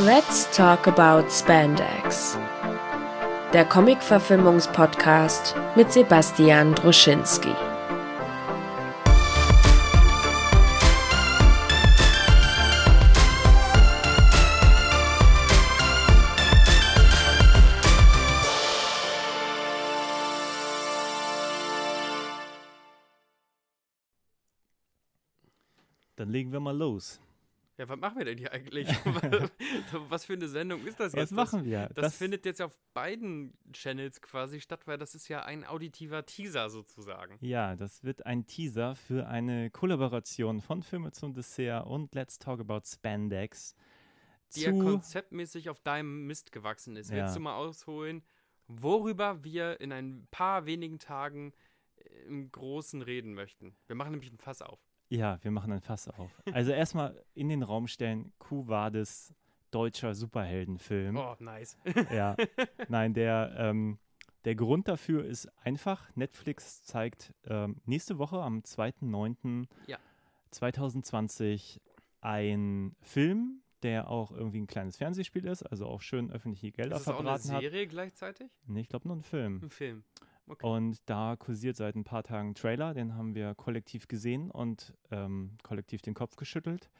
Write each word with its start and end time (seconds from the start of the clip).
Let's 0.00 0.46
talk 0.56 0.86
about 0.86 1.30
Spandex. 1.30 2.38
Der 3.52 3.66
Comic-Verfilmungspodcast 3.66 5.54
mit 5.76 5.92
Sebastian 5.92 6.74
Druschinski. 6.74 7.52
Dann 26.16 26.30
legen 26.30 26.52
wir 26.52 26.60
mal 26.60 26.74
los. 26.74 27.20
Ja, 27.80 27.88
was 27.88 27.98
machen 27.98 28.18
wir 28.18 28.26
denn 28.26 28.36
hier 28.36 28.52
eigentlich? 28.52 28.86
was 30.10 30.26
für 30.26 30.34
eine 30.34 30.48
Sendung 30.48 30.86
ist 30.86 31.00
das 31.00 31.14
jetzt? 31.14 31.22
Was 31.22 31.30
machen 31.30 31.64
wir? 31.64 31.88
Das, 31.94 32.04
das, 32.04 32.16
findet 32.16 32.44
jetzt 32.44 32.60
auf 32.60 32.78
beiden 32.92 33.54
Channels 33.72 34.20
quasi 34.20 34.60
statt, 34.60 34.86
weil 34.86 34.98
das 34.98 35.14
ist 35.14 35.28
ja 35.28 35.44
ein 35.44 35.64
auditiver 35.64 36.26
Teaser 36.26 36.68
sozusagen. 36.68 37.38
Ja, 37.40 37.76
das 37.76 38.04
wird 38.04 38.26
ein 38.26 38.44
Teaser 38.44 38.96
für 38.96 39.28
eine 39.28 39.70
Kollaboration 39.70 40.60
von 40.60 40.82
Filme 40.82 41.12
zum 41.12 41.32
Dessert 41.32 41.86
und 41.86 42.14
Let's 42.14 42.38
Talk 42.38 42.60
About 42.60 42.82
Spandex. 42.84 43.74
Die 44.54 44.60
ja 44.60 44.72
konzeptmäßig 44.72 45.70
auf 45.70 45.80
deinem 45.80 46.26
Mist 46.26 46.52
gewachsen 46.52 46.96
ist. 46.96 47.08
Ja. 47.10 47.16
Willst 47.16 47.36
du 47.36 47.40
mal 47.40 47.56
ausholen, 47.56 48.22
worüber 48.66 49.42
wir 49.42 49.80
in 49.80 49.90
ein 49.92 50.28
paar 50.30 50.66
wenigen 50.66 50.98
Tagen 50.98 51.54
im 52.26 52.52
Großen 52.52 53.00
reden 53.00 53.32
möchten? 53.32 53.74
Wir 53.86 53.96
machen 53.96 54.10
nämlich 54.10 54.30
ein 54.30 54.38
Fass 54.38 54.60
auf. 54.60 54.89
Ja, 55.10 55.38
wir 55.42 55.50
machen 55.50 55.72
ein 55.72 55.80
Fass 55.80 56.08
auf. 56.08 56.30
Also 56.52 56.72
erstmal 56.72 57.22
in 57.34 57.48
den 57.48 57.62
Raum 57.62 57.88
stellen, 57.88 58.32
Vadis 58.48 59.34
deutscher 59.70 60.14
Superheldenfilm. 60.14 61.16
Oh, 61.16 61.36
nice. 61.40 61.76
ja, 62.12 62.36
nein, 62.88 63.12
der, 63.14 63.54
ähm, 63.56 63.98
der 64.44 64.54
Grund 64.54 64.88
dafür 64.88 65.24
ist 65.24 65.46
einfach, 65.64 66.08
Netflix 66.14 66.82
zeigt 66.84 67.34
ähm, 67.44 67.80
nächste 67.84 68.18
Woche 68.18 68.40
am 68.40 68.60
2.9.2020 68.60 69.66
ja. 69.86 69.98
2020 70.50 71.80
ein 72.20 72.96
Film, 73.00 73.62
der 73.82 74.08
auch 74.10 74.30
irgendwie 74.30 74.60
ein 74.60 74.66
kleines 74.66 74.96
Fernsehspiel 74.96 75.46
ist, 75.46 75.62
also 75.62 75.86
auch 75.86 76.00
schön 76.00 76.30
öffentliche 76.30 76.70
Gelder 76.70 76.96
ist 76.96 77.04
verbraten 77.04 77.28
hat. 77.28 77.36
Ist 77.36 77.44
das 77.46 77.50
eine 77.50 77.60
Serie 77.60 77.82
hat. 77.82 77.90
gleichzeitig? 77.90 78.50
Nee, 78.66 78.80
ich 78.80 78.88
glaube 78.88 79.08
nur 79.08 79.16
ein 79.16 79.22
Film. 79.22 79.60
Ein 79.62 79.70
Film. 79.70 80.04
Okay. 80.50 80.66
Und 80.66 80.98
da 81.08 81.36
kursiert 81.36 81.76
seit 81.76 81.94
ein 81.94 82.02
paar 82.02 82.24
Tagen 82.24 82.48
ein 82.48 82.54
Trailer, 82.56 82.92
den 82.92 83.14
haben 83.14 83.36
wir 83.36 83.54
kollektiv 83.54 84.08
gesehen 84.08 84.50
und 84.50 84.92
ähm, 85.12 85.56
kollektiv 85.62 86.02
den 86.02 86.14
Kopf 86.14 86.34
geschüttelt, 86.34 86.90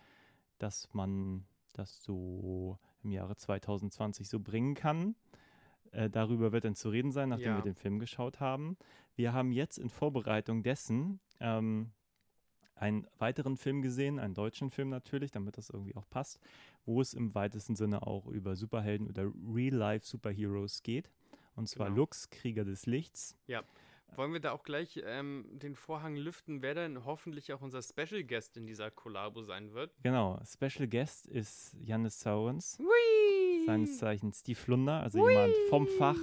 dass 0.58 0.88
man 0.92 1.44
das 1.72 2.00
so 2.04 2.78
im 3.02 3.10
Jahre 3.10 3.34
2020 3.34 4.28
so 4.28 4.38
bringen 4.38 4.74
kann. 4.74 5.16
Äh, 5.90 6.08
darüber 6.08 6.52
wird 6.52 6.64
dann 6.64 6.76
zu 6.76 6.90
reden 6.90 7.10
sein, 7.10 7.30
nachdem 7.30 7.48
ja. 7.48 7.56
wir 7.56 7.64
den 7.64 7.74
Film 7.74 7.98
geschaut 7.98 8.38
haben. 8.38 8.76
Wir 9.16 9.32
haben 9.32 9.50
jetzt 9.50 9.78
in 9.78 9.88
Vorbereitung 9.88 10.62
dessen 10.62 11.18
ähm, 11.40 11.90
einen 12.76 13.04
weiteren 13.18 13.56
Film 13.56 13.82
gesehen, 13.82 14.20
einen 14.20 14.34
deutschen 14.34 14.70
Film 14.70 14.90
natürlich, 14.90 15.32
damit 15.32 15.58
das 15.58 15.70
irgendwie 15.70 15.96
auch 15.96 16.08
passt, 16.08 16.38
wo 16.84 17.00
es 17.00 17.14
im 17.14 17.34
weitesten 17.34 17.74
Sinne 17.74 18.06
auch 18.06 18.28
über 18.28 18.54
Superhelden 18.54 19.08
oder 19.08 19.24
Real-Life-Superheroes 19.52 20.84
geht. 20.84 21.10
Und 21.60 21.66
zwar 21.66 21.88
genau. 21.88 21.98
Lux, 21.98 22.30
Krieger 22.30 22.64
des 22.64 22.86
Lichts. 22.86 23.36
Ja. 23.46 23.62
Wollen 24.16 24.32
wir 24.32 24.40
da 24.40 24.52
auch 24.52 24.62
gleich 24.62 25.00
ähm, 25.04 25.44
den 25.50 25.76
Vorhang 25.76 26.16
lüften, 26.16 26.62
wer 26.62 26.74
denn 26.74 27.04
hoffentlich 27.04 27.52
auch 27.52 27.60
unser 27.60 27.82
Special 27.82 28.24
Guest 28.24 28.56
in 28.56 28.66
dieser 28.66 28.90
Kollabo 28.90 29.42
sein 29.42 29.74
wird? 29.74 29.92
Genau, 30.02 30.40
Special 30.42 30.88
Guest 30.88 31.26
ist 31.26 31.76
Janis 31.84 32.18
Saurens. 32.18 32.78
Whee! 32.78 33.66
Seines 33.66 33.98
Zeichens 33.98 34.40
Steve 34.40 34.58
Flunder, 34.58 35.02
also 35.02 35.18
Whee! 35.18 35.32
jemand 35.32 35.54
vom 35.68 35.86
Fach 35.86 36.16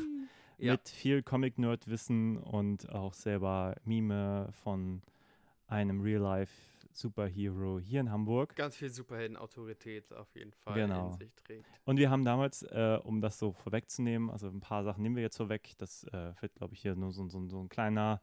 ja. 0.57 0.71
mit 0.71 0.89
viel 0.89 1.21
Comic-Nerd-Wissen 1.21 2.37
und 2.37 2.89
auch 2.89 3.13
selber 3.13 3.75
Mime 3.85 4.49
von 4.63 5.03
einem 5.67 6.01
Real-Life 6.01 6.51
Superhero 6.97 7.79
hier 7.79 8.01
in 8.01 8.11
Hamburg. 8.11 8.55
Ganz 8.55 8.75
viel 8.75 8.89
Superhelden-Autorität 8.89 10.11
auf 10.13 10.33
jeden 10.35 10.51
Fall 10.53 10.73
genau. 10.73 11.11
in 11.11 11.13
sich 11.13 11.33
trägt. 11.35 11.65
Und 11.85 11.97
wir 11.97 12.09
haben 12.09 12.25
damals, 12.25 12.63
äh, 12.63 12.99
um 13.03 13.21
das 13.21 13.37
so 13.37 13.51
vorwegzunehmen, 13.51 14.29
also 14.29 14.47
ein 14.47 14.59
paar 14.59 14.83
Sachen 14.83 15.03
nehmen 15.03 15.15
wir 15.15 15.23
jetzt 15.23 15.37
vorweg, 15.37 15.73
das 15.77 16.03
äh, 16.05 16.33
wird, 16.41 16.55
glaube 16.55 16.73
ich, 16.73 16.81
hier 16.81 16.95
nur 16.95 17.11
so, 17.11 17.27
so, 17.29 17.47
so 17.47 17.59
ein 17.61 17.69
kleiner 17.69 18.21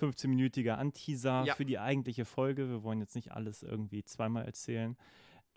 15-minütiger 0.00 0.74
Anteaser 0.76 1.44
ja. 1.44 1.54
für 1.54 1.64
die 1.64 1.78
eigentliche 1.78 2.24
Folge. 2.24 2.68
Wir 2.68 2.82
wollen 2.82 3.00
jetzt 3.00 3.14
nicht 3.14 3.32
alles 3.32 3.62
irgendwie 3.62 4.04
zweimal 4.04 4.44
erzählen. 4.44 4.96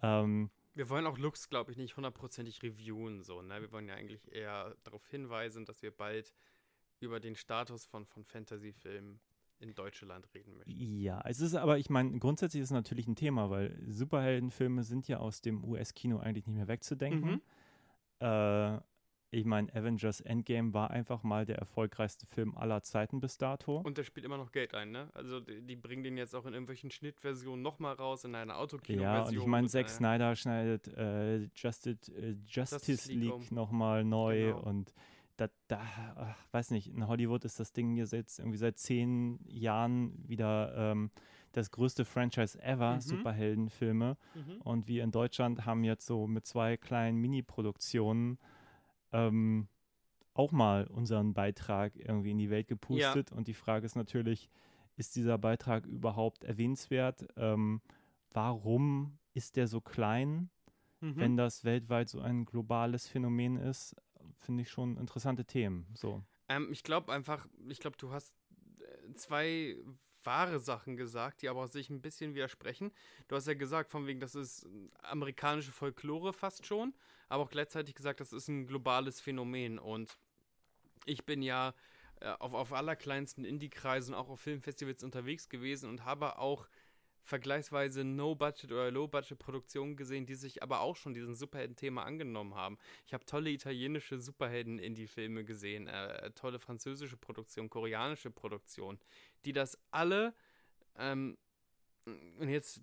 Ähm, 0.01 0.49
wir 0.75 0.89
wollen 0.89 1.07
auch 1.07 1.17
Lux, 1.17 1.49
glaube 1.49 1.71
ich, 1.71 1.77
nicht 1.77 1.97
hundertprozentig 1.97 2.63
reviewen. 2.63 3.21
So, 3.21 3.41
ne? 3.41 3.61
Wir 3.61 3.71
wollen 3.71 3.87
ja 3.87 3.95
eigentlich 3.95 4.31
eher 4.31 4.75
darauf 4.83 5.05
hinweisen, 5.07 5.65
dass 5.65 5.81
wir 5.81 5.91
bald 5.91 6.33
über 6.99 7.19
den 7.19 7.35
Status 7.35 7.85
von, 7.85 8.05
von 8.05 8.23
Fantasy-Filmen 8.23 9.19
in 9.59 9.75
Deutschland 9.75 10.27
reden 10.33 10.57
möchte. 10.57 10.71
Ja, 10.71 11.21
es 11.25 11.39
ist 11.41 11.55
aber, 11.55 11.77
ich 11.77 11.89
meine, 11.89 12.17
grundsätzlich 12.19 12.61
ist 12.61 12.69
es 12.69 12.73
natürlich 12.73 13.07
ein 13.07 13.15
Thema, 13.15 13.49
weil 13.49 13.77
Superheldenfilme 13.87 14.83
sind 14.83 15.07
ja 15.07 15.17
aus 15.17 15.41
dem 15.41 15.63
US-Kino 15.63 16.19
eigentlich 16.19 16.47
nicht 16.47 16.55
mehr 16.55 16.67
wegzudenken. 16.67 17.31
Mhm. 17.31 17.41
Äh, 18.19 18.79
ich 19.31 19.45
meine, 19.45 19.71
Avengers 19.75 20.21
Endgame 20.21 20.73
war 20.73 20.89
einfach 20.89 21.21
mal 21.21 21.45
der 21.45 21.57
erfolgreichste 21.57 22.25
Film 22.25 22.57
aller 22.57 22.81
Zeiten 22.81 23.19
bis 23.19 23.37
dato. 23.37 23.77
Und 23.77 23.99
der 23.99 24.03
spielt 24.03 24.25
immer 24.25 24.37
noch 24.37 24.51
Geld 24.51 24.73
ein, 24.73 24.89
ne? 24.89 25.09
Also 25.13 25.39
die, 25.39 25.61
die 25.61 25.75
bringen 25.75 26.03
den 26.03 26.17
jetzt 26.17 26.33
auch 26.33 26.47
in 26.47 26.53
irgendwelchen 26.53 26.89
Schnittversionen 26.89 27.61
nochmal 27.61 27.93
raus, 27.93 28.23
in 28.23 28.33
einer 28.33 28.57
Autokino-Version. 28.57 29.21
Ja, 29.23 29.27
und 29.27 29.35
ich 29.35 29.45
meine, 29.45 29.67
Zack 29.67 29.85
äh, 29.85 29.89
Snyder 29.89 30.35
schneidet 30.35 30.87
äh, 30.87 31.47
Justice, 31.55 32.11
äh, 32.11 32.37
Justice, 32.47 32.91
Justice 32.91 33.11
League, 33.11 33.39
League 33.39 33.51
nochmal 33.51 34.03
neu 34.03 34.47
genau. 34.47 34.61
und 34.61 34.93
da, 35.39 35.49
da 35.67 35.81
ach, 36.15 36.37
weiß 36.51 36.71
nicht, 36.71 36.91
in 36.91 37.07
Hollywood 37.07 37.45
ist 37.45 37.59
das 37.59 37.71
Ding 37.71 37.95
jetzt 37.95 38.13
irgendwie 38.13 38.57
seit 38.57 38.77
zehn 38.77 39.39
Jahren 39.47 40.13
wieder 40.27 40.73
ähm, 40.75 41.11
das 41.53 41.71
größte 41.71 42.05
Franchise 42.05 42.61
ever, 42.61 42.95
mhm. 42.95 43.01
Superheldenfilme. 43.01 44.17
Mhm. 44.35 44.61
Und 44.61 44.87
wir 44.87 45.03
in 45.03 45.11
Deutschland 45.11 45.65
haben 45.65 45.83
jetzt 45.83 46.05
so 46.05 46.27
mit 46.27 46.45
zwei 46.45 46.77
kleinen 46.77 47.19
Mini-Produktionen 47.19 48.37
ähm, 49.11 49.67
auch 50.33 50.51
mal 50.51 50.87
unseren 50.87 51.33
Beitrag 51.33 51.95
irgendwie 51.95 52.31
in 52.31 52.37
die 52.37 52.49
Welt 52.49 52.67
gepustet. 52.67 53.31
Ja. 53.31 53.37
Und 53.37 53.47
die 53.47 53.53
Frage 53.53 53.85
ist 53.85 53.95
natürlich, 53.95 54.49
ist 54.95 55.15
dieser 55.15 55.37
Beitrag 55.37 55.85
überhaupt 55.85 56.43
erwähnenswert? 56.43 57.25
Ähm, 57.37 57.81
warum 58.31 59.17
ist 59.33 59.55
der 59.55 59.67
so 59.67 59.79
klein, 59.79 60.49
mhm. 60.99 61.15
wenn 61.15 61.37
das 61.37 61.63
weltweit 61.63 62.09
so 62.09 62.19
ein 62.19 62.45
globales 62.45 63.07
Phänomen 63.07 63.55
ist? 63.57 63.95
Finde 64.37 64.63
ich 64.63 64.69
schon 64.69 64.97
interessante 64.97 65.45
Themen. 65.45 65.87
So. 65.95 66.23
Ähm, 66.47 66.69
ich 66.71 66.83
glaube 66.83 67.11
einfach, 67.11 67.47
ich 67.67 67.79
glaube, 67.79 67.97
du 67.97 68.11
hast 68.11 68.35
äh, 68.79 69.13
zwei 69.13 69.77
wahre 70.23 70.59
Sachen 70.59 70.97
gesagt, 70.97 71.41
die 71.41 71.49
aber 71.49 71.67
sich 71.67 71.89
ein 71.89 72.01
bisschen 72.01 72.35
widersprechen. 72.35 72.91
Du 73.27 73.35
hast 73.35 73.47
ja 73.47 73.53
gesagt, 73.53 73.89
von 73.89 74.07
wegen, 74.07 74.19
das 74.19 74.35
ist 74.35 74.67
amerikanische 75.01 75.71
Folklore 75.71 76.33
fast 76.33 76.65
schon, 76.65 76.93
aber 77.29 77.43
auch 77.43 77.49
gleichzeitig 77.49 77.95
gesagt, 77.95 78.19
das 78.19 78.33
ist 78.33 78.47
ein 78.47 78.67
globales 78.67 79.21
Phänomen. 79.21 79.79
Und 79.79 80.17
ich 81.05 81.25
bin 81.25 81.41
ja 81.41 81.73
äh, 82.19 82.31
auf, 82.39 82.53
auf 82.53 82.73
allerkleinsten 82.73 83.45
Indie-Kreisen, 83.45 84.13
auch 84.13 84.29
auf 84.29 84.41
Filmfestivals 84.41 85.03
unterwegs 85.03 85.49
gewesen 85.49 85.89
und 85.89 86.05
habe 86.05 86.37
auch 86.37 86.67
vergleichsweise 87.23 88.03
No-Budget- 88.03 88.71
oder 88.71 88.91
Low-Budget-Produktionen 88.91 89.95
gesehen, 89.95 90.25
die 90.25 90.35
sich 90.35 90.63
aber 90.63 90.81
auch 90.81 90.95
schon 90.95 91.13
diesem 91.13 91.35
Superhelden-Thema 91.35 92.03
angenommen 92.03 92.55
haben. 92.55 92.77
Ich 93.05 93.13
habe 93.13 93.25
tolle 93.25 93.51
italienische 93.51 94.19
Superhelden-Indie-Filme 94.19 95.43
gesehen, 95.45 95.87
äh, 95.87 96.31
tolle 96.31 96.59
französische 96.59 97.17
Produktionen, 97.17 97.69
koreanische 97.69 98.31
Produktionen, 98.31 98.99
die 99.45 99.53
das 99.53 99.77
alle, 99.91 100.33
ähm, 100.97 101.37
und 102.05 102.49
jetzt 102.49 102.81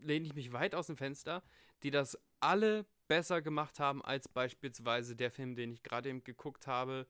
lehne 0.00 0.26
ich 0.26 0.34
mich 0.34 0.52
weit 0.52 0.74
aus 0.74 0.88
dem 0.88 0.96
Fenster, 0.96 1.42
die 1.82 1.90
das 1.90 2.18
alle 2.40 2.86
besser 3.08 3.42
gemacht 3.42 3.80
haben 3.80 4.02
als 4.02 4.28
beispielsweise 4.28 5.16
der 5.16 5.30
Film, 5.30 5.54
den 5.54 5.72
ich 5.72 5.82
gerade 5.82 6.08
eben 6.08 6.24
geguckt 6.24 6.66
habe, 6.66 7.06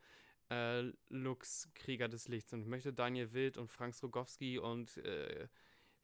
äh, 0.51 0.93
Lux, 1.09 1.69
Krieger 1.75 2.09
des 2.09 2.29
Lichts. 2.29 2.53
Und 2.53 2.63
ich 2.63 2.67
möchte 2.67 2.93
Daniel 2.93 3.33
Wild 3.33 3.56
und 3.56 3.71
Frank 3.71 3.95
Strogowski 3.95 4.59
und 4.59 4.97
äh, 4.99 5.49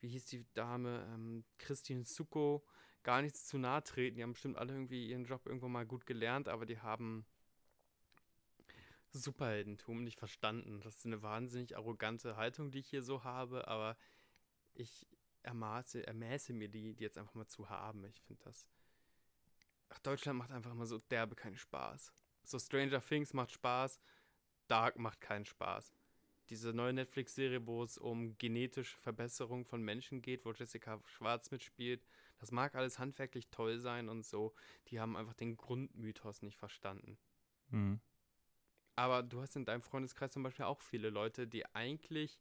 wie 0.00 0.08
hieß 0.08 0.26
die 0.26 0.46
Dame, 0.54 1.06
ähm, 1.14 1.44
Christine 1.58 2.04
Suko, 2.04 2.64
gar 3.02 3.22
nichts 3.22 3.46
zu 3.46 3.58
nahe 3.58 3.82
treten. 3.82 4.16
Die 4.16 4.22
haben 4.22 4.32
bestimmt 4.32 4.58
alle 4.58 4.72
irgendwie 4.72 5.08
ihren 5.08 5.24
Job 5.24 5.46
irgendwo 5.46 5.68
mal 5.68 5.86
gut 5.86 6.06
gelernt, 6.06 6.48
aber 6.48 6.66
die 6.66 6.80
haben 6.80 7.26
Superheldentum 9.12 10.02
nicht 10.02 10.18
verstanden. 10.18 10.80
Das 10.80 10.96
ist 10.96 11.06
eine 11.06 11.22
wahnsinnig 11.22 11.76
arrogante 11.76 12.36
Haltung, 12.36 12.70
die 12.70 12.80
ich 12.80 12.88
hier 12.88 13.02
so 13.02 13.24
habe, 13.24 13.68
aber 13.68 13.96
ich 14.74 15.06
ermaße, 15.42 16.06
ermäße 16.06 16.52
mir 16.52 16.68
die, 16.68 16.94
die 16.94 17.04
jetzt 17.04 17.18
einfach 17.18 17.34
mal 17.34 17.46
zu 17.46 17.68
haben. 17.70 18.04
Ich 18.04 18.20
finde 18.22 18.42
das. 18.44 18.66
Ach, 19.88 19.98
Deutschland 20.00 20.38
macht 20.38 20.50
einfach 20.50 20.74
mal 20.74 20.86
so 20.86 20.98
derbe 20.98 21.36
keinen 21.36 21.56
Spaß. 21.56 22.12
So 22.42 22.58
Stranger 22.58 23.00
Things 23.00 23.32
macht 23.32 23.52
Spaß, 23.52 24.00
Dark 24.68 24.98
macht 24.98 25.20
keinen 25.20 25.44
Spaß. 25.44 25.92
Diese 26.50 26.72
neue 26.72 26.92
Netflix-Serie, 26.92 27.66
wo 27.66 27.82
es 27.82 27.98
um 27.98 28.36
genetische 28.38 28.96
Verbesserung 28.98 29.64
von 29.64 29.82
Menschen 29.82 30.22
geht, 30.22 30.44
wo 30.44 30.52
Jessica 30.52 31.00
Schwarz 31.06 31.50
mitspielt. 31.50 32.06
Das 32.38 32.52
mag 32.52 32.74
alles 32.74 32.98
handwerklich 32.98 33.48
toll 33.48 33.78
sein 33.78 34.08
und 34.08 34.24
so. 34.24 34.54
Die 34.88 35.00
haben 35.00 35.16
einfach 35.16 35.34
den 35.34 35.56
Grundmythos 35.56 36.42
nicht 36.42 36.56
verstanden. 36.56 37.18
Mhm. 37.70 38.00
Aber 38.94 39.22
du 39.22 39.40
hast 39.40 39.56
in 39.56 39.64
deinem 39.64 39.82
Freundeskreis 39.82 40.32
zum 40.32 40.42
Beispiel 40.42 40.64
auch 40.64 40.80
viele 40.80 41.10
Leute, 41.10 41.46
die 41.46 41.66
eigentlich 41.74 42.40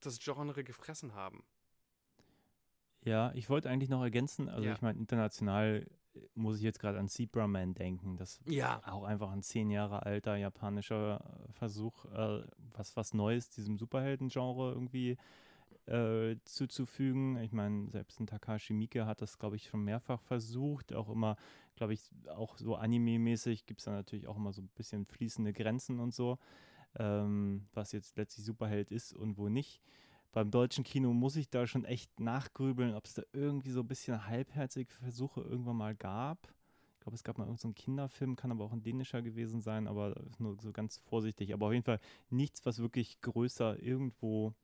das 0.00 0.18
Genre 0.18 0.64
gefressen 0.64 1.14
haben. 1.14 1.44
Ja, 3.02 3.32
ich 3.34 3.50
wollte 3.50 3.68
eigentlich 3.68 3.90
noch 3.90 4.02
ergänzen, 4.02 4.48
also 4.48 4.68
ja. 4.68 4.74
ich 4.74 4.80
meine, 4.80 4.98
international 4.98 5.86
muss 6.34 6.58
ich 6.58 6.62
jetzt 6.62 6.78
gerade 6.78 6.98
an 6.98 7.08
Zebra 7.08 7.46
Man 7.46 7.74
denken. 7.74 8.16
Das 8.16 8.40
ja. 8.46 8.82
auch 8.86 9.04
einfach 9.04 9.30
ein 9.30 9.42
zehn 9.42 9.70
Jahre 9.70 10.04
alter 10.04 10.36
japanischer 10.36 11.20
äh, 11.48 11.52
Versuch, 11.52 12.04
äh, 12.06 12.42
was, 12.74 12.96
was 12.96 13.14
Neues 13.14 13.50
diesem 13.50 13.78
Superhelden-Genre 13.78 14.72
irgendwie 14.72 15.16
äh, 15.86 16.36
zuzufügen. 16.44 17.38
Ich 17.38 17.52
meine, 17.52 17.90
selbst 17.90 18.20
ein 18.20 18.26
Takashi 18.26 18.72
Miike 18.72 19.06
hat 19.06 19.20
das, 19.22 19.38
glaube 19.38 19.56
ich, 19.56 19.66
schon 19.66 19.84
mehrfach 19.84 20.20
versucht. 20.22 20.94
Auch 20.94 21.08
immer, 21.08 21.36
glaube 21.76 21.94
ich, 21.94 22.10
auch 22.28 22.56
so 22.58 22.76
anime-mäßig 22.76 23.66
gibt 23.66 23.80
es 23.80 23.86
da 23.86 23.92
natürlich 23.92 24.26
auch 24.26 24.36
immer 24.36 24.52
so 24.52 24.62
ein 24.62 24.70
bisschen 24.74 25.06
fließende 25.06 25.52
Grenzen 25.52 25.98
und 25.98 26.14
so, 26.14 26.38
ähm, 26.98 27.66
was 27.72 27.92
jetzt 27.92 28.16
letztlich 28.16 28.46
Superheld 28.46 28.90
ist 28.90 29.12
und 29.12 29.38
wo 29.38 29.48
nicht 29.48 29.80
beim 30.32 30.50
deutschen 30.50 30.82
Kino 30.82 31.12
muss 31.12 31.36
ich 31.36 31.50
da 31.50 31.66
schon 31.66 31.84
echt 31.84 32.18
nachgrübeln, 32.18 32.94
ob 32.94 33.04
es 33.04 33.14
da 33.14 33.22
irgendwie 33.32 33.70
so 33.70 33.80
ein 33.80 33.88
bisschen 33.88 34.26
halbherzige 34.26 34.90
Versuche 34.90 35.42
irgendwann 35.42 35.76
mal 35.76 35.94
gab. 35.94 36.48
Ich 36.94 37.00
glaube, 37.00 37.16
es 37.16 37.24
gab 37.24 37.36
mal 37.36 37.44
irgendeinen 37.44 37.74
so 37.74 37.82
Kinderfilm, 37.82 38.36
kann 38.36 38.50
aber 38.50 38.64
auch 38.64 38.72
ein 38.72 38.82
dänischer 38.82 39.22
gewesen 39.22 39.60
sein, 39.60 39.86
aber 39.86 40.14
nur 40.38 40.56
so 40.60 40.72
ganz 40.72 40.98
vorsichtig. 40.98 41.52
Aber 41.52 41.66
auf 41.66 41.72
jeden 41.72 41.84
Fall 41.84 42.00
nichts, 42.30 42.64
was 42.64 42.78
wirklich 42.78 43.20
größer 43.20 43.82
irgendwo. 43.82 44.54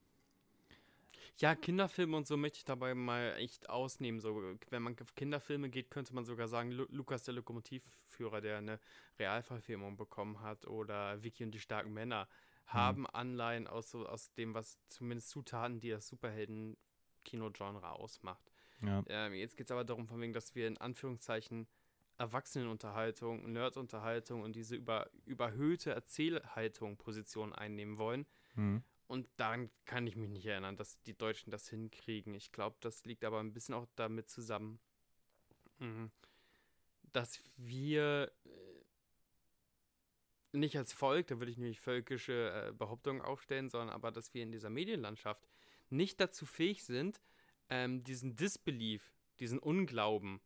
Ja, 1.38 1.54
Kinderfilme 1.54 2.16
und 2.16 2.26
so 2.26 2.36
möchte 2.36 2.58
ich 2.58 2.64
dabei 2.64 2.94
mal 2.94 3.34
echt 3.36 3.68
ausnehmen. 3.68 4.20
So, 4.20 4.42
wenn 4.70 4.82
man 4.82 4.96
auf 5.00 5.14
Kinderfilme 5.14 5.68
geht, 5.68 5.90
könnte 5.90 6.14
man 6.14 6.24
sogar 6.24 6.48
sagen, 6.48 6.72
Lu 6.72 6.86
Lukas 6.90 7.24
der 7.24 7.34
Lokomotivführer, 7.34 8.40
der 8.40 8.58
eine 8.58 8.80
Realverfilmung 9.18 9.96
bekommen 9.96 10.40
hat, 10.40 10.66
oder 10.66 11.22
Vicky 11.22 11.44
und 11.44 11.52
die 11.52 11.60
starken 11.60 11.92
Männer 11.92 12.26
Mhm. 12.68 12.72
haben 12.72 13.06
Anleihen 13.06 13.66
aus, 13.66 13.90
so, 13.90 14.06
aus 14.06 14.32
dem, 14.34 14.54
was 14.54 14.78
zumindest 14.88 15.30
Zutaten, 15.30 15.80
die 15.80 15.90
das 15.90 16.08
Superhelden-Kino-Genre 16.08 17.90
ausmacht. 17.90 18.52
Ja. 18.82 19.02
Ähm, 19.08 19.34
jetzt 19.34 19.56
geht 19.56 19.66
es 19.66 19.70
aber 19.70 19.84
darum, 19.84 20.06
von 20.06 20.20
wegen, 20.20 20.32
dass 20.32 20.54
wir 20.54 20.68
in 20.68 20.78
Anführungszeichen 20.78 21.66
Erwachsenenunterhaltung, 22.18 23.52
Nerdunterhaltung 23.52 24.42
und 24.42 24.56
diese 24.56 24.76
über, 24.76 25.08
überhöhte 25.24 25.92
Erzählhaltung 25.92 26.96
Position 26.96 27.52
einnehmen 27.52 27.96
wollen. 27.96 28.26
Mhm. 28.54 28.82
Und 29.06 29.28
daran 29.36 29.70
kann 29.86 30.06
ich 30.06 30.16
mich 30.16 30.28
nicht 30.28 30.44
erinnern, 30.44 30.76
dass 30.76 31.00
die 31.02 31.16
Deutschen 31.16 31.50
das 31.50 31.68
hinkriegen. 31.68 32.34
Ich 32.34 32.52
glaube, 32.52 32.76
das 32.80 33.04
liegt 33.04 33.24
aber 33.24 33.40
ein 33.40 33.54
bisschen 33.54 33.74
auch 33.74 33.86
damit 33.96 34.28
zusammen, 34.28 34.80
mhm, 35.78 36.10
dass 37.12 37.40
wir 37.56 38.30
äh, 38.44 38.48
nicht 40.52 40.76
als 40.76 40.92
Volk, 40.92 41.26
da 41.28 41.38
würde 41.38 41.50
ich 41.50 41.58
nämlich 41.58 41.80
völkische 41.80 42.68
äh, 42.68 42.72
Behauptungen 42.72 43.22
aufstellen, 43.22 43.68
sondern 43.68 43.90
aber, 43.90 44.10
dass 44.10 44.32
wir 44.34 44.42
in 44.42 44.52
dieser 44.52 44.70
Medienlandschaft 44.70 45.46
nicht 45.90 46.20
dazu 46.20 46.46
fähig 46.46 46.84
sind, 46.84 47.20
ähm, 47.70 48.02
diesen 48.04 48.36
Disbelief, 48.36 49.12
diesen 49.40 49.58
Unglauben 49.58 50.40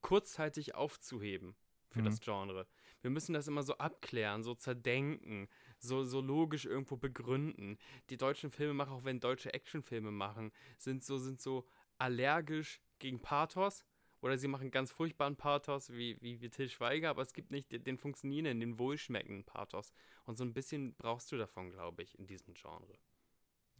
kurzzeitig 0.00 0.74
aufzuheben 0.74 1.56
für 1.88 2.00
mhm. 2.00 2.04
das 2.04 2.20
Genre. 2.20 2.66
Wir 3.02 3.10
müssen 3.10 3.34
das 3.34 3.48
immer 3.48 3.62
so 3.62 3.76
abklären, 3.78 4.42
so 4.42 4.54
zerdenken, 4.54 5.48
so, 5.78 6.04
so 6.04 6.20
logisch 6.20 6.64
irgendwo 6.64 6.96
begründen. 6.96 7.78
Die 8.10 8.16
deutschen 8.16 8.50
Filmemacher, 8.50 8.92
auch 8.92 9.04
wenn 9.04 9.20
deutsche 9.20 9.52
Actionfilme 9.52 10.10
machen, 10.10 10.52
sind 10.78 11.04
so, 11.04 11.18
sind 11.18 11.40
so 11.40 11.66
allergisch 11.98 12.80
gegen 12.98 13.20
Pathos 13.20 13.84
oder 14.24 14.38
sie 14.38 14.48
machen 14.48 14.70
ganz 14.70 14.90
furchtbaren 14.90 15.36
Pathos 15.36 15.90
wie, 15.90 16.16
wie, 16.22 16.40
wie 16.40 16.48
Till 16.48 16.70
Schweiger, 16.70 17.10
aber 17.10 17.20
es 17.20 17.34
gibt 17.34 17.50
nicht 17.50 17.70
den, 17.70 17.84
den 17.84 17.98
funktionierenden, 17.98 18.58
den 18.58 18.78
wohlschmeckenden 18.78 19.44
Pathos. 19.44 19.92
Und 20.24 20.38
so 20.38 20.44
ein 20.44 20.54
bisschen 20.54 20.94
brauchst 20.94 21.30
du 21.30 21.36
davon, 21.36 21.70
glaube 21.70 22.02
ich, 22.02 22.18
in 22.18 22.26
diesem 22.26 22.54
Genre. 22.54 22.94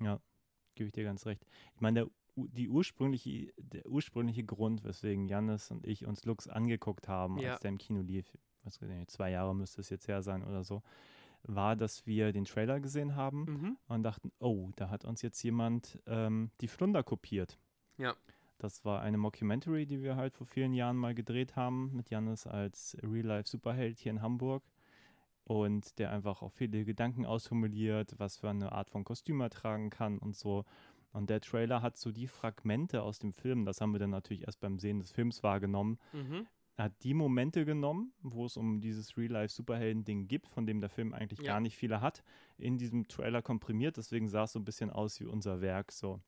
Ja, 0.01 0.21
gebe 0.75 0.89
ich 0.89 0.93
dir 0.93 1.05
ganz 1.05 1.25
recht. 1.25 1.47
Ich 1.75 1.81
meine, 1.81 2.01
der, 2.01 2.11
die 2.37 2.69
ursprüngliche, 2.69 3.55
der 3.57 3.87
ursprüngliche 3.87 4.45
Grund, 4.45 4.85
weswegen 4.85 5.29
Jannis 5.29 5.71
und 5.71 5.87
ich 5.87 6.05
uns 6.05 6.27
Lux 6.27 6.47
angeguckt 6.47 7.09
haben, 7.09 7.39
ja. 7.39 7.53
als 7.53 7.61
der 7.61 7.71
im 7.71 7.79
Kino 7.79 8.03
lief, 8.03 8.37
was 8.65 8.79
nicht, 8.83 9.11
zwei 9.11 9.31
Jahre 9.31 9.55
müsste 9.55 9.81
es 9.81 9.89
jetzt 9.89 10.09
her 10.09 10.21
sein 10.21 10.45
oder 10.45 10.63
so, 10.63 10.83
war, 11.45 11.75
dass 11.75 12.05
wir 12.05 12.35
den 12.35 12.45
Trailer 12.45 12.81
gesehen 12.81 13.17
haben 13.17 13.45
mhm. 13.45 13.79
und 13.87 14.03
dachten, 14.03 14.31
oh, 14.41 14.71
da 14.77 14.91
hat 14.91 15.07
uns 15.07 15.23
jetzt 15.23 15.43
jemand 15.43 16.03
ähm, 16.05 16.51
die 16.61 16.69
Flunder 16.69 17.03
kopiert. 17.03 17.59
Ja. 17.97 18.15
Das 18.65 18.83
war 18.87 19.03
eine 19.03 19.19
Mockumentary, 19.19 19.85
die 19.85 20.03
wir 20.03 20.17
halt 20.17 20.33
vor 20.33 20.47
vielen 20.47 20.73
Jahren 20.73 20.97
mal 20.97 21.15
gedreht 21.15 21.55
haben, 21.55 21.95
mit 21.95 22.09
Jannis 22.09 22.47
als 22.47 22.97
Real-Life-Superheld 23.03 23.99
hier 23.99 24.11
in 24.11 24.23
Hamburg. 24.23 24.63
Und 25.45 25.99
der 25.99 26.11
einfach 26.11 26.41
auch 26.41 26.51
viele 26.51 26.87
Gedanken 26.87 27.27
ausformuliert, 27.27 28.15
was 28.17 28.39
für 28.39 28.49
eine 28.49 28.73
Art 28.73 28.89
von 28.89 29.05
Kostüm 29.05 29.43
er 29.43 29.51
tragen 29.51 29.91
kann 29.91 30.17
und 30.17 30.35
so. 30.35 30.65
Und 31.13 31.29
der 31.29 31.43
Trailer 31.43 31.83
hat 31.83 31.99
so 31.99 32.11
die 32.11 32.27
Fragmente 32.27 33.03
aus 33.03 33.19
dem 33.19 33.35
Film, 33.35 33.67
das 33.67 33.83
haben 33.83 33.93
wir 33.93 33.99
dann 33.99 34.09
natürlich 34.09 34.47
erst 34.47 34.61
beim 34.61 34.79
Sehen 34.79 34.99
des 34.99 35.13
Films 35.13 35.43
wahrgenommen, 35.43 35.99
mhm. 36.15 36.47
Hat 36.79 36.93
die 37.05 37.15
Momente 37.15 37.67
genommen, 37.67 38.15
wo 38.23 38.47
es 38.47 38.57
um 38.57 38.81
dieses 38.81 39.17
Real-Life-Superhelden-Ding 39.17 40.27
gibt, 40.27 40.49
von 40.49 40.67
dem 40.67 40.81
der 40.81 40.91
Film 40.91 41.13
eigentlich 41.13 41.41
ja. 41.41 41.53
gar 41.53 41.61
nicht 41.61 41.77
viele 41.77 42.01
hat, 42.01 42.25
in 42.57 42.79
diesem 42.79 43.07
Trailer 43.09 43.43
komprimiert. 43.43 43.99
Deswegen 43.99 44.27
sah 44.27 44.45
es 44.45 44.53
so 44.53 44.59
ein 44.59 44.65
bisschen 44.65 44.91
aus 44.91 45.21
wie 45.21 45.27
unser 45.27 45.61
Werk. 45.61 45.93
So. 45.93 46.21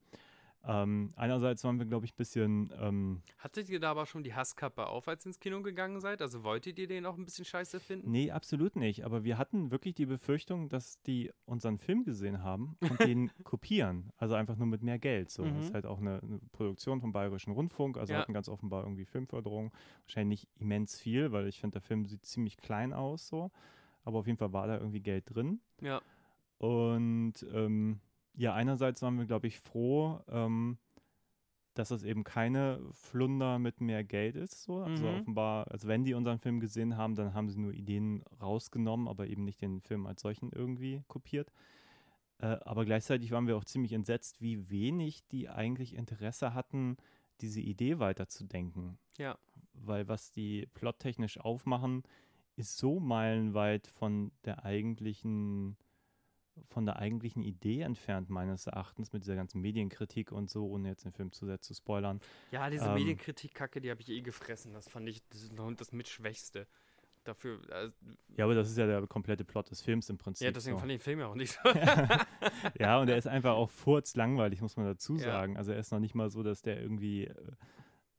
Ähm, 0.65 1.13
einerseits 1.15 1.63
waren 1.63 1.79
wir, 1.79 1.85
glaube 1.85 2.05
ich, 2.05 2.13
ein 2.13 2.17
bisschen. 2.17 2.73
Ähm, 2.79 3.21
Hattet 3.37 3.69
ihr 3.69 3.79
da 3.79 3.91
aber 3.91 4.05
schon 4.05 4.23
die 4.23 4.33
Hasskappe 4.33 4.87
auf, 4.87 5.07
als 5.07 5.25
ihr 5.25 5.29
ins 5.29 5.39
Kino 5.39 5.61
gegangen 5.61 6.01
seid? 6.01 6.21
Also 6.21 6.43
wolltet 6.43 6.77
ihr 6.77 6.87
den 6.87 7.05
auch 7.05 7.17
ein 7.17 7.23
bisschen 7.23 7.45
scheiße 7.45 7.79
finden? 7.79 8.11
Nee, 8.11 8.31
absolut 8.31 8.75
nicht. 8.75 9.05
Aber 9.05 9.23
wir 9.23 9.37
hatten 9.37 9.71
wirklich 9.71 9.95
die 9.95 10.05
Befürchtung, 10.05 10.67
dass 10.67 11.01
die 11.03 11.31
unseren 11.45 11.77
Film 11.77 12.03
gesehen 12.03 12.43
haben 12.43 12.75
und 12.81 12.99
den 12.99 13.31
kopieren. 13.43 14.11
Also 14.17 14.35
einfach 14.35 14.57
nur 14.57 14.67
mit 14.67 14.81
mehr 14.81 14.99
Geld. 14.99 15.29
So. 15.29 15.43
Mhm. 15.43 15.55
Das 15.55 15.65
ist 15.65 15.73
halt 15.73 15.85
auch 15.85 15.99
eine, 15.99 16.21
eine, 16.21 16.39
Produktion 16.51 16.99
vom 16.99 17.11
Bayerischen 17.13 17.53
Rundfunk. 17.53 17.97
Also 17.97 18.13
ja. 18.13 18.19
hatten 18.19 18.33
ganz 18.33 18.49
offenbar 18.49 18.83
irgendwie 18.83 19.05
Filmförderung. 19.05 19.71
Wahrscheinlich 20.03 20.41
nicht 20.41 20.61
immens 20.61 20.99
viel, 20.99 21.31
weil 21.31 21.47
ich 21.47 21.61
finde, 21.61 21.75
der 21.75 21.81
Film 21.81 22.05
sieht 22.05 22.25
ziemlich 22.25 22.57
klein 22.57 22.91
aus. 22.91 23.27
So. 23.27 23.51
Aber 24.03 24.19
auf 24.19 24.27
jeden 24.27 24.37
Fall 24.37 24.51
war 24.51 24.67
da 24.67 24.77
irgendwie 24.77 25.01
Geld 25.01 25.33
drin. 25.33 25.61
Ja. 25.81 26.01
Und. 26.57 27.45
Ähm, 27.53 28.01
ja, 28.37 28.53
einerseits 28.53 29.01
waren 29.01 29.17
wir, 29.17 29.25
glaube 29.25 29.47
ich, 29.47 29.59
froh, 29.59 30.21
ähm, 30.29 30.77
dass 31.73 31.91
es 31.91 32.03
eben 32.03 32.23
keine 32.23 32.79
Flunder 32.91 33.59
mit 33.59 33.81
mehr 33.81 34.03
Geld 34.03 34.35
ist. 34.35 34.63
So. 34.63 34.79
Also 34.81 35.05
mhm. 35.05 35.19
offenbar, 35.19 35.69
also 35.71 35.87
wenn 35.87 36.03
die 36.03 36.13
unseren 36.13 36.39
Film 36.39 36.59
gesehen 36.59 36.97
haben, 36.97 37.15
dann 37.15 37.33
haben 37.33 37.49
sie 37.49 37.59
nur 37.59 37.73
Ideen 37.73 38.23
rausgenommen, 38.41 39.07
aber 39.07 39.27
eben 39.27 39.43
nicht 39.43 39.61
den 39.61 39.81
Film 39.81 40.05
als 40.05 40.21
solchen 40.21 40.51
irgendwie 40.51 41.03
kopiert. 41.07 41.51
Äh, 42.39 42.57
aber 42.61 42.85
gleichzeitig 42.85 43.31
waren 43.31 43.47
wir 43.47 43.57
auch 43.57 43.65
ziemlich 43.65 43.93
entsetzt, 43.93 44.41
wie 44.41 44.69
wenig 44.69 45.27
die 45.27 45.49
eigentlich 45.49 45.95
Interesse 45.95 46.53
hatten, 46.53 46.97
diese 47.41 47.61
Idee 47.61 47.99
weiterzudenken. 47.99 48.97
Ja. 49.17 49.37
Weil 49.73 50.07
was 50.07 50.31
die 50.31 50.67
plottechnisch 50.73 51.39
aufmachen, 51.39 52.03
ist 52.55 52.77
so 52.77 52.99
meilenweit 52.99 53.87
von 53.87 54.31
der 54.45 54.65
eigentlichen 54.65 55.77
von 56.69 56.85
der 56.85 56.97
eigentlichen 56.97 57.43
Idee 57.43 57.81
entfernt, 57.81 58.29
meines 58.29 58.67
Erachtens, 58.67 59.13
mit 59.13 59.23
dieser 59.23 59.35
ganzen 59.35 59.61
Medienkritik 59.61 60.31
und 60.31 60.49
so, 60.49 60.67
ohne 60.67 60.89
jetzt 60.89 61.05
den 61.05 61.11
Film 61.11 61.31
zu 61.31 61.45
sehr 61.45 61.61
zu 61.61 61.73
spoilern. 61.73 62.19
Ja, 62.51 62.69
diese 62.69 62.85
ähm, 62.85 62.95
Medienkritik-Kacke, 62.95 63.81
die 63.81 63.89
habe 63.89 64.01
ich 64.01 64.09
eh 64.09 64.21
gefressen. 64.21 64.73
Das 64.73 64.87
fand 64.87 65.07
ich 65.09 65.21
das, 65.29 65.49
das 65.77 65.91
Mitschwächste. 65.91 66.67
Dafür. 67.23 67.59
Also, 67.71 67.93
ja, 68.37 68.45
aber 68.45 68.55
das 68.55 68.69
ist 68.69 68.77
ja 68.77 68.87
der 68.87 69.05
komplette 69.05 69.43
Plot 69.43 69.69
des 69.69 69.81
Films 69.81 70.09
im 70.09 70.17
Prinzip. 70.17 70.45
Ja, 70.45 70.51
deswegen 70.51 70.77
so. 70.77 70.79
fand 70.79 70.91
ich 70.93 70.99
den 70.99 71.03
Film 71.03 71.19
ja 71.19 71.27
auch 71.27 71.35
nicht 71.35 71.59
so. 71.61 71.69
ja, 72.79 72.99
und 73.01 73.09
er 73.09 73.17
ist 73.17 73.27
einfach 73.27 73.51
auch 73.51 73.69
furzlangweilig, 73.69 74.61
muss 74.61 74.77
man 74.77 74.85
dazu 74.85 75.17
sagen. 75.17 75.53
Ja. 75.53 75.59
Also 75.59 75.73
er 75.73 75.79
ist 75.79 75.91
noch 75.91 75.99
nicht 75.99 76.15
mal 76.15 76.29
so, 76.29 76.41
dass 76.41 76.61
der 76.61 76.79
irgendwie 76.81 77.25
äh, 77.25 77.51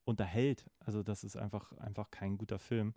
unterhält. 0.04 0.66
Also 0.80 1.02
das 1.02 1.25
ist 1.25 1.37
einfach, 1.37 1.73
einfach 1.78 2.11
kein 2.11 2.37
guter 2.37 2.59
Film. 2.59 2.92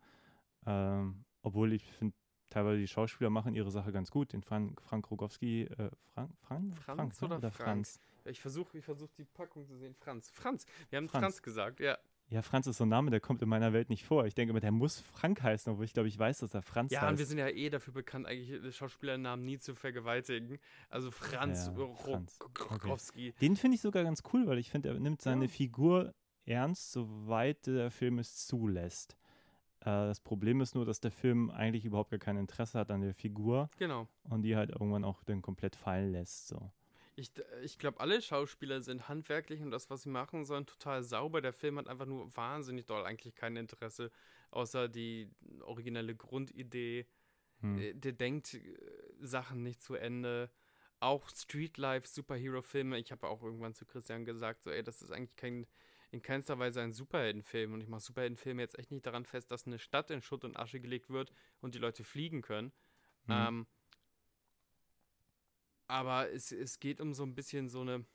Ähm, 0.65 1.23
obwohl 1.43 1.71
ich 1.71 1.89
finde, 1.93 2.15
teilweise 2.51 2.79
die 2.79 2.87
Schauspieler 2.87 3.29
machen 3.29 3.53
ihre 3.53 3.71
Sache 3.71 3.91
ganz 3.91 4.11
gut. 4.11 4.33
Den 4.33 4.43
Frank, 4.43 4.79
Frank 4.81 5.09
Rogowski, 5.09 5.63
äh, 5.63 5.89
Frank, 6.13 6.31
Frank, 6.41 6.77
Franz 6.77 7.17
Frank, 7.17 7.21
ne? 7.21 7.27
oder, 7.27 7.37
oder 7.37 7.51
Franz? 7.51 7.99
Ich 8.25 8.39
versuche 8.39 8.77
ich 8.77 8.85
versuch 8.85 9.09
die 9.17 9.25
Packung 9.25 9.65
zu 9.65 9.75
sehen. 9.77 9.95
Franz. 9.95 10.29
Franz. 10.29 10.65
Wir 10.89 10.97
haben 10.97 11.09
Franz, 11.09 11.23
Franz 11.23 11.41
gesagt, 11.41 11.79
ja. 11.79 11.97
Ja, 12.29 12.41
Franz 12.41 12.65
ist 12.65 12.77
so 12.77 12.85
ein 12.85 12.89
Name, 12.89 13.11
der 13.11 13.19
kommt 13.19 13.41
in 13.41 13.49
meiner 13.49 13.73
Welt 13.73 13.89
nicht 13.89 14.05
vor. 14.05 14.25
Ich 14.25 14.35
denke 14.35 14.51
immer, 14.51 14.61
der 14.61 14.71
muss 14.71 15.01
Frank 15.01 15.43
heißen, 15.43 15.73
obwohl 15.73 15.83
ich 15.83 15.93
glaube, 15.93 16.07
ich 16.07 16.17
weiß, 16.17 16.39
dass 16.39 16.53
er 16.53 16.61
Franz 16.61 16.91
ja, 16.91 16.99
heißt. 16.99 17.05
Ja, 17.05 17.11
und 17.11 17.19
wir 17.19 17.25
sind 17.25 17.37
ja 17.39 17.49
eh 17.49 17.69
dafür 17.69 17.93
bekannt, 17.93 18.25
eigentlich 18.25 18.73
Schauspielernamen 18.73 19.43
nie 19.43 19.57
zu 19.57 19.75
vergewaltigen. 19.75 20.57
Also 20.87 21.11
Franz 21.11 21.67
ja, 21.67 21.73
Rogowski. 21.73 23.29
Okay. 23.31 23.33
Den 23.41 23.57
finde 23.57 23.75
ich 23.75 23.81
sogar 23.81 24.05
ganz 24.05 24.23
cool, 24.31 24.47
weil 24.47 24.59
ich 24.59 24.69
finde, 24.69 24.89
er 24.89 24.99
nimmt 24.99 25.21
seine 25.21 25.45
ja. 25.45 25.51
Figur 25.51 26.13
ernst, 26.45 26.93
soweit 26.93 27.67
der 27.67 27.91
Film 27.91 28.19
es 28.19 28.45
zulässt. 28.47 29.17
Äh, 29.81 29.85
das 29.85 30.19
Problem 30.19 30.61
ist 30.61 30.75
nur, 30.75 30.85
dass 30.85 30.99
der 30.99 31.11
Film 31.11 31.49
eigentlich 31.49 31.85
überhaupt 31.85 32.11
gar 32.11 32.19
kein 32.19 32.37
Interesse 32.37 32.79
hat 32.79 32.91
an 32.91 33.01
der 33.01 33.13
Figur. 33.13 33.69
Genau. 33.77 34.07
Und 34.23 34.43
die 34.43 34.55
halt 34.55 34.71
irgendwann 34.71 35.03
auch 35.03 35.23
dann 35.23 35.41
komplett 35.41 35.75
fallen 35.75 36.11
lässt. 36.11 36.47
So. 36.47 36.71
Ich, 37.15 37.31
ich 37.63 37.77
glaube, 37.77 37.99
alle 37.99 38.21
Schauspieler 38.21 38.81
sind 38.81 39.09
handwerklich 39.09 39.61
und 39.61 39.71
das, 39.71 39.89
was 39.89 40.03
sie 40.03 40.09
machen 40.09 40.45
sollen, 40.45 40.65
total 40.65 41.03
sauber. 41.03 41.41
Der 41.41 41.53
Film 41.53 41.77
hat 41.77 41.87
einfach 41.87 42.05
nur 42.05 42.35
wahnsinnig 42.35 42.85
doll 42.85 43.03
eigentlich 43.05 43.35
kein 43.35 43.55
Interesse, 43.57 44.11
außer 44.51 44.87
die 44.87 45.29
originelle 45.61 46.15
Grundidee. 46.15 47.07
Hm. 47.61 47.77
Äh, 47.77 47.93
der 47.93 48.13
denkt 48.13 48.53
äh, 48.53 48.59
Sachen 49.19 49.63
nicht 49.63 49.81
zu 49.81 49.95
Ende. 49.95 50.49
Auch 50.99 51.29
Streetlife, 51.29 52.07
Superhero-Filme. 52.07 52.99
Ich 52.99 53.11
habe 53.11 53.27
auch 53.27 53.41
irgendwann 53.41 53.73
zu 53.73 53.85
Christian 53.85 54.23
gesagt, 54.23 54.63
so, 54.63 54.69
ey, 54.69 54.83
das 54.83 55.01
ist 55.01 55.11
eigentlich 55.11 55.35
kein, 55.35 55.65
in 56.11 56.21
keinster 56.21 56.59
Weise 56.59 56.81
ein 56.81 56.93
Superheldenfilm. 56.93 57.73
Und 57.73 57.81
ich 57.81 57.87
mache 57.87 58.01
Superheldenfilme 58.01 58.61
jetzt 58.61 58.77
echt 58.77 58.91
nicht 58.91 59.05
daran 59.05 59.25
fest, 59.25 59.49
dass 59.51 59.65
eine 59.65 59.79
Stadt 59.79 60.11
in 60.11 60.21
Schutt 60.21 60.43
und 60.43 60.57
Asche 60.57 60.79
gelegt 60.79 61.09
wird 61.09 61.31
und 61.61 61.73
die 61.73 61.79
Leute 61.79 62.03
fliegen 62.03 62.41
können. 62.41 62.71
Hm. 63.25 63.35
Ähm, 63.47 63.67
aber 65.87 66.31
es, 66.31 66.51
es 66.51 66.79
geht 66.79 67.01
um 67.01 67.13
so 67.13 67.23
ein 67.23 67.35
bisschen 67.35 67.69
so 67.69 67.81
eine. 67.81 68.05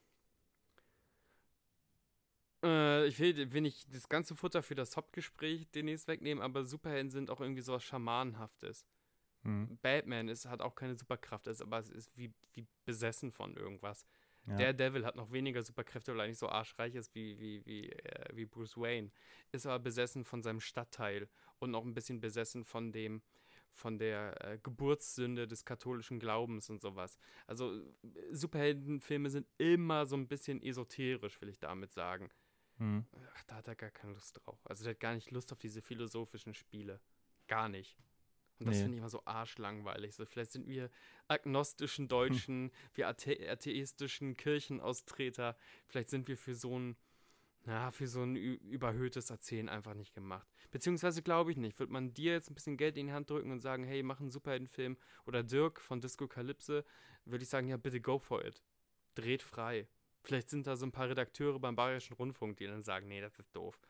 Äh, 2.62 3.06
ich 3.06 3.18
will, 3.18 3.52
will 3.52 3.60
nicht 3.62 3.94
das 3.94 4.08
ganze 4.08 4.34
Futter 4.34 4.62
für 4.62 4.74
das 4.74 4.96
Hauptgespräch 4.96 5.68
demnächst 5.70 6.08
wegnehmen, 6.08 6.42
aber 6.42 6.64
Superhelden 6.64 7.10
sind 7.10 7.30
auch 7.30 7.40
irgendwie 7.40 7.62
so 7.62 7.74
was 7.74 7.84
Schamanenhaftes. 7.84 8.86
Mhm. 9.42 9.78
Batman 9.80 10.28
ist, 10.28 10.46
hat 10.46 10.60
auch 10.60 10.74
keine 10.74 10.96
Superkraft, 10.96 11.46
ist, 11.46 11.60
aber 11.60 11.78
es 11.78 11.90
ist 11.90 12.16
wie, 12.16 12.32
wie 12.54 12.66
besessen 12.84 13.30
von 13.30 13.56
irgendwas. 13.56 14.06
Ja. 14.46 14.56
Der 14.56 14.72
Devil 14.72 15.04
hat 15.04 15.16
noch 15.16 15.32
weniger 15.32 15.62
Superkräfte, 15.62 16.12
weil 16.12 16.20
er 16.20 16.28
nicht 16.28 16.38
so 16.38 16.48
arschreich 16.48 16.94
ist 16.94 17.14
wie, 17.14 17.38
wie, 17.38 17.66
wie, 17.66 17.90
äh, 17.90 18.36
wie 18.36 18.46
Bruce 18.46 18.76
Wayne. 18.76 19.10
Ist 19.52 19.66
aber 19.66 19.80
besessen 19.80 20.24
von 20.24 20.42
seinem 20.42 20.60
Stadtteil 20.60 21.28
und 21.58 21.72
noch 21.72 21.84
ein 21.84 21.94
bisschen 21.94 22.20
besessen 22.20 22.64
von 22.64 22.92
dem, 22.92 23.22
von 23.72 23.98
der 23.98 24.44
äh, 24.44 24.58
Geburtssünde 24.62 25.48
des 25.48 25.64
katholischen 25.64 26.20
Glaubens 26.20 26.70
und 26.70 26.80
sowas. 26.80 27.18
Also 27.46 27.82
Superheldenfilme 28.30 29.30
sind 29.30 29.48
immer 29.58 30.06
so 30.06 30.16
ein 30.16 30.28
bisschen 30.28 30.62
esoterisch, 30.62 31.40
will 31.40 31.48
ich 31.48 31.58
damit 31.58 31.90
sagen. 31.92 32.30
Mhm. 32.78 33.04
Ach, 33.34 33.44
da 33.44 33.56
hat 33.56 33.68
er 33.68 33.74
gar 33.74 33.90
keine 33.90 34.12
Lust 34.12 34.40
drauf. 34.44 34.58
Also 34.64 34.84
der 34.84 34.92
hat 34.92 35.00
gar 35.00 35.14
nicht 35.14 35.30
Lust 35.30 35.52
auf 35.52 35.58
diese 35.58 35.82
philosophischen 35.82 36.54
Spiele. 36.54 37.00
Gar 37.48 37.68
nicht. 37.68 37.96
Und 38.58 38.66
das 38.66 38.76
nee. 38.76 38.82
finde 38.82 38.94
ich 38.96 39.00
immer 39.00 39.08
so 39.08 39.22
arschlangweilig. 39.24 40.14
So, 40.14 40.24
vielleicht 40.24 40.52
sind 40.52 40.66
wir 40.66 40.90
agnostischen 41.28 42.08
Deutschen, 42.08 42.64
hm. 42.64 42.70
wir 42.94 43.08
athe 43.08 43.50
atheistischen 43.50 44.36
Kirchenaustreter, 44.36 45.56
vielleicht 45.86 46.08
sind 46.08 46.28
wir 46.28 46.36
für 46.36 46.54
so 46.54 46.78
ein 46.78 46.96
ja, 47.66 47.90
für 47.90 48.06
so 48.06 48.22
ein 48.22 48.36
überhöhtes 48.36 49.30
Erzählen 49.30 49.68
einfach 49.68 49.94
nicht 49.94 50.14
gemacht. 50.14 50.46
Beziehungsweise 50.70 51.20
glaube 51.20 51.50
ich 51.50 51.56
nicht. 51.56 51.78
Wird 51.80 51.90
man 51.90 52.14
dir 52.14 52.32
jetzt 52.32 52.48
ein 52.48 52.54
bisschen 52.54 52.76
Geld 52.76 52.96
in 52.96 53.08
die 53.08 53.12
Hand 53.12 53.28
drücken 53.28 53.50
und 53.50 53.58
sagen, 53.58 53.82
hey, 53.82 54.04
mach 54.04 54.20
einen 54.20 54.30
Superheldenfilm 54.30 54.96
oder 55.26 55.42
Dirk 55.42 55.80
von 55.80 56.00
Disco 56.00 56.28
Calypse, 56.28 56.84
würde 57.24 57.42
ich 57.42 57.48
sagen, 57.48 57.66
ja, 57.66 57.76
bitte 57.76 58.00
go 58.00 58.18
for 58.18 58.44
it. 58.44 58.62
Dreht 59.16 59.42
frei. 59.42 59.88
Vielleicht 60.22 60.48
sind 60.48 60.66
da 60.66 60.76
so 60.76 60.86
ein 60.86 60.92
paar 60.92 61.08
Redakteure 61.08 61.58
beim 61.58 61.74
Bayerischen 61.74 62.14
Rundfunk, 62.14 62.56
die 62.56 62.66
dann 62.66 62.82
sagen, 62.82 63.08
nee, 63.08 63.20
das 63.20 63.36
ist 63.38 63.54
doof. 63.54 63.80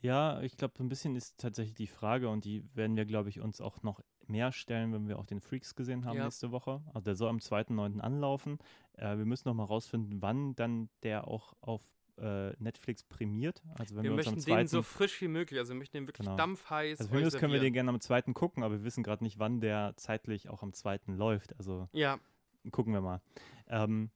Ja, 0.00 0.40
ich 0.42 0.56
glaube, 0.56 0.74
so 0.76 0.84
ein 0.84 0.88
bisschen 0.88 1.16
ist 1.16 1.38
tatsächlich 1.38 1.74
die 1.74 1.86
Frage 1.86 2.28
und 2.28 2.44
die 2.44 2.64
werden 2.74 2.96
wir, 2.96 3.04
glaube 3.04 3.28
ich, 3.28 3.40
uns 3.40 3.60
auch 3.60 3.82
noch 3.82 4.00
mehr 4.26 4.52
stellen, 4.52 4.92
wenn 4.92 5.08
wir 5.08 5.18
auch 5.18 5.26
den 5.26 5.40
Freaks 5.40 5.74
gesehen 5.74 6.04
haben 6.04 6.16
ja. 6.16 6.24
nächste 6.24 6.50
Woche. 6.50 6.82
Also 6.92 7.06
der 7.06 7.14
soll 7.16 7.28
am 7.30 7.38
2.9. 7.38 8.00
anlaufen. 8.00 8.58
Äh, 8.94 9.16
wir 9.16 9.24
müssen 9.24 9.48
noch 9.48 9.54
mal 9.54 9.64
rausfinden, 9.64 10.20
wann 10.22 10.54
dann 10.54 10.90
der 11.02 11.26
auch 11.26 11.54
auf 11.60 11.82
äh, 12.18 12.50
Netflix 12.58 13.04
prämiert. 13.04 13.62
Also 13.78 13.96
wenn 13.96 14.04
wir, 14.04 14.10
wir 14.10 14.16
möchten 14.16 14.34
uns 14.34 14.44
am 14.44 14.50
zweiten, 14.52 14.64
den 14.64 14.68
so 14.68 14.82
frisch 14.82 15.20
wie 15.20 15.28
möglich, 15.28 15.58
also 15.58 15.72
wir 15.72 15.78
möchten 15.78 15.98
den 15.98 16.06
wirklich 16.06 16.26
genau. 16.26 16.36
dampfheiß. 16.36 17.00
Also 17.00 17.10
für 17.10 17.38
können 17.38 17.52
wir 17.52 17.60
den 17.60 17.72
gerne 17.72 17.90
am 17.90 18.00
zweiten 18.00 18.34
gucken, 18.34 18.62
aber 18.62 18.78
wir 18.78 18.84
wissen 18.84 19.02
gerade 19.02 19.24
nicht, 19.24 19.38
wann 19.38 19.60
der 19.60 19.94
zeitlich 19.96 20.48
auch 20.48 20.62
am 20.62 20.72
zweiten 20.72 21.14
läuft. 21.14 21.56
Also 21.58 21.88
ja. 21.92 22.18
gucken 22.70 22.92
wir 22.92 23.00
mal. 23.00 23.20
Ähm, 23.68 24.10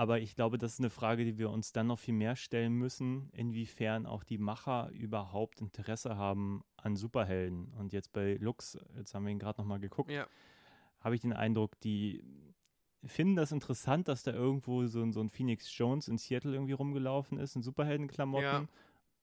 aber 0.00 0.18
ich 0.18 0.34
glaube, 0.34 0.56
das 0.56 0.72
ist 0.72 0.78
eine 0.78 0.88
Frage, 0.88 1.26
die 1.26 1.36
wir 1.36 1.50
uns 1.50 1.72
dann 1.72 1.88
noch 1.88 1.98
viel 1.98 2.14
mehr 2.14 2.34
stellen 2.34 2.72
müssen, 2.72 3.28
inwiefern 3.34 4.06
auch 4.06 4.24
die 4.24 4.38
Macher 4.38 4.88
überhaupt 4.92 5.60
Interesse 5.60 6.16
haben 6.16 6.64
an 6.78 6.96
Superhelden. 6.96 7.74
Und 7.78 7.92
jetzt 7.92 8.10
bei 8.14 8.38
Lux, 8.40 8.78
jetzt 8.96 9.12
haben 9.14 9.26
wir 9.26 9.30
ihn 9.30 9.38
gerade 9.38 9.60
nochmal 9.60 9.78
geguckt, 9.78 10.10
ja. 10.10 10.26
habe 11.00 11.14
ich 11.16 11.20
den 11.20 11.34
Eindruck, 11.34 11.78
die 11.80 12.24
finden 13.04 13.36
das 13.36 13.52
interessant, 13.52 14.08
dass 14.08 14.22
da 14.22 14.32
irgendwo 14.32 14.86
so, 14.86 15.02
ein, 15.02 15.12
so 15.12 15.20
ein 15.20 15.28
Phoenix 15.28 15.76
Jones 15.76 16.08
in 16.08 16.16
Seattle 16.16 16.54
irgendwie 16.54 16.72
rumgelaufen 16.72 17.38
ist, 17.38 17.54
in 17.56 17.60
Superheldenklamotten. 17.60 18.46
Ja. 18.46 18.68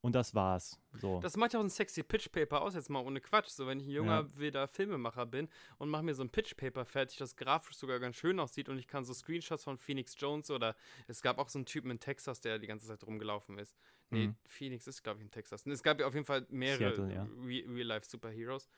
Und 0.07 0.13
das 0.13 0.33
war's. 0.33 0.79
So. 0.93 1.19
Das 1.19 1.35
macht 1.35 1.51
ja 1.51 1.59
auch 1.59 1.63
ein 1.65 1.69
sexy 1.69 2.01
Pitch-Paper 2.01 2.61
aus, 2.61 2.75
jetzt 2.75 2.89
mal 2.89 3.03
ohne 3.03 3.19
Quatsch. 3.19 3.49
So, 3.49 3.67
wenn 3.67 3.81
ich 3.81 3.87
ein 3.87 3.91
junger, 3.91 4.21
ja. 4.21 4.37
wilder 4.37 4.65
Filmemacher 4.69 5.25
bin 5.25 5.49
und 5.79 5.89
mache 5.89 6.01
mir 6.01 6.15
so 6.15 6.23
ein 6.23 6.29
Pitch-Paper 6.29 6.85
fertig, 6.85 7.17
das 7.17 7.35
grafisch 7.35 7.75
sogar 7.75 7.99
ganz 7.99 8.15
schön 8.15 8.39
aussieht 8.39 8.69
und 8.69 8.77
ich 8.77 8.87
kann 8.87 9.03
so 9.03 9.13
Screenshots 9.13 9.65
von 9.65 9.77
Phoenix 9.77 10.15
Jones 10.17 10.49
oder 10.49 10.77
es 11.07 11.21
gab 11.21 11.39
auch 11.39 11.49
so 11.49 11.59
einen 11.59 11.65
Typen 11.65 11.91
in 11.91 11.99
Texas, 11.99 12.39
der 12.39 12.57
die 12.57 12.67
ganze 12.67 12.87
Zeit 12.87 13.03
rumgelaufen 13.05 13.59
ist. 13.59 13.75
Nee, 14.09 14.27
mhm. 14.27 14.35
Phoenix 14.45 14.87
ist, 14.87 15.03
glaube 15.03 15.19
ich, 15.19 15.25
in 15.25 15.31
Texas. 15.31 15.65
Und 15.65 15.73
es 15.73 15.83
gab 15.83 15.99
ja 15.99 16.07
auf 16.07 16.13
jeden 16.13 16.25
Fall 16.25 16.45
mehrere 16.49 17.11
ja. 17.13 17.27
Real-Life-Superheroes. 17.43 18.69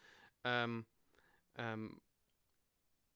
Ähm, 0.45 0.83
ähm, 1.59 2.01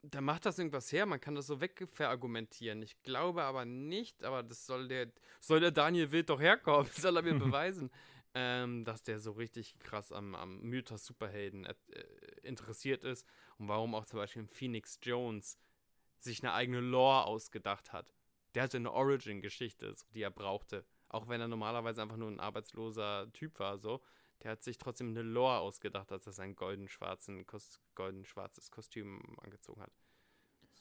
da 0.04 0.20
macht 0.22 0.46
das 0.46 0.60
irgendwas 0.60 0.92
her, 0.92 1.06
man 1.06 1.22
kann 1.22 1.36
das 1.36 1.48
so 1.48 1.62
wegverargumentieren. 1.62 2.82
Ich 2.82 3.02
glaube 3.04 3.44
aber 3.44 3.66
nicht, 3.66 4.24
aber 4.24 4.44
das 4.44 4.66
soll 4.66 4.88
der, 4.88 5.12
soll 5.40 5.62
der 5.62 5.72
Daniel 5.72 6.12
Wild 6.12 6.30
doch 6.30 6.42
herkommen, 6.42 6.90
soll 6.94 7.16
er 7.16 7.24
mir 7.24 7.34
beweisen, 7.40 7.90
ähm, 8.34 8.84
dass 8.84 9.04
der 9.04 9.20
so 9.20 9.32
richtig 9.32 9.80
krass 9.80 10.12
am, 10.12 10.36
am 10.36 10.60
Mythos 10.62 11.06
Superhelden 11.06 11.66
äh, 11.66 11.76
interessiert 12.44 13.04
ist 13.04 13.26
und 13.58 13.70
warum 13.70 13.96
auch 13.96 14.06
zum 14.06 14.20
Beispiel 14.20 14.46
Phoenix 14.48 15.00
Jones 15.02 15.58
sich 16.20 16.44
eine 16.44 16.54
eigene 16.54 16.82
Lore 16.82 17.26
ausgedacht 17.26 17.94
hat. 17.94 18.14
Der 18.56 18.64
hatte 18.64 18.78
eine 18.78 18.92
Origin-Geschichte, 18.92 19.96
die 20.14 20.22
er 20.22 20.32
brauchte. 20.32 20.86
Auch 21.10 21.28
wenn 21.28 21.42
er 21.42 21.48
normalerweise 21.48 22.02
einfach 22.02 22.18
nur 22.18 22.30
ein 22.30 22.40
arbeitsloser 22.40 23.32
Typ 23.34 23.60
war, 23.60 23.78
so. 23.78 24.02
Der 24.44 24.52
hat 24.52 24.64
sich 24.64 24.78
trotzdem 24.78 25.10
eine 25.10 25.22
Lore 25.22 25.60
ausgedacht, 25.60 26.12
als 26.12 26.28
er 26.28 26.34
sein 26.34 26.56
golden-schwarzes 26.56 27.46
golden 27.96 28.26
Kostüm 28.72 29.22
angezogen 29.42 29.82
hat. 29.82 29.92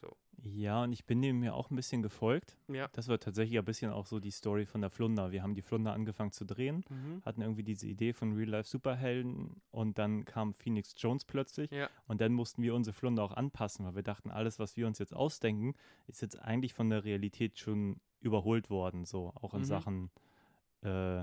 So. 0.02 0.16
Ja, 0.42 0.82
und 0.82 0.92
ich 0.92 1.04
bin 1.04 1.22
dem 1.22 1.44
ja 1.44 1.52
auch 1.52 1.70
ein 1.70 1.76
bisschen 1.76 2.02
gefolgt. 2.02 2.58
Ja. 2.66 2.88
Das 2.92 3.06
war 3.06 3.20
tatsächlich 3.20 3.56
ein 3.56 3.64
bisschen 3.64 3.92
auch 3.92 4.06
so 4.06 4.18
die 4.18 4.32
Story 4.32 4.66
von 4.66 4.80
der 4.80 4.90
Flunder. 4.90 5.30
Wir 5.30 5.42
haben 5.42 5.54
die 5.54 5.62
Flunder 5.62 5.92
angefangen 5.92 6.32
zu 6.32 6.44
drehen, 6.44 6.84
mhm. 6.88 7.22
hatten 7.24 7.42
irgendwie 7.42 7.62
diese 7.62 7.86
Idee 7.86 8.12
von 8.12 8.32
Real-Life-Superhelden 8.32 9.62
und 9.70 9.98
dann 9.98 10.24
kam 10.24 10.54
Phoenix 10.54 10.94
Jones 10.98 11.24
plötzlich 11.24 11.70
ja. 11.70 11.88
und 12.06 12.20
dann 12.20 12.32
mussten 12.32 12.62
wir 12.62 12.74
unsere 12.74 12.94
Flunder 12.94 13.22
auch 13.22 13.32
anpassen, 13.32 13.86
weil 13.86 13.94
wir 13.94 14.02
dachten, 14.02 14.30
alles, 14.30 14.58
was 14.58 14.76
wir 14.76 14.88
uns 14.88 14.98
jetzt 14.98 15.14
ausdenken, 15.14 15.74
ist 16.08 16.20
jetzt 16.20 16.40
eigentlich 16.40 16.74
von 16.74 16.90
der 16.90 17.04
Realität 17.04 17.58
schon 17.58 18.00
überholt 18.20 18.70
worden, 18.70 19.04
so 19.04 19.32
auch 19.36 19.54
in 19.54 19.60
mhm. 19.60 19.64
Sachen, 19.64 20.10
äh, 20.80 21.22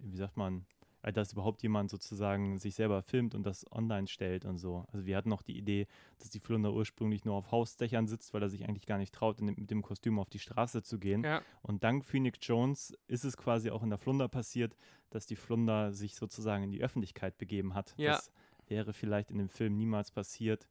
wie 0.00 0.16
sagt 0.16 0.36
man, 0.36 0.66
dass 1.12 1.32
überhaupt 1.32 1.62
jemand 1.62 1.90
sozusagen 1.90 2.58
sich 2.58 2.74
selber 2.74 3.02
filmt 3.02 3.34
und 3.34 3.44
das 3.44 3.70
online 3.70 4.06
stellt 4.06 4.44
und 4.44 4.58
so. 4.58 4.84
Also 4.92 5.06
wir 5.06 5.16
hatten 5.16 5.28
noch 5.28 5.42
die 5.42 5.56
Idee, 5.56 5.86
dass 6.18 6.30
die 6.30 6.40
Flunder 6.40 6.72
ursprünglich 6.72 7.24
nur 7.24 7.34
auf 7.34 7.50
Hausdächern 7.50 8.06
sitzt, 8.06 8.32
weil 8.32 8.42
er 8.42 8.48
sich 8.48 8.64
eigentlich 8.64 8.86
gar 8.86 8.98
nicht 8.98 9.14
traut, 9.14 9.38
dem, 9.38 9.46
mit 9.46 9.70
dem 9.70 9.82
Kostüm 9.82 10.18
auf 10.18 10.30
die 10.30 10.38
Straße 10.38 10.82
zu 10.82 10.98
gehen. 10.98 11.22
Ja. 11.22 11.42
Und 11.62 11.84
dank 11.84 12.04
Phoenix 12.04 12.38
Jones 12.42 12.96
ist 13.06 13.24
es 13.24 13.36
quasi 13.36 13.70
auch 13.70 13.82
in 13.82 13.90
der 13.90 13.98
Flunder 13.98 14.28
passiert, 14.28 14.76
dass 15.10 15.26
die 15.26 15.36
Flunder 15.36 15.92
sich 15.92 16.16
sozusagen 16.16 16.64
in 16.64 16.70
die 16.70 16.82
Öffentlichkeit 16.82 17.38
begeben 17.38 17.74
hat. 17.74 17.94
Ja. 17.96 18.12
Das 18.12 18.32
wäre 18.66 18.92
vielleicht 18.92 19.30
in 19.30 19.38
dem 19.38 19.48
Film 19.48 19.76
niemals 19.76 20.10
passiert, 20.10 20.68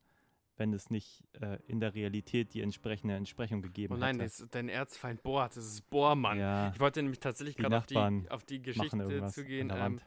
wenn 0.58 0.74
es 0.74 0.90
nicht 0.90 1.24
äh, 1.42 1.58
in 1.68 1.80
der 1.80 1.94
Realität 1.94 2.54
die 2.54 2.62
entsprechende 2.62 3.16
Entsprechung 3.16 3.62
gegeben 3.62 3.96
hätte. 3.96 4.04
Oh 4.04 4.06
nein, 4.06 4.20
hätte. 4.20 4.48
dein 4.48 4.70
Erzfeind 4.70 5.24
Borat, 5.24 5.56
das 5.56 5.66
ist 5.66 5.90
Bohrmann. 5.90 6.40
Ja, 6.40 6.72
ich 6.74 6.80
wollte 6.80 7.02
nämlich 7.02 7.20
tatsächlich 7.20 7.56
gerade 7.56 7.78
auf 7.78 7.86
die, 7.86 8.30
auf 8.30 8.44
die 8.44 8.62
Geschichte 8.62 9.26
zu 9.32 9.46
gehen. 9.46 9.72
Ähm, 9.76 10.00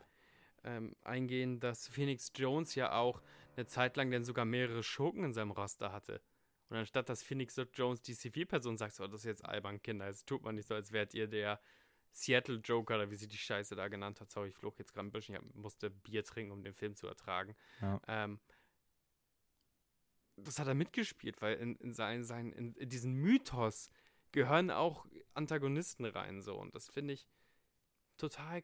ähm, 0.67 0.95
eingehen, 1.03 1.61
dass 1.61 1.89
Phoenix 1.89 2.33
Jones 2.35 2.75
ja 2.75 2.93
auch 2.93 3.23
eine 3.57 3.67
Zeit 3.67 3.97
lang 3.97 4.11
dann 4.11 4.25
sogar 4.25 4.45
mehrere 4.45 4.83
Schurken 4.83 5.25
in 5.25 5.33
seinem 5.33 5.53
Roster 5.53 5.93
hatte. 5.93 6.21
Und 6.69 6.77
anstatt 6.77 7.09
dass 7.09 7.23
Phoenix 7.23 7.61
Jones 7.73 8.03
die 8.03 8.15
Zivilperson 8.15 8.77
sagt, 8.77 8.95
so, 8.95 9.07
das 9.07 9.21
ist 9.21 9.27
jetzt 9.27 9.45
albern, 9.45 9.81
Kinder, 9.81 10.09
es 10.09 10.25
tut 10.25 10.43
man 10.43 10.57
nicht 10.57 10.67
so, 10.67 10.75
als 10.75 10.93
wärt 10.93 11.15
ihr 11.15 11.29
der 11.29 11.61
Seattle 12.13 12.57
Joker 12.57 12.97
oder 12.97 13.11
wie 13.11 13.17
sie 13.17 13.29
die 13.29 13.39
Scheiße 13.39 13.77
da 13.77 13.89
genannt 13.89 14.21
hat. 14.21 14.31
Sorry, 14.31 14.49
ich 14.49 14.55
flog 14.55 14.79
jetzt 14.79 14.93
gerade 14.93 15.09
ein 15.09 15.13
bisschen, 15.13 15.37
ich 15.49 15.55
musste 15.55 15.91
Bier 15.91 16.25
trinken, 16.25 16.53
um 16.53 16.63
den 16.63 16.75
Film 16.75 16.97
zu 16.97 17.07
ertragen. 17.07 17.55
Ja. 17.81 18.01
Ähm, 18.09 18.41
das 20.37 20.59
hat 20.59 20.67
er 20.67 20.75
mitgespielt, 20.75 21.41
weil 21.41 21.57
in, 21.57 21.77
in, 21.77 21.95
sein, 21.95 22.25
sein, 22.25 22.53
in, 22.53 22.75
in 22.75 22.89
diesen 22.89 23.15
Mythos 23.15 23.91
gehören 24.33 24.71
auch 24.71 25.07
Antagonisten 25.35 26.05
rein, 26.05 26.43
so. 26.43 26.57
Und 26.57 26.75
das 26.75 26.89
finde 26.89 27.15
ich 27.15 27.29
total 28.17 28.63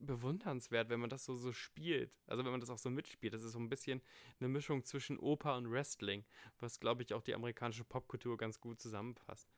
bewundernswert, 0.00 0.88
wenn 0.88 1.00
man 1.00 1.10
das 1.10 1.24
so, 1.24 1.34
so 1.34 1.52
spielt. 1.52 2.12
Also 2.26 2.44
wenn 2.44 2.50
man 2.52 2.60
das 2.60 2.70
auch 2.70 2.78
so 2.78 2.90
mitspielt. 2.90 3.34
Das 3.34 3.42
ist 3.42 3.52
so 3.52 3.58
ein 3.58 3.68
bisschen 3.68 4.02
eine 4.40 4.48
Mischung 4.48 4.84
zwischen 4.84 5.18
Oper 5.18 5.56
und 5.56 5.70
Wrestling, 5.70 6.24
was, 6.60 6.80
glaube 6.80 7.02
ich, 7.02 7.14
auch 7.14 7.22
die 7.22 7.34
amerikanische 7.34 7.84
Popkultur 7.84 8.36
ganz 8.36 8.60
gut 8.60 8.80
zusammenfasst. 8.80 9.48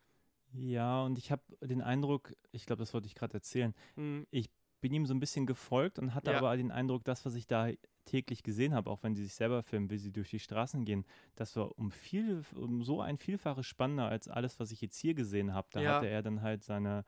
Ja, 0.53 1.03
und 1.03 1.17
ich 1.19 1.31
habe 1.31 1.43
den 1.63 1.81
Eindruck, 1.83 2.35
ich 2.51 2.67
glaube, 2.67 2.81
das 2.81 2.93
wollte 2.93 3.07
ich 3.07 3.15
gerade 3.15 3.35
erzählen, 3.35 3.75
hm. 3.97 4.27
ich 4.31 4.51
bin 4.81 4.93
ihm 4.95 5.07
so 5.07 5.15
ein 5.15 5.21
bisschen 5.21 5.47
gefolgt 5.47 5.99
und 5.99 6.15
hatte 6.15 6.31
Ja. 6.31 6.39
aber 6.39 6.57
den 6.57 6.71
Eindruck, 6.73 7.05
das, 7.05 7.25
was 7.27 7.35
ich 7.35 7.47
da 7.47 7.71
täglich 8.07 8.43
gesehen 8.43 8.75
habe, 8.75 8.91
auch 8.91 9.03
wenn 9.03 9.15
sie 9.15 9.25
sich 9.25 9.35
selber 9.35 9.63
filmen, 9.63 9.91
wie 9.91 9.99
sie 9.99 10.13
durch 10.13 10.31
die 10.31 10.39
Straßen 10.41 10.85
gehen, 10.85 11.07
das 11.37 11.55
war 11.57 11.79
um 11.79 11.91
viel, 11.93 12.43
um 12.57 12.83
so 12.83 13.01
ein 13.01 13.19
Vielfaches 13.19 13.67
spannender 13.67 14.09
als 14.09 14.29
alles, 14.29 14.59
was 14.61 14.73
ich 14.73 14.81
jetzt 14.81 14.99
hier 14.99 15.15
gesehen 15.15 15.55
habe. 15.55 15.69
Da 15.73 15.81
Ja. 15.83 15.99
hatte 15.99 16.07
er 16.09 16.23
dann 16.23 16.43
halt 16.43 16.65
seine, 16.65 17.05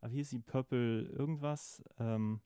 ah, 0.00 0.08
wie 0.10 0.16
hieß 0.16 0.30
sie, 0.30 0.38
Purple 0.40 1.02
irgendwas, 1.02 1.82
ähm, 1.98 2.40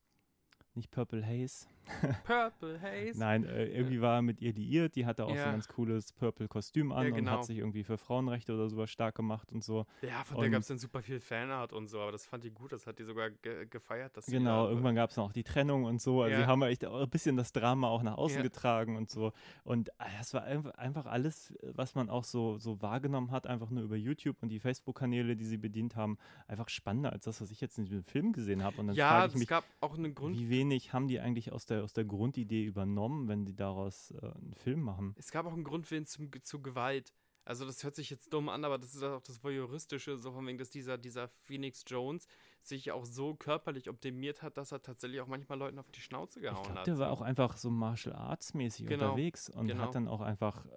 nicht 0.78 0.90
Purple 0.92 1.26
Haze. 1.26 1.66
Purple 2.24 2.80
Haze. 2.80 3.18
Nein, 3.18 3.44
äh, 3.44 3.66
irgendwie 3.66 4.00
war 4.00 4.16
er 4.16 4.22
mit 4.22 4.40
ihr 4.40 4.52
liiert, 4.52 4.94
die 4.96 5.06
hatte 5.06 5.24
auch 5.24 5.30
so 5.30 5.36
Ja. 5.36 5.46
ein 5.46 5.52
ganz 5.52 5.68
cooles 5.68 6.12
Purple-Kostüm 6.12 6.92
an 6.92 7.02
Ja, 7.04 7.08
und 7.10 7.16
genau. 7.16 7.30
hat 7.32 7.44
sich 7.44 7.58
irgendwie 7.58 7.84
für 7.84 7.98
Frauenrechte 7.98 8.54
oder 8.54 8.68
sowas 8.68 8.90
stark 8.90 9.14
gemacht 9.14 9.50
und 9.52 9.64
so. 9.64 9.86
Ja, 10.02 10.24
von 10.24 10.36
der 10.38 10.46
Und- 10.46 10.52
gab 10.52 10.60
es 10.62 10.68
dann 10.68 10.78
super 10.78 11.02
viel 11.02 11.20
Fanart 11.20 11.72
und 11.72 11.88
so, 11.88 12.00
aber 12.00 12.12
das 12.12 12.26
fand 12.26 12.44
die 12.44 12.50
gut, 12.50 12.72
das 12.72 12.86
hat 12.86 12.98
die 12.98 13.04
sogar 13.04 13.30
ge 13.30 13.66
gefeiert. 13.66 14.16
Dass 14.16 14.26
Genau, 14.26 14.64
da- 14.64 14.70
irgendwann 14.70 14.94
gab 14.94 15.10
es 15.10 15.16
noch 15.16 15.32
die 15.32 15.44
Trennung 15.44 15.84
und 15.84 16.00
so. 16.00 16.22
Also 16.22 16.32
Ja. 16.34 16.40
sie 16.42 16.46
haben 16.46 16.62
echt 16.62 16.84
auch 16.84 17.00
ein 17.00 17.08
bisschen 17.10 17.36
das 17.36 17.52
Drama 17.52 17.88
auch 17.88 18.02
nach 18.02 18.16
außen 18.16 18.42
getragen 18.42 18.96
und 18.96 19.10
so. 19.10 19.32
Und 19.64 19.88
äh, 19.90 19.92
das 20.18 20.34
war 20.34 20.44
einfach, 20.44 21.06
alles, 21.06 21.50
äh, 21.62 21.72
was 21.74 21.94
man 21.94 22.08
auch 22.10 22.24
so, 22.24 22.58
so 22.58 22.80
wahrgenommen 22.82 23.30
hat, 23.30 23.46
einfach 23.46 23.70
nur 23.70 23.82
über 23.82 23.96
YouTube 23.96 24.36
und 24.42 24.48
die 24.50 24.60
Facebook-Kanäle, 24.60 25.36
die 25.36 25.44
sie 25.44 25.56
bedient 25.58 25.96
haben, 25.96 26.18
einfach 26.46 26.68
spannender 26.68 27.12
als 27.12 27.24
das, 27.24 27.40
was 27.40 27.50
ich 27.50 27.60
jetzt 27.60 27.78
in 27.78 27.84
diesem 27.84 28.04
Film 28.04 28.32
gesehen 28.32 28.62
habe. 28.62 28.76
Und 28.78 28.88
dann 28.88 28.96
Ja, 28.96 29.08
frage 29.10 29.26
ich 29.28 29.34
es 29.34 29.38
mich, 29.40 29.48
gab 29.48 29.64
auch 29.80 29.96
einen 29.96 30.14
Grund. 30.14 30.38
wie 30.38 30.48
wenig 30.50 30.92
haben 30.92 31.08
die 31.08 31.20
eigentlich 31.20 31.52
aus 31.52 31.66
der, 31.66 31.77
aus 31.82 31.92
der 31.92 32.04
Grundidee 32.04 32.64
übernommen, 32.64 33.28
wenn 33.28 33.44
die 33.44 33.54
daraus 33.54 34.10
äh, 34.10 34.26
einen 34.26 34.54
Film 34.54 34.80
machen? 34.80 35.14
Es 35.18 35.30
gab 35.30 35.46
auch 35.46 35.52
einen 35.52 35.64
Grundwillen 35.64 36.06
zum, 36.06 36.30
zu 36.42 36.60
Gewalt. 36.62 37.12
Also 37.44 37.64
das 37.64 37.82
hört 37.82 37.94
sich 37.94 38.10
jetzt 38.10 38.32
dumm 38.32 38.50
an, 38.50 38.64
aber 38.64 38.76
das 38.76 38.94
ist 38.94 39.02
auch 39.02 39.22
das 39.22 39.42
Voyeuristische, 39.42 40.18
so 40.18 40.32
von 40.32 40.46
wegen, 40.46 40.58
dass 40.58 40.68
dieser, 40.68 40.98
dieser 40.98 41.28
Phoenix 41.28 41.82
Jones 41.86 42.26
sich 42.60 42.92
auch 42.92 43.04
so 43.04 43.34
körperlich 43.34 43.88
optimiert 43.88 44.42
hat, 44.42 44.56
dass 44.56 44.72
er 44.72 44.82
tatsächlich 44.82 45.20
auch 45.20 45.26
manchmal 45.26 45.58
Leuten 45.58 45.78
auf 45.78 45.90
die 45.90 46.00
Schnauze 46.00 46.38
Ich 46.40 46.42
gehauen 46.44 46.62
glaube, 46.64 46.80
hat. 46.80 46.86
der 46.86 46.98
war 46.98 47.10
auch 47.10 47.20
einfach 47.22 47.56
so 47.56 47.70
Martial 47.70 48.14
Arts 48.14 48.54
mäßig 48.54 48.86
Genau, 48.86 49.06
unterwegs 49.06 49.48
und 49.48 49.68
genau. 49.68 49.82
hat 49.84 49.94
dann 49.94 50.08
auch 50.08 50.20
einfach, 50.20 50.66
äh, 50.66 50.68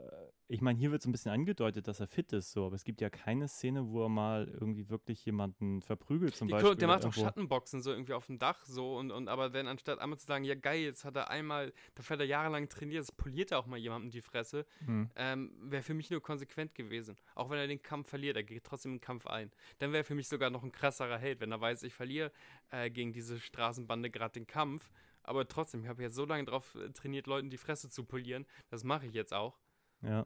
ich 0.47 0.61
meine, 0.61 0.77
hier 0.77 0.91
wird 0.91 1.01
so 1.01 1.09
ein 1.09 1.11
bisschen 1.11 1.31
angedeutet, 1.31 1.87
dass 1.87 1.99
er 1.99 2.07
fit 2.07 2.31
ist, 2.33 2.51
so, 2.51 2.65
aber 2.65 2.75
es 2.75 2.83
gibt 2.83 3.01
ja 3.01 3.09
keine 3.09 3.47
Szene, 3.47 3.87
wo 3.87 4.03
er 4.03 4.09
mal 4.09 4.47
irgendwie 4.47 4.89
wirklich 4.89 5.25
jemanden 5.25 5.81
verprügelt 5.81 6.35
zum 6.35 6.47
Die, 6.47 6.51
Beispiel. 6.53 6.75
der 6.75 6.87
macht 6.87 7.05
auch. 7.05 7.13
Schattenboxen 7.13 7.81
so 7.81 7.91
irgendwie 7.91 8.13
auf 8.13 8.27
dem 8.27 8.37
Dach 8.37 8.63
so 8.65 8.97
und, 8.97 9.11
und 9.11 9.27
aber 9.27 9.49
dann 9.49 9.67
anstatt 9.67 9.99
einmal 9.99 10.19
zu 10.19 10.25
sagen, 10.27 10.43
ja 10.43 10.55
geil, 10.55 10.81
jetzt 10.81 11.03
hat 11.05 11.15
er 11.15 11.29
einmal, 11.29 11.73
dafür 11.95 12.15
hat 12.15 12.21
er 12.21 12.25
jahrelang 12.27 12.69
trainiert, 12.69 13.01
das 13.01 13.11
poliert 13.11 13.51
er 13.51 13.59
auch 13.59 13.65
mal 13.65 13.77
jemandem 13.77 14.11
die 14.11 14.21
Fresse, 14.21 14.65
Hm. 14.85 15.09
ähm, 15.15 15.51
wäre 15.61 15.83
für 15.83 15.93
mich 15.93 16.09
nur 16.09 16.21
konsequent 16.21 16.75
gewesen. 16.75 17.15
Auch 17.35 17.49
wenn 17.49 17.57
er 17.57 17.67
den 17.67 17.81
Kampf 17.81 18.09
verliert, 18.09 18.35
er 18.35 18.43
geht 18.43 18.63
trotzdem 18.63 18.93
den 18.93 19.01
Kampf 19.01 19.27
ein. 19.27 19.51
Dann 19.79 19.93
wäre 19.93 20.03
für 20.03 20.15
mich 20.15 20.27
sogar 20.27 20.49
noch 20.49 20.63
ein 20.63 20.71
krasserer 20.71 21.17
Held, 21.17 21.39
wenn 21.39 21.51
er 21.51 21.61
weiß, 21.61 21.70
ich 21.83 21.93
verliere 21.93 22.31
äh, 22.71 22.89
gegen 22.89 23.13
diese 23.13 23.39
Straßenbande 23.39 24.09
gerade 24.09 24.33
den 24.33 24.47
Kampf. 24.47 24.91
Aber 25.23 25.47
trotzdem, 25.47 25.83
ich 25.83 25.87
habe 25.87 26.01
jetzt 26.01 26.15
so 26.15 26.25
lange 26.25 26.45
drauf 26.45 26.75
äh, 26.75 26.89
trainiert, 26.89 27.27
Leuten 27.27 27.49
die 27.49 27.57
Fresse 27.57 27.89
zu 27.89 28.03
polieren. 28.03 28.45
Das 28.69 28.83
mache 28.83 29.05
ich 29.05 29.13
jetzt 29.13 29.33
auch. 29.33 29.59
Ja. 30.01 30.25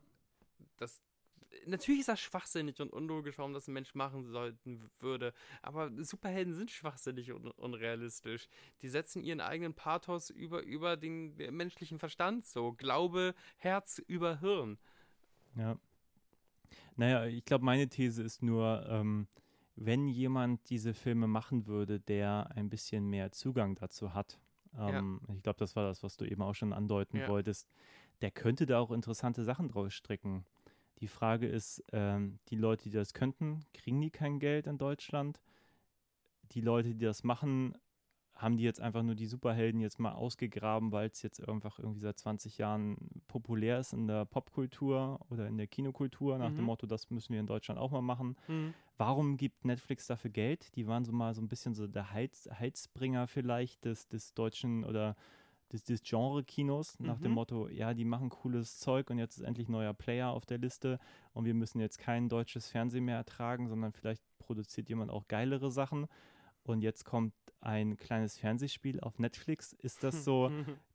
Das, 0.78 1.02
natürlich 1.66 2.02
ist 2.02 2.10
das 2.10 2.20
schwachsinnig 2.20 2.80
und 2.82 2.92
unlogisch, 2.92 3.38
warum 3.38 3.54
das 3.54 3.68
ein 3.68 3.74
Mensch 3.74 3.94
machen 3.94 4.26
sollten 4.26 4.90
würde. 5.00 5.34
Aber 5.62 5.92
Superhelden 6.04 6.54
sind 6.54 6.72
schwachsinnig 6.72 7.32
und 7.32 7.48
unrealistisch. 7.48 8.48
Die 8.82 8.88
setzen 8.88 9.24
ihren 9.24 9.42
eigenen 9.42 9.74
Pathos 9.74 10.30
über, 10.30 10.64
über 10.64 10.98
den 10.98 11.40
äh, 11.40 11.52
menschlichen 11.52 12.00
Verstand. 12.00 12.46
So 12.46 12.74
Glaube, 12.74 13.36
Herz 13.58 14.00
über 14.08 14.40
Hirn. 14.40 14.78
Ja. 15.56 15.78
Naja, 16.96 17.26
ich 17.26 17.44
glaube, 17.44 17.66
meine 17.66 17.90
These 17.90 18.24
ist 18.24 18.42
nur, 18.42 18.86
ähm, 18.90 19.28
wenn 19.76 20.08
jemand 20.08 20.70
diese 20.70 20.94
Filme 20.94 21.28
machen 21.28 21.68
würde, 21.68 22.00
der 22.00 22.50
ein 22.56 22.70
bisschen 22.70 23.08
mehr 23.10 23.32
Zugang 23.32 23.76
dazu 23.76 24.14
hat, 24.14 24.40
Ja. 24.74 25.00
ähm, 25.00 25.22
ich 25.36 25.44
glaube, 25.44 25.60
das 25.60 25.76
war 25.76 25.84
das, 25.84 26.04
was 26.04 26.18
du 26.18 26.26
eben 26.26 26.42
auch 26.42 26.56
schon 26.56 26.74
andeuten 26.74 27.20
Ja. 27.20 27.28
wolltest, 27.28 27.70
der 28.22 28.32
könnte 28.32 28.66
da 28.66 28.80
auch 28.80 28.92
interessante 28.92 29.44
Sachen 29.44 29.68
draus 29.68 29.94
stricken. 29.94 30.46
Die 31.00 31.08
Frage 31.08 31.48
ist, 31.48 31.84
ähm, 31.92 32.40
die 32.48 32.56
Leute, 32.56 32.86
die 32.86 32.96
das 32.96 33.14
könnten, 33.14 33.66
kriegen 33.74 34.00
die 34.00 34.12
kein 34.12 34.40
Geld 34.40 34.66
in 34.68 34.78
Deutschland? 34.78 35.42
Die 36.52 36.62
Leute, 36.62 36.90
die 36.96 37.04
das 37.06 37.24
machen, 37.24 37.76
haben 38.36 38.58
die 38.58 38.64
jetzt 38.64 38.82
einfach 38.82 39.02
nur 39.04 39.16
die 39.16 39.28
Superhelden 39.28 39.80
jetzt 39.80 40.00
mal 40.00 40.12
ausgegraben, 40.12 40.92
weil 40.92 41.08
es 41.10 41.22
jetzt 41.22 41.48
einfach 41.48 41.80
irgendwie 41.80 42.02
seit 42.02 42.18
20 42.20 42.58
Jahren 42.58 42.98
populär 43.28 43.80
ist 43.80 43.94
in 43.94 44.08
der 44.08 44.26
Popkultur 44.26 45.20
oder 45.30 45.48
in 45.48 45.58
der 45.58 45.68
Kinokultur, 45.68 46.38
nach 46.38 46.52
dem 46.52 46.62
Mhm. 46.62 46.66
Motto, 46.66 46.86
das 46.86 47.10
müssen 47.10 47.34
wir 47.34 47.40
in 47.40 47.48
Deutschland 47.48 47.80
auch 47.80 47.92
mal 47.92 48.02
machen. 48.02 48.36
Warum 48.98 49.38
gibt 49.38 49.66
Netflix 49.66 50.08
dafür 50.08 50.32
Geld? 50.32 50.76
Die 50.76 50.88
waren 50.88 51.04
so 51.06 51.12
mal 51.12 51.34
so 51.34 51.42
ein 51.42 51.48
bisschen 51.48 51.74
so 51.74 51.88
der 51.88 52.12
Heiz, 52.12 52.50
Heizbringer 52.60 53.28
vielleicht 53.28 53.84
des, 53.86 54.08
des 54.08 54.34
deutschen 54.34 54.84
oder 54.86 55.16
des, 55.72 55.84
des 55.84 56.04
Genre-Kinos, 56.04 57.00
nach 57.00 57.20
dem 57.20 57.32
Mhm. 57.32 57.36
Motto, 57.36 57.68
ja, 57.70 57.94
die 57.94 58.06
machen 58.06 58.30
cooles 58.30 58.78
Zeug 58.80 59.10
und 59.10 59.18
jetzt 59.18 59.38
ist 59.38 59.44
endlich 59.44 59.68
neuer 59.68 59.94
Player 59.94 60.30
auf 60.30 60.46
der 60.46 60.58
Liste 60.60 61.00
und 61.34 61.46
wir 61.46 61.54
müssen 61.54 61.80
jetzt 61.80 61.98
kein 62.00 62.30
deutsches 62.30 62.70
Fernsehen 62.70 63.06
mehr 63.06 63.18
ertragen, 63.18 63.68
sondern 63.68 63.92
vielleicht 63.92 64.24
produziert 64.40 64.90
jemand 64.90 65.12
auch 65.12 65.28
geilere 65.28 65.72
Sachen. 65.72 66.08
Und 66.64 66.82
jetzt 66.82 67.04
kommt 67.06 67.34
ein 67.66 67.98
kleines 67.98 68.38
Fernsehspiel 68.38 69.00
auf 69.00 69.20
Netflix. 69.20 69.74
Ist 69.74 70.04
das 70.04 70.24
so 70.26 70.52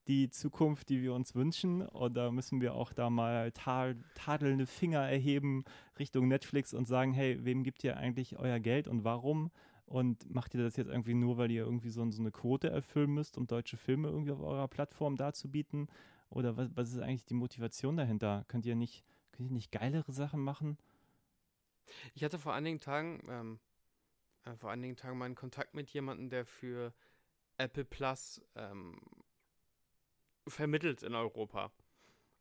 die 0.07 0.31
Zukunft, 0.31 0.89
die 0.89 1.03
wir 1.03 1.15
uns 1.15 1.35
wünschen? 1.35 1.87
Oder 1.89 2.31
müssen 2.33 2.61
wir 2.61 2.75
auch 2.75 2.93
da 2.93 3.11
mal 3.11 3.53
ta 3.53 3.95
tadelnde 4.15 4.67
Finger 4.67 5.01
erheben 5.01 5.65
Richtung 5.99 6.29
Netflix 6.29 6.75
und 6.75 6.87
sagen, 6.87 7.13
hey, 7.13 7.45
wem 7.45 7.63
gibt 7.63 7.85
ihr 7.85 7.97
eigentlich 7.97 8.39
euer 8.39 8.59
Geld 8.59 8.89
und 8.89 9.05
warum? 9.05 9.51
Und 9.87 10.33
macht 10.33 10.55
ihr 10.55 10.63
das 10.63 10.77
jetzt 10.77 10.89
irgendwie 10.89 11.15
nur, 11.15 11.37
weil 11.37 11.51
ihr 11.51 11.65
irgendwie 11.65 11.91
so, 11.91 12.09
so 12.11 12.23
eine 12.23 12.31
Quote 12.31 12.71
erfüllen 12.71 13.11
müsst, 13.11 13.37
um 13.37 13.47
deutsche 13.47 13.77
Filme 13.77 14.09
irgendwie 14.09 14.31
auf 14.31 14.41
eurer 14.41 14.69
Plattform 14.69 15.17
darzubieten? 15.17 15.89
Oder 16.29 16.57
was, 16.57 16.71
was 16.75 16.93
ist 16.93 17.01
eigentlich 17.01 17.25
die 17.25 17.35
Motivation 17.35 17.97
dahinter? 17.97 18.45
Könnt 18.47 18.65
ihr 18.67 18.77
nicht, 18.77 19.05
könnt 19.33 19.51
ihr 19.51 19.55
nicht 19.55 19.73
geilere 19.73 20.13
Sachen 20.13 20.41
machen? 20.41 20.79
Ich 22.15 22.23
hatte 22.23 22.39
vor 22.39 22.55
einigen 22.55 22.79
Tagen, 22.79 23.21
ähm, 23.29 23.59
äh, 24.45 24.55
vor 24.57 24.71
einigen 24.71 24.97
Tagen 24.97 25.19
mal 25.19 25.27
einen 25.27 25.35
Kontakt 25.35 25.75
mit 25.75 25.91
jemandem, 25.91 26.31
der 26.31 26.45
für 26.45 26.93
Apple 27.59 27.85
Plus 27.85 28.43
ähm, 28.55 28.99
vermittelt 30.47 31.03
in 31.03 31.15
Europa. 31.15 31.71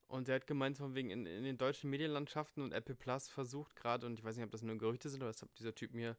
Und 0.08 0.28
der 0.28 0.36
hat 0.36 0.48
gemeint, 0.48 0.78
von 0.78 0.96
wegen 0.96 1.12
in, 1.12 1.26
in 1.28 1.44
den 1.44 1.58
deutschen 1.58 1.90
Medienlandschaften 1.90 2.64
und 2.64 2.72
Apple 2.72 2.96
Plus 2.96 3.30
versucht 3.30 3.76
gerade, 3.76 4.08
und 4.08 4.18
ich 4.18 4.26
weiß 4.26 4.36
nicht, 4.36 4.46
ob 4.46 4.52
das 4.52 4.64
nur 4.64 4.78
Gerüchte 4.78 5.08
sind 5.08 5.22
oder 5.22 5.32
das 5.32 5.42
hat 5.42 5.50
dieser 5.60 5.76
Typ 5.76 5.94
mir, 5.94 6.18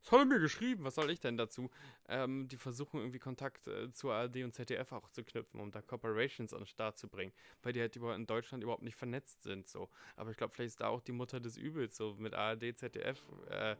das 0.00 0.12
hat 0.12 0.20
er 0.20 0.24
mir 0.24 0.38
geschrieben, 0.38 0.84
was 0.84 0.94
soll 0.94 1.10
ich 1.10 1.20
denn 1.20 1.36
dazu? 1.36 1.68
Ähm, 2.08 2.48
die 2.48 2.56
versuchen 2.56 3.00
irgendwie 3.00 3.18
Kontakt 3.18 3.66
äh, 3.66 3.90
zur 3.90 4.14
ARD 4.14 4.36
und 4.44 4.54
ZDF 4.54 4.92
auch 4.92 5.10
zu 5.10 5.22
knüpfen, 5.22 5.60
um 5.60 5.70
da 5.70 5.82
Corporations 5.82 6.54
an 6.54 6.60
den 6.60 6.66
Start 6.66 6.96
zu 6.96 7.08
bringen, 7.08 7.32
weil 7.62 7.72
die 7.72 7.80
halt 7.80 7.96
in 7.96 8.26
Deutschland 8.26 8.62
überhaupt 8.62 8.84
nicht 8.84 8.96
vernetzt 8.96 9.42
sind. 9.42 9.68
So. 9.68 9.90
Aber 10.14 10.30
ich 10.30 10.36
glaube, 10.36 10.54
vielleicht 10.54 10.68
ist 10.68 10.80
da 10.80 10.88
auch 10.88 11.02
die 11.02 11.12
Mutter 11.12 11.40
des 11.40 11.56
Übels, 11.56 11.96
so 11.96 12.14
mit 12.14 12.34
ARD, 12.34 12.78
ZDF. 12.78 13.22
Äh, 13.50 13.76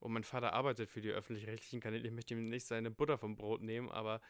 und 0.00 0.12
mein 0.12 0.24
Vater 0.24 0.52
arbeitet 0.52 0.90
für 0.90 1.00
die 1.00 1.10
öffentlich-rechtlichen 1.10 1.80
Kanäle. 1.80 2.06
Ich 2.06 2.12
möchte 2.12 2.34
ihm 2.34 2.48
nicht 2.48 2.66
seine 2.66 2.90
Butter 2.90 3.18
vom 3.18 3.36
Brot 3.36 3.62
nehmen, 3.62 3.90
aber 3.90 4.20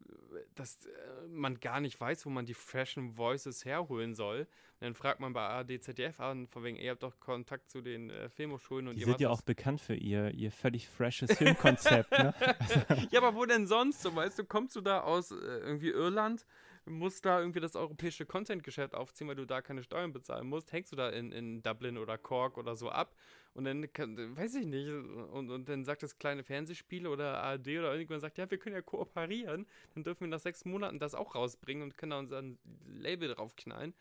äh, 0.00 0.38
dass 0.54 0.86
äh, 0.86 0.90
man 1.28 1.60
gar 1.60 1.80
nicht 1.80 2.00
weiß, 2.00 2.26
wo 2.26 2.30
man 2.30 2.46
die 2.46 2.54
freshen 2.54 3.16
Voices 3.16 3.64
herholen 3.64 4.14
soll. 4.14 4.40
Und 4.40 4.82
dann 4.82 4.94
fragt 4.94 5.20
man 5.20 5.32
bei 5.32 5.40
ARD, 5.40 5.82
ZDF 5.82 6.20
an, 6.20 6.46
von 6.46 6.62
wegen, 6.62 6.76
ihr 6.76 6.90
habt 6.90 7.02
doch 7.02 7.18
Kontakt 7.20 7.70
zu 7.70 7.80
den 7.80 8.10
äh, 8.10 8.28
Filmhochschulen 8.28 8.88
und 8.88 8.96
Die 8.96 9.00
ihr 9.00 9.06
sind 9.06 9.20
ja 9.20 9.30
auch 9.30 9.42
bekannt 9.42 9.80
für 9.80 9.94
ihr, 9.94 10.32
ihr 10.32 10.52
völlig 10.52 10.88
freshes 10.88 11.32
Filmkonzept, 11.36 12.10
ne? 12.12 12.34
ja, 13.10 13.20
aber 13.20 13.34
wo 13.34 13.44
denn 13.46 13.66
sonst? 13.66 14.02
So, 14.02 14.14
weißt 14.14 14.38
du, 14.38 14.44
kommst 14.44 14.76
du 14.76 14.80
da 14.80 15.00
aus 15.00 15.30
äh, 15.30 15.34
irgendwie 15.36 15.90
Irland, 15.90 16.46
musst 16.86 17.24
da 17.24 17.40
irgendwie 17.40 17.60
das 17.60 17.76
europäische 17.76 18.26
Content-Geschäft 18.26 18.94
aufziehen, 18.94 19.28
weil 19.28 19.34
du 19.34 19.44
da 19.44 19.60
keine 19.60 19.82
Steuern 19.82 20.12
bezahlen 20.12 20.46
musst, 20.46 20.72
hängst 20.72 20.92
du 20.92 20.96
da 20.96 21.10
in, 21.10 21.32
in 21.32 21.62
Dublin 21.62 21.98
oder 21.98 22.16
Cork 22.16 22.58
oder 22.58 22.76
so 22.76 22.88
ab 22.90 23.14
und 23.54 23.64
dann, 23.64 23.92
kann, 23.92 24.36
weiß 24.36 24.54
ich 24.56 24.66
nicht, 24.66 24.88
und, 24.88 25.50
und 25.50 25.68
dann 25.68 25.84
sagt 25.84 26.02
das 26.02 26.18
kleine 26.18 26.44
Fernsehspiel 26.44 27.06
oder 27.06 27.42
ARD 27.42 27.68
oder 27.68 27.92
irgendjemand 27.92 28.20
sagt, 28.20 28.38
ja, 28.38 28.50
wir 28.50 28.58
können 28.58 28.76
ja 28.76 28.82
kooperieren, 28.82 29.66
dann 29.94 30.04
dürfen 30.04 30.22
wir 30.22 30.28
nach 30.28 30.40
sechs 30.40 30.64
Monaten 30.64 30.98
das 30.98 31.14
auch 31.14 31.34
rausbringen 31.34 31.82
und 31.82 31.96
können 31.96 32.10
da 32.10 32.18
unser 32.18 32.42
Label 32.86 33.28
draufknallen. 33.34 33.94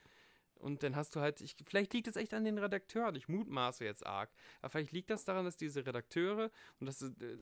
Und 0.55 0.83
dann 0.83 0.95
hast 0.95 1.15
du 1.15 1.19
halt, 1.19 1.41
ich, 1.41 1.55
vielleicht 1.65 1.93
liegt 1.93 2.07
es 2.07 2.15
echt 2.15 2.33
an 2.33 2.45
den 2.45 2.57
Redakteuren, 2.57 3.15
ich 3.15 3.27
mutmaße 3.27 3.83
jetzt 3.83 4.05
arg, 4.05 4.29
aber 4.61 4.69
vielleicht 4.69 4.93
liegt 4.93 5.09
das 5.09 5.25
daran, 5.25 5.45
dass 5.45 5.57
diese 5.57 5.85
Redakteure, 5.85 6.49
und 6.79 6.87
das 6.87 7.01
äh, 7.01 7.37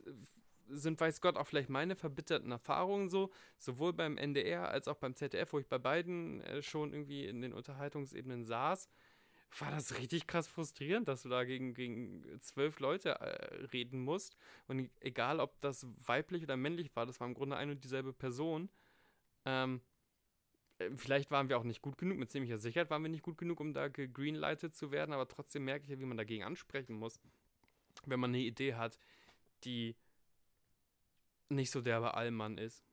sind, 0.76 1.00
weiß 1.00 1.22
Gott, 1.22 1.38
auch 1.38 1.48
vielleicht 1.48 1.70
meine 1.70 1.96
verbitterten 1.96 2.52
Erfahrungen 2.52 3.10
so, 3.10 3.32
sowohl 3.58 3.94
beim 3.94 4.18
NDR 4.18 4.70
als 4.70 4.88
auch 4.88 4.98
beim 4.98 5.16
ZDF, 5.16 5.54
wo 5.54 5.60
ich 5.60 5.68
bei 5.68 5.78
beiden 5.78 6.42
äh, 6.42 6.62
schon 6.62 6.94
irgendwie 6.94 7.26
in 7.26 7.42
den 7.42 7.54
Unterhaltungsebenen 7.54 8.44
saß, 8.44 8.90
war 9.60 9.72
das 9.72 9.98
richtig 9.98 10.28
krass 10.28 10.48
frustrierend, 10.48 11.08
dass 11.08 11.24
du 11.24 11.30
da 11.30 11.44
gegen, 11.44 11.74
gegen 11.74 12.40
zwölf 12.42 12.80
Leute 12.80 13.10
äh, 13.20 13.66
reden 13.66 14.00
musst. 14.04 14.36
Und 14.68 14.90
egal, 15.00 15.40
ob 15.40 15.60
das 15.62 15.86
weiblich 16.06 16.44
oder 16.44 16.58
männlich 16.58 16.96
war, 16.96 17.06
das 17.06 17.20
war 17.20 17.28
im 17.28 17.34
Grunde 17.34 17.56
eine 17.56 17.74
und 17.74 17.84
dieselbe 17.84 18.14
Person. 18.14 18.70
Ähm, 19.46 19.82
äh, 20.80 20.90
vielleicht 20.96 21.32
waren 21.32 21.50
wir 21.50 21.58
auch 21.58 21.64
nicht 21.64 21.82
gut 21.82 21.98
genug, 21.98 22.18
mit 22.18 22.32
ziemlicher 22.32 22.58
Sicherheit 22.58 22.90
waren 22.90 23.04
wir 23.04 23.10
nicht 23.10 23.24
gut 23.24 23.38
genug, 23.38 23.60
um 23.60 23.74
da 23.74 23.88
gegreenlightet 23.88 24.76
zu 24.76 24.92
werden, 24.92 25.14
aber 25.14 25.28
trotzdem 25.28 25.66
merke 25.66 25.84
ich 25.84 25.90
ja, 25.90 26.00
wie 26.00 26.06
man 26.06 26.18
dagegen 26.18 26.44
ansprechen 26.44 26.96
muss, 26.96 27.20
wenn 28.06 28.20
man 28.20 28.32
eine 28.32 28.40
Idee 28.40 28.76
hat, 28.76 28.98
die 29.64 29.96
nicht 31.54 31.72
so 31.72 31.82
der 31.82 32.16
Allmann 32.16 32.58
ist. 32.58 32.84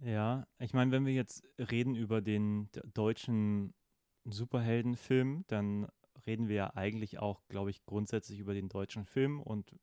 Ja, 0.00 0.46
ich 0.58 0.74
meine, 0.74 0.92
wenn 0.92 1.06
wir 1.06 1.12
jetzt 1.12 1.42
reden 1.58 1.94
über 1.96 2.20
den 2.20 2.68
deutschen 2.94 3.74
Superheldenfilm, 4.24 5.44
dann 5.48 5.88
reden 6.26 6.48
wir 6.48 6.56
ja 6.56 6.74
eigentlich 6.74 7.18
auch, 7.18 7.42
glaube 7.48 7.70
ich, 7.70 7.84
grundsätzlich 7.84 8.38
über 8.38 8.54
den 8.54 8.68
deutschen 8.68 9.04
Film 9.06 9.40
und 9.40 9.74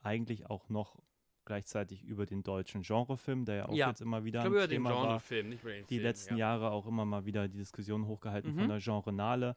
eigentlich 0.00 0.50
auch 0.50 0.68
noch 0.68 1.00
gleichzeitig 1.44 2.04
über 2.04 2.26
den 2.26 2.42
deutschen 2.42 2.82
Genrefilm, 2.82 3.44
der 3.44 3.54
ja 3.56 3.68
auch 3.68 3.74
ja, 3.74 3.88
jetzt 3.88 4.00
immer 4.00 4.24
wieder 4.24 4.40
ich 4.40 4.50
glaub, 4.50 4.62
ein 4.62 4.68
Thema 4.68 4.90
den 4.90 5.02
Genrefilm, 5.02 5.48
nicht 5.48 5.62
über 5.62 5.72
den 5.72 5.86
die 5.86 5.94
Film, 5.96 6.02
letzten 6.02 6.34
ja. 6.34 6.38
Jahre 6.38 6.70
auch 6.70 6.86
immer 6.86 7.04
mal 7.04 7.24
wieder 7.24 7.48
die 7.48 7.58
Diskussion 7.58 8.06
hochgehalten 8.06 8.54
Mhm. 8.54 8.58
von 8.58 8.68
der 8.68 8.78
Genrenale. 8.78 9.56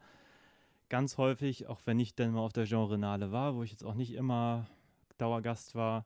Ganz 0.89 1.17
häufig, 1.17 1.67
auch 1.67 1.82
wenn 1.86 1.99
ich 1.99 2.13
dann 2.15 2.32
mal 2.34 2.41
auf 2.41 2.54
der 2.54 2.65
Genrenale 2.65 3.32
war, 3.32 3.56
wo 3.56 3.63
ich 3.63 3.71
jetzt 3.71 3.84
auch 3.84 3.95
nicht 3.95 4.13
immer 4.13 4.67
Dauergast 5.17 5.75
war, 5.75 6.06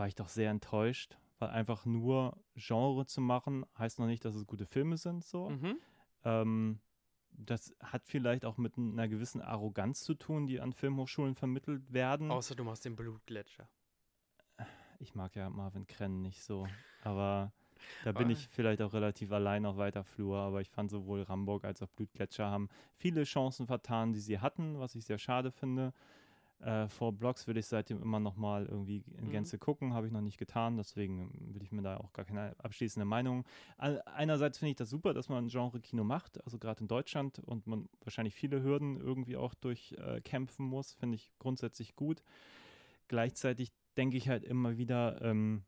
war 0.00 0.08
ich 0.08 0.14
doch 0.14 0.28
sehr 0.28 0.50
enttäuscht, 0.50 1.18
weil 1.38 1.50
einfach 1.50 1.84
nur 1.84 2.42
Genre 2.54 3.04
zu 3.04 3.20
machen, 3.20 3.66
heißt 3.78 3.98
noch 3.98 4.06
nicht, 4.06 4.24
dass 4.24 4.34
es 4.34 4.46
gute 4.46 4.64
Filme 4.64 4.96
sind, 4.96 5.22
so. 5.26 5.50
Mhm. 5.50 5.76
Ähm, 6.24 6.80
das 7.32 7.74
hat 7.80 8.06
vielleicht 8.06 8.46
auch 8.46 8.56
mit 8.56 8.78
einer 8.78 9.08
gewissen 9.08 9.42
Arroganz 9.42 10.00
zu 10.00 10.14
tun, 10.14 10.46
die 10.46 10.58
an 10.58 10.72
Filmhochschulen 10.72 11.34
vermittelt 11.34 11.92
werden. 11.92 12.30
Außer 12.30 12.54
du 12.54 12.64
machst 12.64 12.86
den 12.86 12.96
Blutgletscher. 12.96 13.68
Ich 15.00 15.14
mag 15.14 15.36
ja 15.36 15.50
Marvin 15.50 15.86
Krenn 15.86 16.22
nicht 16.22 16.42
so, 16.42 16.66
aber 17.04 17.52
da 18.04 18.12
bin 18.12 18.30
ich 18.30 18.48
vielleicht 18.48 18.80
auch 18.80 18.94
relativ 18.94 19.32
allein 19.32 19.66
auf 19.66 19.76
weiter 19.76 20.02
Flur, 20.02 20.38
aber 20.38 20.62
ich 20.62 20.70
fand 20.70 20.90
sowohl 20.90 21.24
Ramburg 21.24 21.64
als 21.64 21.82
auch 21.82 21.90
Blutgletscher 21.90 22.50
haben 22.50 22.70
viele 22.96 23.24
Chancen 23.24 23.66
vertan, 23.66 24.14
die 24.14 24.20
sie 24.20 24.38
hatten, 24.38 24.78
was 24.78 24.94
ich 24.94 25.04
sehr 25.04 25.18
schade 25.18 25.50
finde. 25.50 25.92
Äh, 26.60 26.88
vor 26.88 27.12
Blogs 27.12 27.46
will 27.46 27.56
ich 27.56 27.66
seitdem 27.66 28.02
immer 28.02 28.20
noch 28.20 28.36
mal 28.36 28.66
irgendwie 28.66 29.02
in 29.16 29.26
Mhm. 29.26 29.30
Gänze 29.30 29.58
gucken, 29.58 29.94
habe 29.94 30.06
ich 30.06 30.12
noch 30.12 30.20
nicht 30.20 30.36
getan, 30.38 30.76
deswegen 30.76 31.30
will 31.54 31.62
ich 31.62 31.72
mir 31.72 31.82
da 31.82 31.96
auch 31.96 32.12
gar 32.12 32.26
keine 32.26 32.54
abschließende 32.58 33.06
Meinung. 33.06 33.44
Einerseits 33.78 34.58
finde 34.58 34.70
ich 34.70 34.76
das 34.76 34.90
super, 34.90 35.14
dass 35.14 35.28
man 35.30 35.48
Genre-Kino 35.48 36.04
macht, 36.04 36.42
also 36.44 36.58
gerade 36.58 36.82
in 36.82 36.88
Deutschland 36.88 37.38
und 37.38 37.66
man 37.66 37.88
wahrscheinlich 38.04 38.34
viele 38.34 38.62
Hürden 38.62 39.00
irgendwie 39.00 39.36
auch 39.36 39.54
durchkämpfen 39.54 40.66
muss, 40.66 40.92
finde 40.92 41.14
ich 41.16 41.32
grundsätzlich 41.38 41.96
gut. 41.96 42.22
Gleichzeitig 43.08 43.72
denke 43.96 44.16
ich 44.18 44.28
halt 44.28 44.44
immer 44.44 44.76
wieder, 44.76 45.20
ähm, 45.22 45.64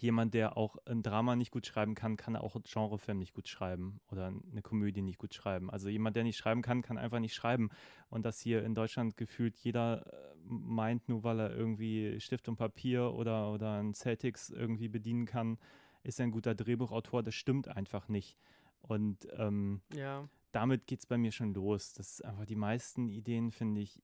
jemand, 0.00 0.34
der 0.34 0.56
auch 0.56 0.76
ein 0.86 1.02
Drama 1.02 1.36
nicht 1.36 1.50
gut 1.50 1.66
schreiben 1.66 1.94
kann, 1.94 2.16
kann 2.16 2.36
auch 2.36 2.54
einen 2.54 2.64
Genrefilm 2.64 3.18
nicht 3.18 3.34
gut 3.34 3.48
schreiben 3.48 4.00
oder 4.10 4.26
eine 4.26 4.62
Komödie 4.62 5.02
nicht 5.02 5.18
gut 5.18 5.34
schreiben. 5.34 5.70
Also 5.70 5.88
jemand, 5.88 6.16
der 6.16 6.24
nicht 6.24 6.36
schreiben 6.36 6.62
kann, 6.62 6.82
kann 6.82 6.98
einfach 6.98 7.20
nicht 7.20 7.34
schreiben. 7.34 7.70
Und 8.10 8.24
dass 8.24 8.40
hier 8.40 8.64
in 8.64 8.74
Deutschland 8.74 9.16
gefühlt 9.16 9.56
jeder 9.58 10.06
äh, 10.06 10.34
meint, 10.44 11.08
nur 11.08 11.24
weil 11.24 11.40
er 11.40 11.54
irgendwie 11.54 12.20
Stift 12.20 12.48
und 12.48 12.56
Papier 12.56 13.12
oder, 13.12 13.52
oder 13.52 13.78
ein 13.80 13.94
Celtics 13.94 14.50
irgendwie 14.50 14.88
bedienen 14.88 15.26
kann, 15.26 15.58
ist 16.02 16.20
er 16.20 16.26
ein 16.26 16.30
guter 16.32 16.54
Drehbuchautor. 16.54 17.22
Das 17.22 17.34
stimmt 17.34 17.68
einfach 17.68 18.08
nicht. 18.08 18.38
Und 18.80 19.28
ähm, 19.36 19.82
Ja. 19.94 20.28
damit 20.52 20.86
geht 20.86 21.00
es 21.00 21.06
bei 21.06 21.18
mir 21.18 21.32
schon 21.32 21.54
los. 21.54 21.92
Das 21.94 22.12
ist 22.14 22.24
einfach 22.24 22.46
die 22.46 22.56
meisten 22.56 23.08
Ideen, 23.08 23.50
finde 23.50 23.80
ich, 23.80 24.00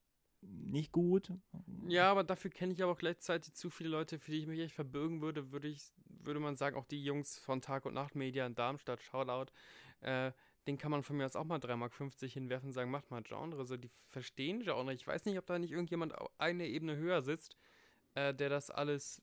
nicht 0.48 0.92
gut. 0.92 1.30
Ja, 1.86 2.10
aber 2.10 2.24
dafür 2.24 2.50
kenne 2.50 2.72
ich 2.72 2.82
aber 2.82 2.92
auch 2.92 2.98
gleichzeitig 2.98 3.54
zu 3.54 3.70
viele 3.70 3.90
Leute, 3.90 4.18
für 4.18 4.30
die 4.30 4.38
ich 4.38 4.46
mich 4.46 4.60
echt 4.60 4.74
verbürgen 4.74 5.20
würde, 5.20 5.52
würde 5.52 5.68
ich, 5.68 5.92
würde 6.06 6.40
man 6.40 6.56
sagen, 6.56 6.76
auch 6.76 6.84
die 6.84 7.02
Jungs 7.02 7.38
von 7.38 7.60
Tag 7.60 7.86
und 7.86 7.94
Nacht 7.94 8.14
Media 8.14 8.46
in 8.46 8.54
Darmstadt, 8.54 9.02
Shoutout, 9.02 9.52
äh, 10.00 10.32
den 10.66 10.78
kann 10.78 10.90
man 10.90 11.02
von 11.02 11.16
mir 11.16 11.26
aus 11.26 11.36
auch 11.36 11.44
mal 11.44 11.58
3,50 11.58 11.76
Mark 11.76 11.92
hinwerfen 12.32 12.68
und 12.68 12.72
sagen, 12.72 12.90
macht 12.90 13.10
mal 13.10 13.22
Genre. 13.22 13.64
So, 13.66 13.76
die 13.76 13.90
verstehen 14.08 14.60
Genre. 14.60 14.92
Ich 14.94 15.06
weiß 15.06 15.24
nicht, 15.26 15.38
ob 15.38 15.46
da 15.46 15.58
nicht 15.58 15.72
irgendjemand 15.72 16.14
eine 16.38 16.66
Ebene 16.66 16.96
höher 16.96 17.22
sitzt, 17.22 17.56
äh, 18.14 18.32
der 18.32 18.48
das 18.48 18.70
alles 18.70 19.22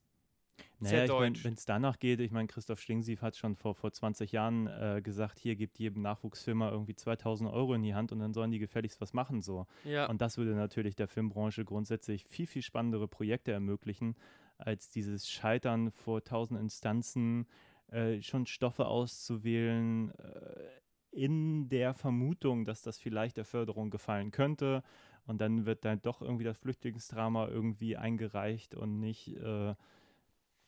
Naja, 0.79 1.05
sehr 1.05 1.05
ich 1.05 1.11
mein, 1.11 1.43
wenn 1.43 1.53
es 1.53 1.65
danach 1.65 1.99
geht, 1.99 2.19
ich 2.19 2.31
meine, 2.31 2.47
Christoph 2.47 2.79
Stingsief 2.79 3.21
hat 3.21 3.37
schon 3.37 3.55
vor, 3.55 3.75
vor 3.75 3.91
20 3.91 4.31
Jahren 4.31 4.67
äh, 4.67 5.01
gesagt, 5.03 5.39
hier 5.39 5.55
gibt 5.55 5.77
jedem 5.77 6.01
Nachwuchsfilmer 6.01 6.71
irgendwie 6.71 6.95
2000 6.95 7.51
Euro 7.51 7.75
in 7.75 7.83
die 7.83 7.93
Hand 7.93 8.11
und 8.11 8.19
dann 8.19 8.33
sollen 8.33 8.51
die 8.51 8.59
gefälligst 8.59 8.99
was 8.99 9.13
machen 9.13 9.41
so. 9.41 9.67
ja, 9.83 10.07
Und 10.07 10.21
das 10.21 10.37
würde 10.37 10.55
natürlich 10.55 10.95
der 10.95 11.07
Filmbranche 11.07 11.65
grundsätzlich 11.65 12.25
viel, 12.25 12.47
viel 12.47 12.63
spannendere 12.63 13.07
Projekte 13.07 13.51
ermöglichen, 13.51 14.15
als 14.57 14.89
dieses 14.89 15.29
Scheitern 15.29 15.91
vor 15.91 16.23
tausend 16.23 16.59
Instanzen, 16.59 17.47
äh, 17.91 18.21
schon 18.21 18.45
Stoffe 18.47 18.85
auszuwählen, 18.85 20.11
äh, 20.17 20.81
in 21.11 21.67
der 21.67 21.93
Vermutung, 21.93 22.65
dass 22.65 22.81
das 22.81 22.97
vielleicht 22.97 23.37
der 23.37 23.45
Förderung 23.45 23.89
gefallen 23.89 24.31
könnte. 24.31 24.81
Und 25.25 25.39
dann 25.41 25.65
wird 25.65 25.85
dann 25.85 26.01
doch 26.01 26.21
irgendwie 26.21 26.45
das 26.45 26.57
Flüchtlingsdrama 26.57 27.47
irgendwie 27.47 27.97
eingereicht 27.97 28.75
und 28.75 28.99
nicht 28.99 29.35
äh, 29.35 29.75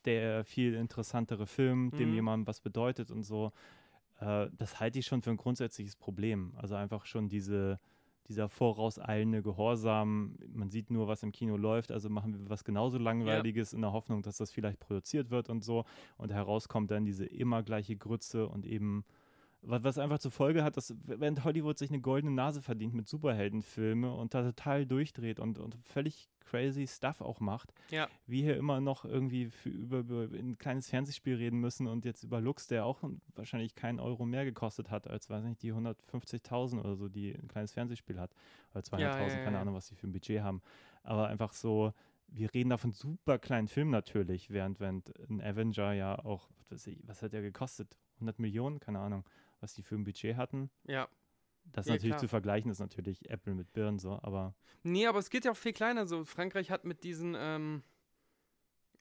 der 0.06 0.44
viel 0.44 0.74
interessantere 0.74 1.46
Film, 1.48 1.92
dem 1.92 2.10
Mhm. 2.10 2.16
jemandem 2.16 2.48
was 2.48 2.60
bedeutet 2.62 3.12
und 3.12 3.24
so. 3.24 3.52
Äh, 4.20 4.48
das 4.58 4.80
halte 4.80 5.00
ich 5.00 5.06
schon 5.06 5.22
für 5.22 5.32
ein 5.32 5.38
grundsätzliches 5.38 5.96
Problem. 5.96 6.54
Also 6.56 6.76
einfach 6.76 7.06
schon 7.06 7.30
diese, 7.30 7.80
dieser 8.28 8.48
vorauseilende 8.48 9.42
Gehorsam. 9.42 10.38
Man 10.54 10.70
sieht 10.70 10.92
nur, 10.92 11.08
was 11.08 11.24
im 11.24 11.32
Kino 11.32 11.58
läuft, 11.58 11.92
also 11.92 12.10
machen 12.10 12.34
wir 12.34 12.50
was 12.50 12.64
genauso 12.64 12.98
Langweiliges 12.98 13.74
in 13.74 13.82
der 13.82 13.92
Hoffnung, 13.92 14.22
dass 14.22 14.38
das 14.38 14.52
vielleicht 14.52 14.80
produziert 14.80 15.30
wird 15.30 15.50
und 15.50 15.64
so. 15.64 15.86
Und 16.18 16.32
herauskommt 16.32 16.92
dann 16.92 17.06
diese 17.06 17.26
immer 17.26 17.64
gleiche 17.64 17.96
Grütze 17.98 18.48
und 18.48 18.66
eben 18.66 19.04
was 19.66 19.98
einfach 19.98 20.20
zur 20.20 20.32
Folge 20.32 20.64
hat, 20.64 20.78
dass 20.78 20.94
während 21.06 21.44
Hollywood 21.44 21.78
sich 21.78 21.90
eine 21.90 22.02
goldene 22.02 22.34
Nase 22.34 22.62
verdient 22.62 22.94
mit 22.94 23.08
Superheldenfilme 23.08 24.14
und 24.14 24.34
da 24.34 24.44
total 24.44 24.86
durchdreht 24.86 25.40
und, 25.40 25.60
und 25.60 25.76
völlig 25.84 26.30
crazy 26.54 26.86
Stuff 26.86 27.22
auch 27.22 27.40
macht, 27.40 27.74
ja. 27.90 28.08
wir 28.28 28.44
hier 28.44 28.58
immer 28.58 28.80
noch 28.80 29.06
irgendwie 29.06 29.50
für, 29.50 29.70
über, 29.70 30.00
über 30.00 30.24
ein 30.38 30.58
kleines 30.60 30.90
Fernsehspiel 30.90 31.36
reden 31.36 31.60
müssen 31.60 31.88
und 31.88 32.06
jetzt 32.06 32.24
über 32.24 32.42
Lux, 32.42 32.68
der 32.68 32.86
auch 32.86 33.02
wahrscheinlich 33.36 33.74
keinen 33.74 34.00
Euro 34.00 34.26
mehr 34.26 34.46
gekostet 34.46 34.92
hat 34.92 35.08
als, 35.08 35.30
weiß 35.30 35.44
nicht, 35.46 35.64
die 35.64 35.74
150.000 35.74 36.80
oder 36.80 36.96
so, 36.96 37.10
die 37.10 37.34
ein 37.34 37.48
kleines 37.48 37.72
Fernsehspiel 37.72 38.20
hat. 38.20 38.36
Oder 38.74 38.82
200.000, 38.82 39.00
Ja, 39.00 39.28
ja, 39.28 39.44
keine. 39.44 39.60
Ahnung, 39.60 39.74
was 39.74 39.88
die 39.88 39.96
für 39.96 40.08
ein 40.08 40.12
Budget 40.12 40.42
haben. 40.42 40.62
Aber 41.02 41.28
einfach 41.28 41.54
so, 41.54 41.92
wir 42.28 42.54
reden 42.54 42.70
da 42.70 42.78
von 42.78 42.92
super 42.92 43.40
kleinen 43.40 43.68
Filmen 43.68 43.92
natürlich, 43.92 44.52
während, 44.52 44.80
während 44.80 45.12
ein 45.30 45.42
Avenger 45.42 45.94
ja 45.94 46.20
auch, 46.24 46.50
was 46.70 47.22
hat 47.22 47.34
der 47.34 47.42
gekostet? 47.42 47.98
100 48.16 48.40
Millionen? 48.40 48.80
Keine 48.80 49.00
Ahnung, 49.00 49.26
was 49.64 49.74
die 49.74 49.82
für 49.82 49.96
ein 49.96 50.04
Budget 50.04 50.36
hatten. 50.36 50.70
ja. 50.86 51.08
Das 51.72 51.86
Ja, 51.86 51.94
natürlich 51.94 52.12
klar. 52.12 52.20
zu 52.20 52.28
vergleichen 52.28 52.70
ist 52.70 52.80
natürlich 52.80 53.30
Apple 53.30 53.56
mit 53.56 53.72
Birnen 53.72 53.98
so, 53.98 54.20
aber 54.22 54.54
Nee, 54.84 55.08
aber 55.08 55.20
es 55.20 55.30
geht 55.30 55.46
ja 55.46 55.52
auch 55.52 55.58
viel 55.58 55.72
kleiner. 55.72 56.06
So, 56.06 56.26
Frankreich 56.26 56.70
hat 56.70 56.84
mit 56.84 57.06
diesen, 57.06 57.38
ähm, 57.40 57.84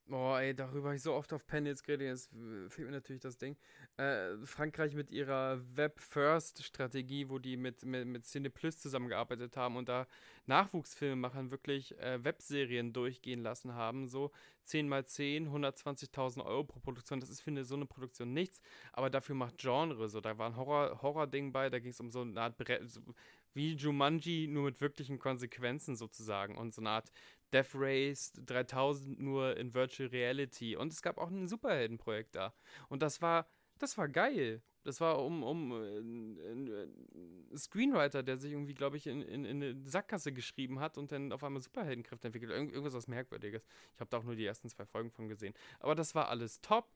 boah, 0.06 0.40
ey, 0.40 0.54
darüber 0.54 0.88
habe 0.88 0.96
ich 0.96 1.02
so 1.02 1.14
oft 1.14 1.32
auf 1.32 1.46
Panels 1.46 1.82
geredet, 1.82 2.08
jetzt 2.08 2.30
fehlt 2.68 2.86
mir 2.88 2.92
natürlich 2.92 3.22
das 3.22 3.38
Ding. 3.38 3.56
Äh, 3.96 4.36
Frankreich 4.44 4.94
mit 4.94 5.10
ihrer 5.10 5.60
Web-First-Strategie, 5.76 7.28
wo 7.28 7.38
die 7.38 7.56
mit, 7.56 7.84
mit, 7.84 8.06
mit 8.06 8.26
Cineplus 8.26 8.78
zusammengearbeitet 8.78 9.56
haben 9.56 9.76
und 9.76 9.88
da 9.88 10.06
Nachwuchsfilmemachern 10.46 11.50
wirklich 11.50 11.98
äh, 11.98 12.22
Webserien 12.24 12.92
durchgehen 12.92 13.42
lassen 13.42 13.74
haben. 13.74 14.06
So 14.08 14.32
10 14.64 14.88
mal 14.88 15.04
10, 15.04 15.48
120.000 15.48 16.44
Euro 16.44 16.64
pro 16.64 16.80
Produktion. 16.80 17.20
Das 17.20 17.30
ist 17.30 17.40
für 17.40 17.50
eine, 17.50 17.64
so 17.64 17.74
eine 17.74 17.86
Produktion 17.86 18.32
nichts, 18.32 18.60
aber 18.92 19.08
dafür 19.10 19.34
macht 19.34 19.58
Genre 19.58 20.08
so. 20.08 20.20
Da 20.20 20.36
war 20.38 20.48
ein 20.48 20.56
Horror- 20.56 21.00
Horror-Ding 21.02 21.52
bei, 21.52 21.70
da 21.70 21.78
ging 21.78 21.90
es 21.90 22.00
um 22.00 22.10
so 22.10 22.22
eine 22.22 22.40
Art 22.40 22.56
Bre 22.58 22.80
so, 22.86 23.00
wie 23.54 23.74
Jumanji, 23.74 24.48
nur 24.48 24.64
mit 24.64 24.80
wirklichen 24.80 25.18
Konsequenzen 25.18 25.96
sozusagen 25.96 26.56
und 26.56 26.74
so 26.74 26.82
eine 26.82 26.90
Art 26.90 27.12
Death 27.52 27.74
Race 27.74 28.32
3000 28.46 29.20
nur 29.20 29.56
in 29.56 29.74
Virtual 29.74 30.08
Reality 30.08 30.76
und 30.76 30.92
es 30.92 31.02
gab 31.02 31.18
auch 31.18 31.30
ein 31.30 31.48
Superheldenprojekt 31.48 32.34
da 32.34 32.54
und 32.88 33.02
das 33.02 33.20
war 33.20 33.46
das 33.82 33.98
war 33.98 34.08
geil. 34.08 34.62
Das 34.84 35.00
war 35.00 35.22
um, 35.24 35.42
um 35.42 35.72
äh, 35.72 35.98
ein 35.98 37.56
Screenwriter, 37.56 38.22
der 38.22 38.36
sich 38.36 38.52
irgendwie, 38.52 38.74
glaube 38.74 38.96
ich, 38.96 39.06
in, 39.06 39.22
in, 39.22 39.44
in 39.44 39.62
eine 39.62 39.88
Sackgasse 39.88 40.32
geschrieben 40.32 40.80
hat 40.80 40.98
und 40.98 41.12
dann 41.12 41.32
auf 41.32 41.44
einmal 41.44 41.62
Superheldenkräfte 41.62 42.28
entwickelt. 42.28 42.50
Irgend, 42.50 42.72
irgendwas 42.72 42.94
was 42.94 43.08
Merkwürdiges. 43.08 43.64
Ich 43.94 44.00
habe 44.00 44.10
da 44.10 44.18
auch 44.18 44.24
nur 44.24 44.36
die 44.36 44.46
ersten 44.46 44.68
zwei 44.68 44.84
Folgen 44.86 45.10
von 45.10 45.28
gesehen. 45.28 45.54
Aber 45.80 45.94
das 45.94 46.14
war 46.14 46.28
alles 46.28 46.60
top. 46.60 46.88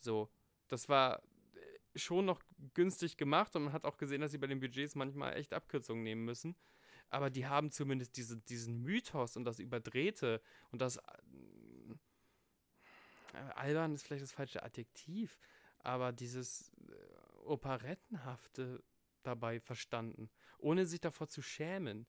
So, 0.00 0.28
das 0.68 0.88
war 0.88 1.18
äh, 1.18 1.20
schon 1.94 2.24
noch 2.24 2.42
günstig 2.74 3.16
gemacht 3.16 3.54
und 3.56 3.64
man 3.64 3.72
hat 3.72 3.84
auch 3.84 3.96
gesehen, 3.96 4.20
dass 4.20 4.30
sie 4.30 4.38
bei 4.38 4.46
den 4.46 4.60
Budgets 4.60 4.94
manchmal 4.94 5.36
echt 5.36 5.52
Abkürzungen 5.52 6.02
nehmen 6.02 6.24
müssen. 6.24 6.56
Aber 7.08 7.30
die 7.30 7.46
haben 7.46 7.70
zumindest 7.70 8.16
diese, 8.16 8.36
diesen 8.36 8.82
Mythos 8.82 9.36
und 9.36 9.44
das 9.44 9.58
Überdrehte 9.58 10.40
und 10.70 10.80
das. 10.80 10.98
Äh, 13.32 13.36
albern 13.54 13.94
ist 13.94 14.04
vielleicht 14.04 14.22
das 14.22 14.32
falsche 14.32 14.62
Adjektiv, 14.62 15.38
aber 15.78 16.12
dieses 16.12 16.72
äh, 16.88 16.92
Operettenhafte 17.44 18.82
dabei 19.22 19.60
verstanden, 19.60 20.30
ohne 20.58 20.86
sich 20.86 21.00
davor 21.00 21.28
zu 21.28 21.42
schämen. 21.42 22.06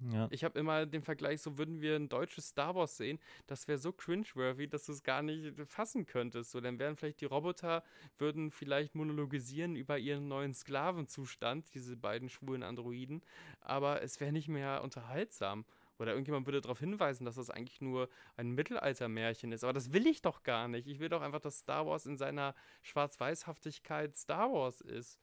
Ja. 0.00 0.28
Ich 0.30 0.44
habe 0.44 0.58
immer 0.58 0.86
den 0.86 1.02
Vergleich, 1.02 1.40
so 1.40 1.58
würden 1.58 1.80
wir 1.80 1.96
ein 1.96 2.08
deutsches 2.08 2.48
Star 2.48 2.74
Wars 2.74 2.96
sehen, 2.96 3.18
das 3.46 3.68
wäre 3.68 3.78
so 3.78 3.92
cringeworthy, 3.92 4.68
dass 4.68 4.86
du 4.86 4.92
es 4.92 5.02
gar 5.02 5.22
nicht 5.22 5.54
fassen 5.66 6.06
könntest. 6.06 6.50
So, 6.50 6.60
dann 6.60 6.78
wären 6.78 6.96
vielleicht 6.96 7.20
die 7.20 7.26
Roboter, 7.26 7.82
würden 8.18 8.50
vielleicht 8.50 8.94
monologisieren 8.94 9.76
über 9.76 9.98
ihren 9.98 10.28
neuen 10.28 10.54
Sklavenzustand, 10.54 11.74
diese 11.74 11.96
beiden 11.96 12.28
schwulen 12.28 12.62
Androiden, 12.62 13.22
aber 13.60 14.02
es 14.02 14.20
wäre 14.20 14.32
nicht 14.32 14.48
mehr 14.48 14.82
unterhaltsam. 14.82 15.64
Oder 15.98 16.12
irgendjemand 16.12 16.46
würde 16.46 16.60
darauf 16.60 16.80
hinweisen, 16.80 17.24
dass 17.24 17.36
das 17.36 17.50
eigentlich 17.50 17.80
nur 17.80 18.08
ein 18.36 18.50
Mittelaltermärchen 18.50 19.52
ist. 19.52 19.62
Aber 19.62 19.72
das 19.72 19.92
will 19.92 20.08
ich 20.08 20.20
doch 20.20 20.42
gar 20.42 20.66
nicht. 20.66 20.88
Ich 20.88 20.98
will 20.98 21.08
doch 21.08 21.22
einfach, 21.22 21.38
dass 21.38 21.58
Star 21.58 21.86
Wars 21.86 22.06
in 22.06 22.16
seiner 22.16 22.56
Schwarz-Weiß-Haftigkeit 22.82 24.16
Star 24.16 24.52
Wars 24.52 24.80
ist. 24.80 25.20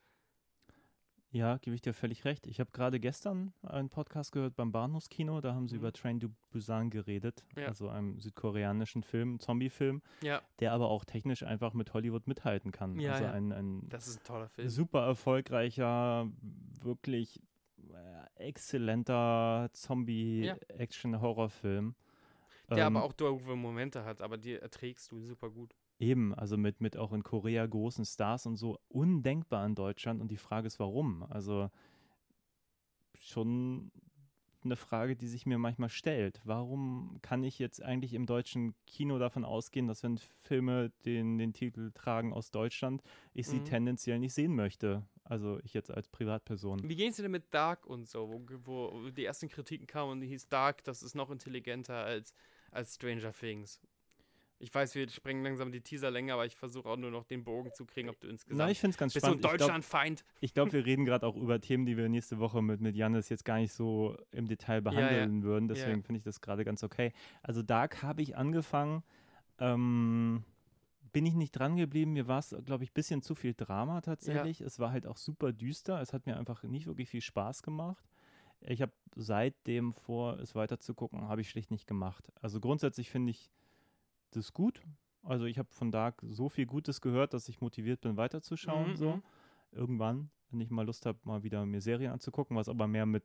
Ja, 1.31 1.57
gebe 1.57 1.75
ich 1.75 1.81
dir 1.81 1.93
völlig 1.93 2.25
recht. 2.25 2.47
Ich 2.47 2.59
habe 2.59 2.71
gerade 2.71 2.99
gestern 2.99 3.53
einen 3.61 3.89
Podcast 3.89 4.31
gehört 4.31 4.55
beim 4.55 4.71
Bahnhofskino, 4.71 5.41
da 5.41 5.53
haben 5.53 5.67
sie 5.67 5.75
mhm. 5.75 5.81
über 5.81 5.93
Train 5.93 6.19
to 6.19 6.29
Busan 6.49 6.89
geredet, 6.89 7.45
ja. 7.55 7.67
also 7.67 7.87
einem 7.87 8.19
südkoreanischen 8.19 9.03
Film, 9.03 9.39
Zombie-Film, 9.39 10.01
ja. 10.21 10.41
der 10.59 10.73
aber 10.73 10.89
auch 10.89 11.05
technisch 11.05 11.43
einfach 11.43 11.73
mit 11.73 11.93
Hollywood 11.93 12.25
mithalten 12.25 12.71
kann. 12.71 12.99
Ja, 12.99 13.11
also 13.11 13.25
ja. 13.25 13.31
Ein, 13.31 13.51
ein 13.51 13.87
das 13.89 14.07
ist 14.07 14.21
ein 14.21 14.23
toller 14.23 14.49
Film. 14.49 14.69
Super 14.69 15.05
erfolgreicher, 15.05 16.27
wirklich 16.81 17.39
äh, 17.93 18.47
exzellenter 18.47 19.69
Zombie-Action-Horrorfilm. 19.71 21.93
Der 22.71 22.87
ähm, 22.87 22.95
aber 22.95 23.05
auch 23.05 23.13
doofe 23.13 23.55
Momente 23.55 24.03
hat, 24.03 24.21
aber 24.21 24.37
die 24.37 24.55
erträgst 24.55 25.11
du 25.11 25.21
super 25.21 25.49
gut. 25.49 25.75
Eben, 25.99 26.33
also 26.33 26.57
mit, 26.57 26.79
mit 26.79 26.95
auch 26.97 27.12
in 27.12 27.23
Korea 27.23 27.65
großen 27.65 28.05
Stars 28.05 28.45
und 28.45 28.55
so, 28.55 28.79
undenkbar 28.88 29.65
in 29.65 29.75
Deutschland. 29.75 30.21
Und 30.21 30.31
die 30.31 30.38
Frage 30.38 30.67
ist, 30.67 30.79
warum? 30.79 31.23
Also 31.23 31.69
schon 33.15 33.91
eine 34.63 34.75
Frage, 34.75 35.15
die 35.15 35.27
sich 35.27 35.45
mir 35.45 35.57
manchmal 35.57 35.89
stellt. 35.89 36.41
Warum 36.43 37.19
kann 37.21 37.43
ich 37.43 37.59
jetzt 37.59 37.81
eigentlich 37.81 38.13
im 38.13 38.25
deutschen 38.25 38.75
Kino 38.85 39.17
davon 39.17 39.45
ausgehen, 39.45 39.88
dass 39.88 40.03
wenn 40.03 40.17
Filme 40.43 40.91
den, 41.05 41.38
den 41.38 41.53
Titel 41.53 41.91
tragen 41.93 42.33
aus 42.33 42.51
Deutschland, 42.51 43.01
ich 43.33 43.47
sie 43.47 43.59
mhm. 43.59 43.65
tendenziell 43.65 44.19
nicht 44.19 44.33
sehen 44.33 44.55
möchte? 44.55 45.07
Also 45.23 45.59
ich 45.63 45.73
jetzt 45.73 45.91
als 45.91 46.07
Privatperson. 46.07 46.81
Wie 46.83 46.95
gehen 46.95 47.13
Sie 47.13 47.21
denn 47.21 47.31
mit 47.31 47.53
Dark 47.53 47.85
und 47.85 48.07
so, 48.07 48.29
wo, 48.29 48.41
wo 48.65 49.09
die 49.12 49.25
ersten 49.25 49.47
Kritiken 49.47 49.85
kamen 49.85 50.12
und 50.12 50.21
die 50.21 50.27
hieß 50.27 50.49
Dark, 50.49 50.83
das 50.83 51.03
ist 51.03 51.15
noch 51.15 51.29
intelligenter 51.29 52.03
als, 52.03 52.33
als 52.71 52.95
Stranger 52.95 53.31
Things. 53.31 53.79
Ich 54.61 54.73
weiß, 54.73 54.93
wir 54.95 55.07
sprengen 55.09 55.41
langsam 55.41 55.71
die 55.71 55.79
Teaserlänge, 55.79 56.33
aber 56.33 56.45
ich 56.45 56.57
versuche 56.57 56.89
auch 56.89 56.97
nur 56.97 57.11
noch 57.11 57.23
den 57.23 57.45
Bogen 57.45 57.71
zu 57.73 57.85
kriegen, 57.85 58.09
ob 58.09 58.19
du 58.19 58.27
insgesamt. 58.27 58.57
Nein, 58.57 58.71
ich 58.71 58.79
finde 58.79 58.91
es 58.91 58.97
ganz 58.97 59.13
bist 59.13 59.25
spannend. 59.25 59.41
Bist 59.41 59.51
du 59.51 59.55
ein 59.55 59.59
Deutschlandfeind? 59.59 60.25
Ich 60.41 60.53
glaube, 60.53 60.71
glaub, 60.71 60.85
wir 60.85 60.85
reden 60.85 61.05
gerade 61.05 61.25
auch 61.25 61.37
über 61.37 61.61
Themen, 61.61 61.85
die 61.85 61.95
wir 61.95 62.09
nächste 62.09 62.39
Woche 62.39 62.61
mit, 62.61 62.81
mit 62.81 62.95
Janis 62.97 63.29
jetzt 63.29 63.45
gar 63.45 63.57
nicht 63.57 63.71
so 63.71 64.17
im 64.31 64.47
Detail 64.47 64.81
behandeln 64.81 65.31
ja, 65.31 65.37
ja. 65.37 65.43
würden. 65.43 65.69
Deswegen 65.69 65.99
ja. 65.99 66.03
finde 66.03 66.17
ich 66.17 66.23
das 66.23 66.41
gerade 66.41 66.65
ganz 66.65 66.83
okay. 66.83 67.13
Also 67.41 67.63
Dark 67.63 68.03
habe 68.03 68.21
ich 68.21 68.35
angefangen. 68.35 69.03
Ähm, 69.59 70.43
bin 71.13 71.25
ich 71.25 71.35
nicht 71.35 71.51
dran 71.51 71.77
geblieben. 71.77 72.11
Mir 72.11 72.27
war 72.27 72.39
es, 72.39 72.53
glaube 72.65 72.83
ich, 72.83 72.91
ein 72.91 72.93
bisschen 72.93 73.21
zu 73.21 73.35
viel 73.35 73.53
Drama 73.53 74.01
tatsächlich. 74.01 74.59
Es 74.61 74.77
war 74.77 74.91
halt 74.91 75.07
auch 75.07 75.17
super 75.17 75.53
düster. 75.53 76.01
Es 76.01 76.11
hat 76.11 76.25
mir 76.25 76.37
einfach 76.37 76.63
nicht 76.63 76.85
wirklich 76.85 77.09
viel 77.09 77.21
Spaß 77.21 77.63
gemacht. 77.63 78.03
Ich 78.61 78.81
habe 78.81 78.91
seitdem 79.15 79.93
vor, 79.93 80.37
es 80.39 80.53
weiter 80.53 80.79
zu 80.79 80.93
gucken, 80.93 81.29
habe 81.29 81.41
ich 81.41 81.49
schlicht 81.49 81.71
nicht 81.71 81.87
gemacht. 81.87 82.29
Also 82.41 82.59
grundsätzlich 82.59 83.09
finde 83.09 83.31
ich 83.31 83.49
das 84.31 84.45
ist 84.45 84.53
gut. 84.53 84.81
Also 85.23 85.45
ich 85.45 85.59
habe 85.59 85.69
von 85.71 85.91
Dark 85.91 86.23
so 86.27 86.49
viel 86.49 86.65
Gutes 86.65 87.01
gehört, 87.01 87.33
dass 87.33 87.49
ich 87.49 87.61
motiviert 87.61 88.01
bin, 88.01 88.17
weiterzuschauen. 88.17 88.91
Mhm. 88.91 88.95
So. 88.95 89.15
Mhm. 89.15 89.23
Irgendwann, 89.71 90.31
wenn 90.49 90.61
ich 90.61 90.69
mal 90.69 90.85
Lust 90.85 91.05
habe, 91.05 91.19
mal 91.23 91.43
wieder 91.43 91.65
mir 91.65 91.81
Serien 91.81 92.11
anzugucken, 92.11 92.55
was 92.55 92.69
aber 92.69 92.87
mehr 92.87 93.05
mit, 93.05 93.23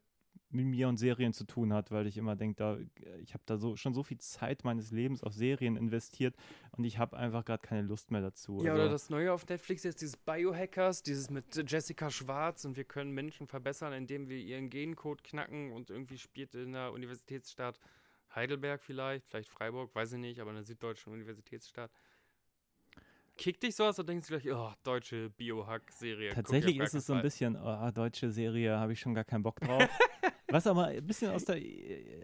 mit 0.51 0.67
mir 0.67 0.89
und 0.89 0.97
Serien 0.97 1.33
zu 1.33 1.45
tun 1.45 1.73
hat, 1.73 1.91
weil 1.91 2.07
ich 2.07 2.19
immer 2.19 2.37
denke, 2.37 2.57
da, 2.57 2.79
ich 3.21 3.33
habe 3.33 3.45
da 3.47 3.57
so, 3.57 3.77
schon 3.77 3.95
so 3.95 4.03
viel 4.03 4.19
Zeit 4.19 4.65
meines 4.65 4.91
Lebens 4.91 5.23
auf 5.23 5.33
Serien 5.33 5.77
investiert 5.77 6.37
und 6.73 6.85
ich 6.85 6.99
habe 6.99 7.17
einfach 7.17 7.45
gerade 7.45 7.63
keine 7.63 7.83
Lust 7.83 8.11
mehr 8.11 8.21
dazu. 8.21 8.63
Ja, 8.63 8.73
also, 8.73 8.83
oder 8.83 8.93
das 8.93 9.09
Neue 9.09 9.33
auf 9.33 9.49
Netflix 9.49 9.85
ist 9.85 10.01
dieses 10.01 10.17
Biohackers, 10.17 11.03
dieses 11.03 11.31
mit 11.31 11.71
Jessica 11.71 12.11
Schwarz 12.11 12.65
und 12.65 12.77
wir 12.77 12.85
können 12.85 13.13
Menschen 13.13 13.47
verbessern, 13.47 13.93
indem 13.93 14.29
wir 14.29 14.39
ihren 14.39 14.69
Gencode 14.69 15.23
knacken 15.25 15.73
und 15.73 15.91
irgendwie 15.91 16.19
spielt 16.19 16.55
in 16.55 16.73
der 16.73 16.93
Universitätsstadt 16.93 17.79
Heidelberg 18.35 18.83
vielleicht, 18.83 19.27
vielleicht 19.27 19.51
Freiburg, 19.51 19.95
weiß 19.95 20.13
ich 20.15 20.19
nicht, 20.19 20.41
aber 20.41 20.51
eine 20.51 20.65
süddeutschen 20.65 21.13
Universitätsstadt. 21.13 21.91
Kickt 23.37 23.63
dich 23.65 23.75
sowas 23.75 23.99
oder 23.99 24.07
denkst 24.07 24.29
du 24.29 24.39
gleich, 24.39 24.55
oh, 24.55 24.73
deutsche 24.85 25.31
Biohack-Serie? 25.31 26.31
Tatsächlich 26.35 26.79
ist 26.79 26.95
es 26.95 27.07
so 27.07 27.15
ein 27.15 27.23
bisschen, 27.23 27.57
oh, 27.57 27.91
deutsche 27.91 28.31
Serie, 28.31 28.79
habe 28.79 28.93
ich 28.93 29.01
schon 29.01 29.15
gar 29.15 29.25
keinen 29.25 29.43
Bock 29.43 29.59
drauf. 29.61 29.89
Was 30.49 30.69
aber 30.69 30.87
ein 30.87 31.05
bisschen 31.05 31.33
aus 31.33 31.45
der, 31.45 31.61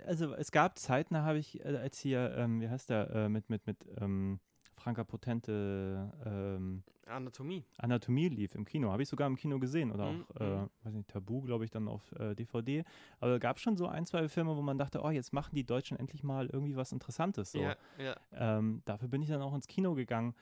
also 0.07 0.35
es 0.35 0.53
gab 0.53 0.79
Zeiten, 0.79 1.15
da 1.15 1.25
habe 1.25 1.39
ich, 1.39 1.59
äh, 1.65 1.77
als 1.79 1.99
hier, 1.99 2.33
ähm, 2.37 2.61
wie 2.61 2.69
heißt 2.69 2.91
der, 2.91 3.11
äh, 3.11 3.29
mit, 3.29 3.51
mit, 3.51 3.67
mit, 3.67 3.79
ähm, 4.01 4.39
Franka 4.81 5.05
Potente 5.05 6.11
ähm, 6.25 6.83
Anatomie. 7.07 7.65
Anatomie 7.77 8.29
lief 8.29 8.55
im 8.55 8.65
Kino. 8.65 8.91
Habe 8.91 9.03
ich 9.03 9.09
sogar 9.09 9.27
im 9.27 9.37
Kino 9.37 9.59
gesehen. 9.59 9.93
Oder 9.93 10.11
mhm. 10.11 10.25
auch, 10.25 10.41
äh, 10.41 10.45
mhm. 10.45 10.71
weiß 10.85 10.95
nicht, 10.95 11.09
Tabu, 11.09 11.43
glaube 11.43 11.65
ich, 11.65 11.71
dann 11.71 11.89
auf 11.89 12.13
äh, 12.13 12.35
DVD. 12.35 12.85
Aber 13.21 13.39
gab 13.39 13.59
schon 13.59 13.77
so 13.77 13.87
ein, 13.87 14.07
zwei 14.07 14.29
Filme, 14.29 14.57
wo 14.57 14.63
man 14.63 14.79
dachte, 14.79 15.03
oh, 15.03 15.11
jetzt 15.11 15.33
machen 15.33 15.55
die 15.55 15.65
Deutschen 15.65 15.99
endlich 15.99 16.23
mal 16.23 16.47
irgendwie 16.47 16.77
was 16.77 16.93
Interessantes. 16.93 17.53
So. 17.53 17.61
Ja, 17.61 17.77
ja. 17.99 18.17
Ähm, 18.33 18.83
dafür 18.85 19.09
bin 19.09 19.23
ich 19.23 19.29
dann 19.29 19.43
auch 19.43 19.55
ins 19.55 19.67
Kino 19.67 19.95
gegangen. 19.95 20.35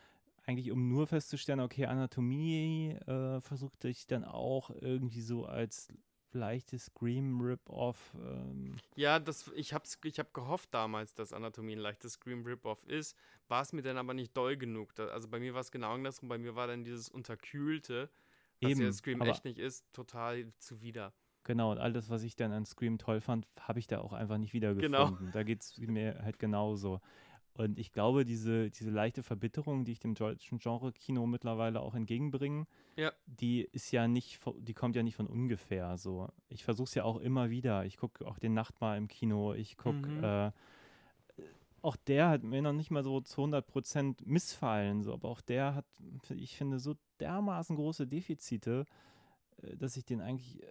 Eigentlich, 0.46 0.70
um 0.70 0.88
nur 0.88 1.06
festzustellen, 1.06 1.60
okay, 1.60 1.86
Anatomie 1.86 2.92
äh, 3.06 3.40
versuchte 3.40 3.88
ich 3.88 4.06
dann 4.06 4.24
auch 4.24 4.70
irgendwie 4.70 5.20
so 5.20 5.44
als 5.44 5.92
leichte 6.32 6.78
Scream-Rip-Off. 6.78 8.14
Ähm. 8.16 8.76
Ja, 8.96 9.18
das, 9.18 9.50
ich 9.54 9.72
habe 9.72 9.84
ich 10.04 10.18
hab 10.18 10.34
gehofft 10.34 10.68
damals, 10.72 11.14
dass 11.14 11.32
Anatomie 11.32 11.72
ein 11.72 11.78
leichtes 11.78 12.14
Scream-Rip-Off 12.14 12.84
ist. 12.86 13.16
War 13.48 13.62
es 13.62 13.72
mir 13.72 13.82
dann 13.82 13.96
aber 13.96 14.14
nicht 14.14 14.36
doll 14.36 14.56
genug. 14.56 14.94
Da, 14.94 15.06
also 15.08 15.28
bei 15.28 15.40
mir 15.40 15.54
war 15.54 15.60
es 15.60 15.70
genau 15.70 15.92
andersrum. 15.92 16.28
Bei 16.28 16.38
mir 16.38 16.54
war 16.54 16.66
dann 16.66 16.84
dieses 16.84 17.08
Unterkühlte, 17.08 18.10
was 18.60 18.72
Eben, 18.72 18.82
ja 18.82 18.92
Scream 18.92 19.20
echt 19.22 19.44
nicht 19.44 19.58
ist, 19.58 19.84
total 19.92 20.52
zuwider. 20.58 21.12
Genau, 21.44 21.72
und 21.72 21.78
alles, 21.78 22.10
was 22.10 22.24
ich 22.24 22.36
dann 22.36 22.52
an 22.52 22.66
Scream 22.66 22.98
toll 22.98 23.22
fand, 23.22 23.46
habe 23.58 23.78
ich 23.78 23.86
da 23.86 24.00
auch 24.00 24.12
einfach 24.12 24.36
nicht 24.36 24.52
wiedergefunden. 24.52 25.18
Genau. 25.18 25.32
Da 25.32 25.42
geht 25.44 25.62
es 25.62 25.78
mir 25.78 26.20
halt 26.22 26.38
genauso. 26.38 27.00
Und 27.58 27.80
ich 27.80 27.90
glaube, 27.90 28.24
diese, 28.24 28.70
diese 28.70 28.90
leichte 28.90 29.24
Verbitterung, 29.24 29.84
die 29.84 29.90
ich 29.90 29.98
dem 29.98 30.14
deutschen 30.14 30.60
Genre-Kino 30.60 31.26
mittlerweile 31.26 31.80
auch 31.80 31.96
entgegenbringe, 31.96 32.68
ja. 32.94 33.12
die 33.26 33.62
ist 33.72 33.90
ja 33.90 34.06
nicht, 34.06 34.38
die 34.60 34.74
kommt 34.74 34.94
ja 34.94 35.02
nicht 35.02 35.16
von 35.16 35.26
ungefähr. 35.26 35.98
So, 35.98 36.28
ich 36.48 36.62
versuche 36.62 36.86
es 36.86 36.94
ja 36.94 37.02
auch 37.02 37.16
immer 37.18 37.50
wieder. 37.50 37.84
Ich 37.84 37.96
gucke 37.96 38.24
auch 38.28 38.38
den 38.38 38.54
Nachtmahl 38.54 38.96
im 38.96 39.08
Kino. 39.08 39.54
Ich 39.54 39.76
gucke, 39.76 40.06
mhm. 40.06 40.22
äh, 40.22 40.52
auch 41.82 41.96
der 41.96 42.28
hat 42.28 42.44
mir 42.44 42.62
noch 42.62 42.72
nicht 42.72 42.92
mal 42.92 43.02
so 43.02 43.20
zu 43.22 43.40
100 43.40 43.66
Prozent 43.66 44.24
missfallen. 44.24 45.02
So, 45.02 45.12
aber 45.12 45.28
auch 45.28 45.40
der 45.40 45.74
hat, 45.74 45.86
ich 46.30 46.56
finde, 46.56 46.78
so 46.78 46.94
dermaßen 47.18 47.74
große 47.74 48.06
Defizite, 48.06 48.86
äh, 49.62 49.76
dass 49.76 49.96
ich 49.96 50.04
den 50.04 50.20
eigentlich 50.20 50.62
äh, 50.62 50.66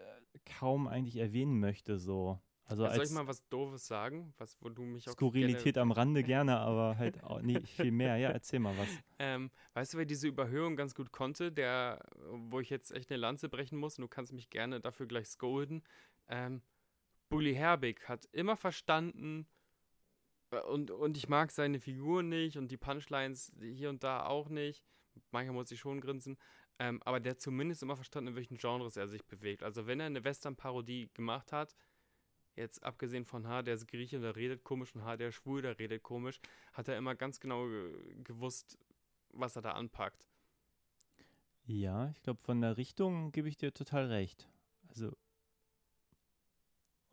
kaum 0.58 0.88
eigentlich 0.88 1.17
erwähnen 1.17 1.60
möchte. 1.60 2.00
So. 2.00 2.39
Also 2.69 2.86
Soll 2.86 3.06
ich 3.06 3.12
mal 3.12 3.27
was 3.27 3.47
Doofes 3.47 3.88
sagen, 3.88 4.34
was, 4.38 4.58
wo 4.62 4.67
du 4.67 4.82
mich 4.82 5.08
auch 5.08 5.13
Skurrilität 5.13 5.75
gerne... 5.75 5.82
am 5.82 5.91
Rande 5.91 6.23
gerne, 6.23 6.60
aber 6.60 6.97
halt 6.97 7.23
auch 7.23 7.41
nicht 7.41 7.65
viel 7.69 7.91
mehr. 7.91 8.17
Ja, 8.17 8.30
erzähl 8.30 8.60
mal 8.60 8.77
was. 8.77 8.88
Ähm, 9.19 9.49
weißt 9.73 9.95
du, 9.95 9.97
wer 9.97 10.06
diese 10.06 10.27
Überhöhung 10.27 10.75
ganz 10.75 10.93
gut 10.93 11.12
konnte, 11.12 11.51
der, 11.51 12.06
wo 12.30 12.60
ich 12.60 12.69
jetzt 12.69 12.91
echt 12.91 13.10
eine 13.10 13.17
Lanze 13.17 13.49
brechen 13.49 13.80
muss 13.80 13.97
und 13.97 14.03
du 14.03 14.08
kannst 14.08 14.32
mich 14.32 14.51
gerne 14.51 14.80
dafür 14.80 15.08
gleich 15.08 15.25
scolden. 15.25 15.82
Ähm, 16.27 16.62
Bully 17.30 17.56
Herbig 17.56 18.08
hat 18.08 18.25
immer 18.32 18.56
verstanden 18.56 19.47
äh, 20.51 20.60
und, 20.60 20.91
und 20.91 21.17
ich 21.17 21.27
mag 21.30 21.51
seine 21.51 21.80
Figur 21.80 22.21
nicht 22.21 22.58
und 22.58 22.69
die 22.69 22.77
Punchlines 22.77 23.51
hier 23.60 23.89
und 23.89 24.03
da 24.03 24.27
auch 24.27 24.49
nicht. 24.49 24.84
Manchmal 25.32 25.56
muss 25.56 25.71
ich 25.71 25.80
schon 25.80 25.99
grinsen. 25.99 26.38
Ähm, 26.80 27.01
aber 27.03 27.19
der 27.19 27.32
hat 27.32 27.41
zumindest 27.41 27.82
immer 27.82 27.95
verstanden, 27.95 28.30
in 28.30 28.36
welchen 28.36 28.58
Genres 28.58 28.97
er 28.97 29.08
sich 29.08 29.25
bewegt. 29.25 29.63
Also 29.63 29.88
wenn 29.88 29.99
er 29.99 30.06
eine 30.06 30.23
Western-Parodie 30.23 31.10
gemacht 31.13 31.51
hat, 31.51 31.75
Jetzt 32.58 32.84
abgesehen 32.84 33.24
von 33.24 33.48
H, 33.48 33.62
der 33.62 33.76
ist 33.76 33.88
Grieche, 33.88 34.20
der 34.20 34.36
redet 34.36 34.63
komisch 34.63 34.96
und 34.96 35.06
H, 35.06 35.15
der 35.15 35.32
schwul, 35.32 35.62
der 35.62 35.78
redet 35.78 36.02
komisch, 36.02 36.39
hat 36.74 36.88
er 36.88 36.98
immer 36.98 37.13
ganz 37.13 37.39
genau 37.39 37.67
gewusst, 38.24 38.80
was 39.30 39.56
er 39.56 39.62
da 39.62 39.74
anpackt. 39.74 40.28
Ja, 41.65 42.10
ich 42.10 42.22
glaube, 42.24 42.41
von 42.41 42.60
der 42.60 42.78
Richtung 42.78 43.32
gebe 43.32 43.48
ich 43.48 43.58
dir 43.58 43.74
total 43.74 44.08
recht. 44.08 44.50
Also 44.89 45.15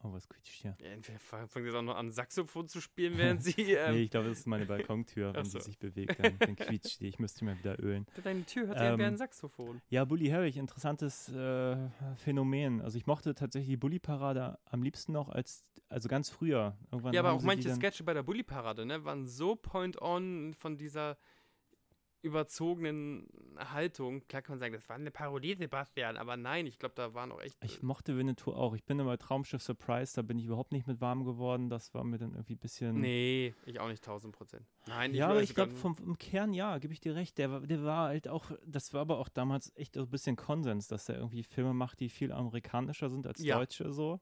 Oh, 0.05 0.13
was 0.13 0.29
quietscht 0.29 0.61
hier? 0.61 0.77
Ja, 0.83 0.91
entweder 0.91 1.19
fangen 1.19 1.49
sie 1.71 1.71
auch 1.77 1.81
noch 1.81 1.97
an, 1.97 2.13
Saxophon 2.13 2.69
zu 2.69 2.83
spielen, 2.83 3.17
während 3.17 3.43
sie. 3.43 3.73
Ähm 3.73 3.95
nee, 3.95 4.03
ich 4.03 4.11
glaube, 4.11 4.29
das 4.29 4.41
ist 4.41 4.47
meine 4.47 4.67
Balkontür. 4.67 5.33
Wenn 5.35 5.47
so. 5.47 5.59
sie 5.59 5.65
sich 5.65 5.79
bewegt, 5.79 6.23
dann, 6.23 6.39
dann 6.39 6.57
quietscht 6.57 7.01
die. 7.01 7.07
Ich 7.07 7.19
müsste 7.19 7.47
mir 7.47 7.59
wieder 7.59 7.83
ölen. 7.83 8.05
Deine 8.23 8.45
Tür 8.45 8.67
hört 8.67 8.79
ähm, 8.81 8.99
wie 8.99 9.05
ein 9.05 9.17
Saxophon. 9.17 9.81
Ja, 9.89 10.05
Bully 10.05 10.27
Herwig, 10.27 10.59
interessantes 10.59 11.31
äh, 11.31 11.77
Phänomen. 12.17 12.83
Also, 12.83 12.99
ich 12.99 13.07
mochte 13.07 13.35
tatsächlich 13.35 13.71
die 13.71 13.77
Bully-Parade 13.79 14.59
am 14.67 14.83
liebsten 14.83 15.13
noch 15.13 15.31
als. 15.31 15.65
Also 15.89 16.09
ganz 16.09 16.29
früher. 16.29 16.77
Irgendwann 16.91 17.15
ja, 17.15 17.21
aber 17.21 17.33
auch 17.33 17.43
manche 17.43 17.73
Sketche 17.73 18.05
bei 18.05 18.15
der 18.15 18.23
Bully-Parade, 18.23 18.85
ne, 18.85 19.05
waren 19.05 19.27
so 19.27 19.55
point-on 19.55 20.53
von 20.55 20.77
dieser 20.77 21.17
überzogenen 22.25 23.29
Haltung. 23.57 24.27
Klar 24.27 24.43
kann 24.43 24.55
man 24.55 24.59
sagen, 24.59 24.75
das 24.75 24.89
war 24.89 24.97
eine 24.97 25.11
Parodie, 25.11 25.55
Sebastian, 25.55 26.17
aber 26.17 26.37
nein, 26.37 26.67
ich 26.67 26.79
glaube, 26.79 26.95
da 26.97 27.15
waren 27.15 27.31
auch 27.31 27.41
echt. 27.41 27.57
Ich 27.63 27.83
mochte 27.83 28.17
Winnetou 28.17 28.53
auch. 28.53 28.75
Ich 28.75 28.85
bin 28.85 28.99
immer 28.99 29.17
Traumschiff 29.19 29.63
Surprise, 29.63 30.15
da 30.15 30.23
bin 30.23 30.39
ich 30.39 30.47
überhaupt 30.47 30.73
nicht 30.73 30.87
mit 30.87 31.01
warm 31.01 31.25
geworden. 31.25 31.69
Das 31.69 31.95
war 31.95 32.03
mir 32.05 32.19
dann 32.19 32.33
irgendwie 32.33 32.55
ein 32.55 32.59
bisschen. 32.59 33.01
Nee, 33.01 33.55
ich 33.67 33.79
auch 33.81 33.89
nicht 33.89 34.03
1000 34.03 34.35
Prozent. 34.35 34.67
Nein, 34.87 35.15
Ja, 35.15 35.29
aber 35.29 35.43
ich 35.43 35.55
glaube, 35.55 35.73
vom 35.73 35.97
im 36.05 36.19
Kern 36.19 36.53
ja, 36.53 36.79
gebe 36.79 36.93
ich 36.93 37.01
dir 37.01 37.15
recht. 37.15 37.39
Der, 37.39 37.61
der 37.61 37.85
war 37.85 38.09
halt 38.09 38.29
auch, 38.29 38.51
das 38.67 38.93
war 38.95 39.03
aber 39.03 39.19
auch 39.19 39.29
damals 39.29 39.73
echt 39.77 39.95
so 39.95 40.03
ein 40.03 40.11
bisschen 40.11 40.37
Konsens, 40.37 40.89
dass 40.89 41.09
er 41.09 41.17
irgendwie 41.17 41.43
Filme 41.43 41.75
macht, 41.75 42.01
die 42.01 42.09
viel 42.09 42.33
amerikanischer 42.33 43.11
sind 43.11 43.27
als 43.27 43.43
ja. 43.43 43.57
deutsche 43.57 43.93
so. 43.93 44.21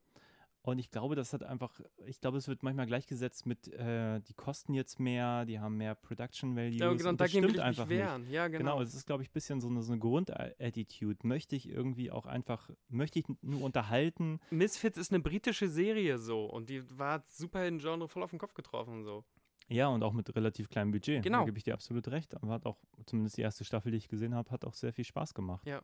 Und 0.65 0.79
ich 0.79 0.91
glaube, 0.91 1.17
das 1.17 1.33
hat 1.33 1.43
einfach, 1.43 1.81
ich 2.07 2.21
glaube, 2.21 2.39
es 2.39 2.47
wird 2.47 2.63
manchmal 2.63 2.87
gleichgesetzt 2.87 3.47
mit, 3.47 3.67
äh, 3.69 4.21
die 4.21 4.35
kosten 4.35 4.75
jetzt 4.75 5.01
mehr, 5.01 5.45
die 5.45 5.59
haben 5.59 5.77
mehr 5.77 5.97
Production 5.97 6.55
Values. 6.55 6.79
Ja, 6.79 6.93
genau, 6.93 7.09
und 7.11 7.21
das 7.21 7.35
ich 7.35 7.61
einfach. 7.61 7.87
Nicht. 7.89 7.99
Ja, 8.31 8.47
genau. 8.47 8.59
Genau, 8.59 8.81
es 8.81 8.95
ist, 8.95 9.07
glaube 9.07 9.25
ich, 9.25 9.31
ein 9.31 9.33
bisschen 9.33 9.61
so 9.61 9.69
eine, 9.69 9.83
so 9.83 9.93
eine 9.93 10.01
Grundattitude. 10.01 11.27
Möchte 11.27 11.57
ich 11.57 11.69
irgendwie 11.69 12.13
auch 12.13 12.27
einfach, 12.27 12.71
möchte 12.89 13.19
ich 13.19 13.25
nur 13.43 13.63
unterhalten. 13.63 14.39
Misfits 14.51 14.99
ist 14.99 15.13
eine 15.13 15.21
britische 15.21 15.69
Serie 15.69 16.19
so 16.19 16.45
und 16.45 16.71
die 16.71 16.83
war 16.97 17.25
super 17.27 17.67
in 17.67 17.79
Genre 17.79 18.07
voll 18.07 18.23
auf 18.23 18.31
den 18.31 18.39
Kopf 18.39 18.55
getroffen 18.55 19.03
so. 19.03 19.25
Ja, 19.69 19.89
und 19.89 20.03
auch 20.03 20.13
mit 20.13 20.35
relativ 20.37 20.69
kleinem 20.69 20.93
Budget. 20.93 21.23
Genau. 21.23 21.41
Da 21.41 21.45
gebe 21.47 21.59
ich 21.59 21.65
dir 21.65 21.75
absolut 21.75 22.07
recht. 22.09 22.35
Aber 22.35 22.53
hat 22.53 22.67
auch, 22.67 22.79
zumindest 23.07 23.37
die 23.37 23.43
erste 23.43 23.65
Staffel, 23.65 23.91
die 23.91 23.99
ich 23.99 24.09
gesehen 24.09 24.35
habe, 24.35 24.51
hat 24.51 24.65
auch 24.65 24.75
sehr 24.75 24.93
viel 24.93 25.05
Spaß 25.05 25.35
gemacht. 25.35 25.67
Ja. 25.67 25.83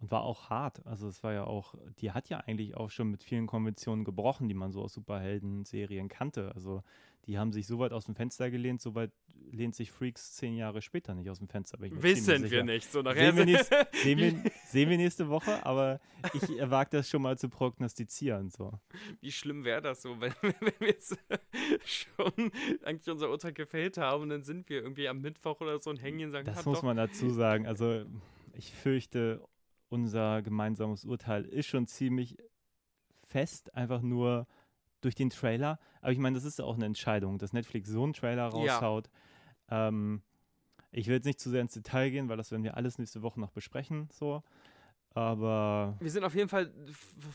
Und 0.00 0.10
war 0.10 0.22
auch 0.22 0.48
hart. 0.48 0.84
Also 0.86 1.08
es 1.08 1.22
war 1.22 1.32
ja 1.32 1.44
auch, 1.44 1.74
die 1.98 2.12
hat 2.12 2.28
ja 2.30 2.38
eigentlich 2.38 2.76
auch 2.76 2.90
schon 2.90 3.10
mit 3.10 3.22
vielen 3.22 3.46
Konventionen 3.46 4.04
gebrochen, 4.04 4.48
die 4.48 4.54
man 4.54 4.72
so 4.72 4.82
aus 4.82 4.94
Superhelden-Serien 4.94 6.08
kannte. 6.08 6.52
Also 6.54 6.82
die 7.26 7.38
haben 7.38 7.52
sich 7.52 7.66
so 7.66 7.78
weit 7.78 7.92
aus 7.92 8.06
dem 8.06 8.14
Fenster 8.14 8.50
gelehnt, 8.50 8.80
so 8.80 8.94
weit 8.94 9.12
lehnt 9.52 9.74
sich 9.74 9.90
Freaks 9.90 10.32
zehn 10.34 10.54
Jahre 10.56 10.80
später 10.80 11.14
nicht 11.14 11.28
aus 11.28 11.38
dem 11.38 11.48
Fenster. 11.48 11.78
Wissen 11.80 12.50
wir 12.50 12.64
nicht. 12.64 12.90
So 12.90 13.02
nachher 13.02 13.32
sehen, 13.32 13.36
wir 13.36 13.44
nächst, 13.56 13.72
sehen, 13.92 14.18
wir, 14.18 14.50
sehen 14.66 14.90
wir 14.90 14.96
nächste 14.96 15.28
Woche, 15.28 15.64
aber 15.66 16.00
ich 16.34 16.42
wage 16.42 16.90
das 16.90 17.08
schon 17.08 17.22
mal 17.22 17.36
zu 17.36 17.48
prognostizieren. 17.48 18.50
So. 18.50 18.72
Wie 19.20 19.32
schlimm 19.32 19.64
wäre 19.64 19.82
das 19.82 20.02
so, 20.02 20.10
wenn, 20.20 20.32
wenn 20.42 20.72
wir 20.78 20.88
jetzt 20.88 21.18
schon 21.84 22.52
eigentlich 22.82 23.10
unser 23.10 23.30
Urteil 23.30 23.52
gefällt 23.52 23.98
haben 23.98 24.22
und 24.22 24.28
dann 24.30 24.42
sind 24.42 24.68
wir 24.68 24.82
irgendwie 24.82 25.08
am 25.08 25.20
Mittwoch 25.20 25.60
oder 25.60 25.78
so 25.78 25.90
und 25.90 25.98
hängen 25.98 26.26
und 26.26 26.32
sagen, 26.32 26.46
Das 26.46 26.64
muss 26.64 26.78
doch. 26.78 26.84
man 26.84 26.96
dazu 26.96 27.30
sagen. 27.30 27.66
Also 27.66 28.04
ich 28.54 28.72
fürchte, 28.72 29.42
unser 29.90 30.40
gemeinsames 30.42 31.04
Urteil 31.04 31.44
ist 31.44 31.66
schon 31.66 31.86
ziemlich 31.86 32.38
fest, 33.24 33.74
einfach 33.74 34.00
nur 34.00 34.46
durch 35.00 35.14
den 35.14 35.30
Trailer. 35.30 35.78
Aber 36.00 36.12
ich 36.12 36.18
meine, 36.18 36.34
das 36.34 36.44
ist 36.44 36.58
ja 36.58 36.64
auch 36.64 36.76
eine 36.76 36.86
Entscheidung, 36.86 37.38
dass 37.38 37.52
Netflix 37.52 37.90
so 37.90 38.02
einen 38.02 38.12
Trailer 38.12 38.48
raushaut. 38.48 39.10
Ja. 39.70 39.88
Ähm, 39.88 40.22
ich 40.92 41.06
will 41.06 41.14
jetzt 41.14 41.26
nicht 41.26 41.40
zu 41.40 41.50
sehr 41.50 41.60
ins 41.60 41.74
Detail 41.74 42.10
gehen, 42.10 42.28
weil 42.28 42.36
das 42.36 42.50
werden 42.50 42.64
wir 42.64 42.76
alles 42.76 42.98
nächste 42.98 43.22
Woche 43.22 43.40
noch 43.40 43.50
besprechen. 43.50 44.08
So. 44.12 44.42
Aber. 45.10 45.96
Wir 46.00 46.10
sind 46.10 46.24
auf 46.24 46.34
jeden 46.34 46.48
Fall 46.48 46.72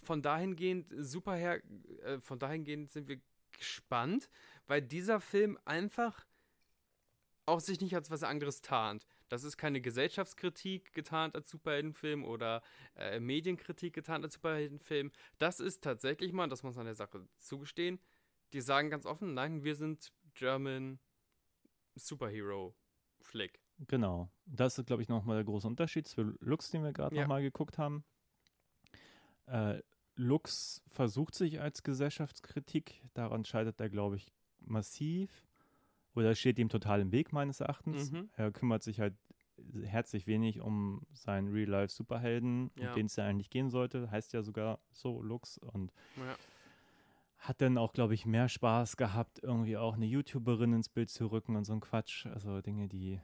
von 0.04 0.22
dahingehend 0.22 0.94
super 0.98 1.36
her, 1.36 1.62
äh, 2.04 2.20
von 2.20 2.40
dahingehend 2.40 2.92
sind 2.92 3.08
wir 3.08 3.20
gespannt, 3.58 4.30
weil 4.68 4.82
dieser 4.82 5.20
Film 5.20 5.58
einfach 5.66 6.26
auch 7.46 7.60
sich 7.60 7.80
nicht 7.82 7.96
als 7.96 8.10
was 8.12 8.24
anderes 8.24 8.62
tarnt. 8.62 9.06
Das 9.30 9.44
ist 9.44 9.58
keine 9.58 9.82
Gesellschaftskritik 9.82 10.94
getarnt 10.94 11.36
als 11.36 11.50
Superheldenfilm 11.50 12.24
oder 12.24 12.62
äh, 12.96 13.20
Medienkritik 13.20 13.94
getarnt 13.94 14.24
als 14.24 14.36
Superheldenfilm. 14.36 15.12
Das 15.40 15.60
ist 15.60 15.84
tatsächlich 15.84 16.32
mal, 16.32 16.48
das 16.48 16.64
muss 16.64 16.76
man 16.76 16.86
der 16.86 16.96
Sache 16.96 17.28
zugestehen, 17.38 18.00
die 18.54 18.62
sagen 18.62 18.90
ganz 18.90 19.06
offen, 19.06 19.34
nein, 19.34 19.64
wir 19.64 19.76
sind 19.76 20.14
German 20.34 21.00
Superhero 21.96 22.76
Flick. 23.22 23.62
Genau. 23.88 24.30
Das 24.46 24.78
ist, 24.78 24.86
glaube 24.86 25.02
ich, 25.02 25.10
nochmal 25.10 25.38
der 25.38 25.46
große 25.46 25.68
Unterschied 25.68 26.08
zu 26.08 26.22
Lux, 26.40 26.70
den 26.70 26.84
wir 26.84 26.94
gerade 26.94 27.16
ja. 27.16 27.24
nochmal 27.24 27.42
geguckt 27.42 27.78
haben. 27.78 28.06
Äh, 29.48 29.82
Lux 30.16 30.82
versucht 30.88 31.36
sich 31.36 31.60
als 31.60 31.84
Gesellschaftskritik, 31.84 33.04
daran 33.14 33.44
scheitert 33.44 33.80
er, 33.82 33.90
glaube 33.90 34.16
ich, 34.16 34.32
massiv 34.60 35.45
oder 36.16 36.36
steht 36.36 36.60
ihm 36.60 36.70
total 36.70 37.02
im 37.02 37.12
Weg, 37.12 37.34
meines 37.34 37.60
Erachtens. 37.60 38.12
Mhm. 38.12 38.30
Er 38.36 38.52
kümmert 38.52 38.84
sich 38.84 39.00
halt 39.00 39.16
herzlich 39.84 40.28
wenig 40.28 40.62
um 40.62 41.06
seinen 41.14 41.52
Real-Life-Superhelden, 41.52 42.72
ja. 42.78 42.90
um 42.90 42.96
den 42.96 43.06
es 43.06 43.16
ja 43.16 43.26
eigentlich 43.26 43.50
gehen 43.50 43.70
sollte. 43.70 44.10
Heißt 44.12 44.34
ja 44.34 44.44
sogar 44.44 44.80
so 44.92 45.22
Lux 45.22 45.58
und 45.58 45.92
ja. 46.18 46.36
hat 47.38 47.62
dann 47.62 47.78
auch, 47.78 47.94
glaube 47.94 48.14
ich, 48.14 48.26
mehr 48.26 48.50
Spaß 48.50 48.98
gehabt, 48.98 49.40
irgendwie 49.44 49.78
auch 49.78 49.96
eine 49.96 50.06
YouTuberin 50.06 50.74
ins 50.74 50.90
Bild 50.90 51.10
zu 51.10 51.28
rücken 51.28 51.56
und 51.56 51.64
so 51.64 51.74
ein 51.74 51.82
Quatsch. 51.82 52.26
Also 52.28 52.62
Dinge, 52.62 52.88
die, 52.88 53.20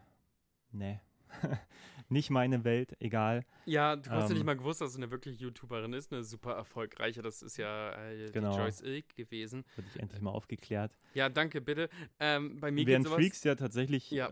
ne, 0.72 1.02
nicht 2.10 2.30
meine 2.30 2.64
Welt, 2.64 2.96
egal. 3.00 3.46
Ja, 3.66 3.96
du 3.96 4.10
hast 4.10 4.24
ähm, 4.24 4.30
ja 4.30 4.34
nicht 4.36 4.46
mal 4.46 4.58
gewusst, 4.58 4.82
dass 4.82 4.94
sie 4.94 4.98
eine 4.98 5.12
wirklich 5.12 5.40
YouTuberin 5.40 5.94
ist, 5.94 6.12
eine 6.12 6.24
super 6.24 6.54
erfolgreiche. 6.54 7.22
Das 7.22 7.42
ist 7.42 7.58
ja 7.58 7.94
äh, 8.10 8.32
genau. 8.32 8.56
Joyce 8.58 8.82
Ilk 8.82 9.16
gewesen. 9.16 9.64
Wurde 9.76 9.88
ich 9.94 10.00
endlich 10.00 10.22
mal 10.22 10.32
aufgeklärt. 10.32 10.98
Ja, 11.14 11.30
danke, 11.30 11.62
bitte. 11.62 11.90
Ähm, 12.20 12.60
bei 12.60 12.72
mir 12.72 12.86
Während 12.86 13.08
Freaks 13.08 13.44
ja 13.44 13.56
tatsächlich, 13.56 14.12
ja. 14.12 14.32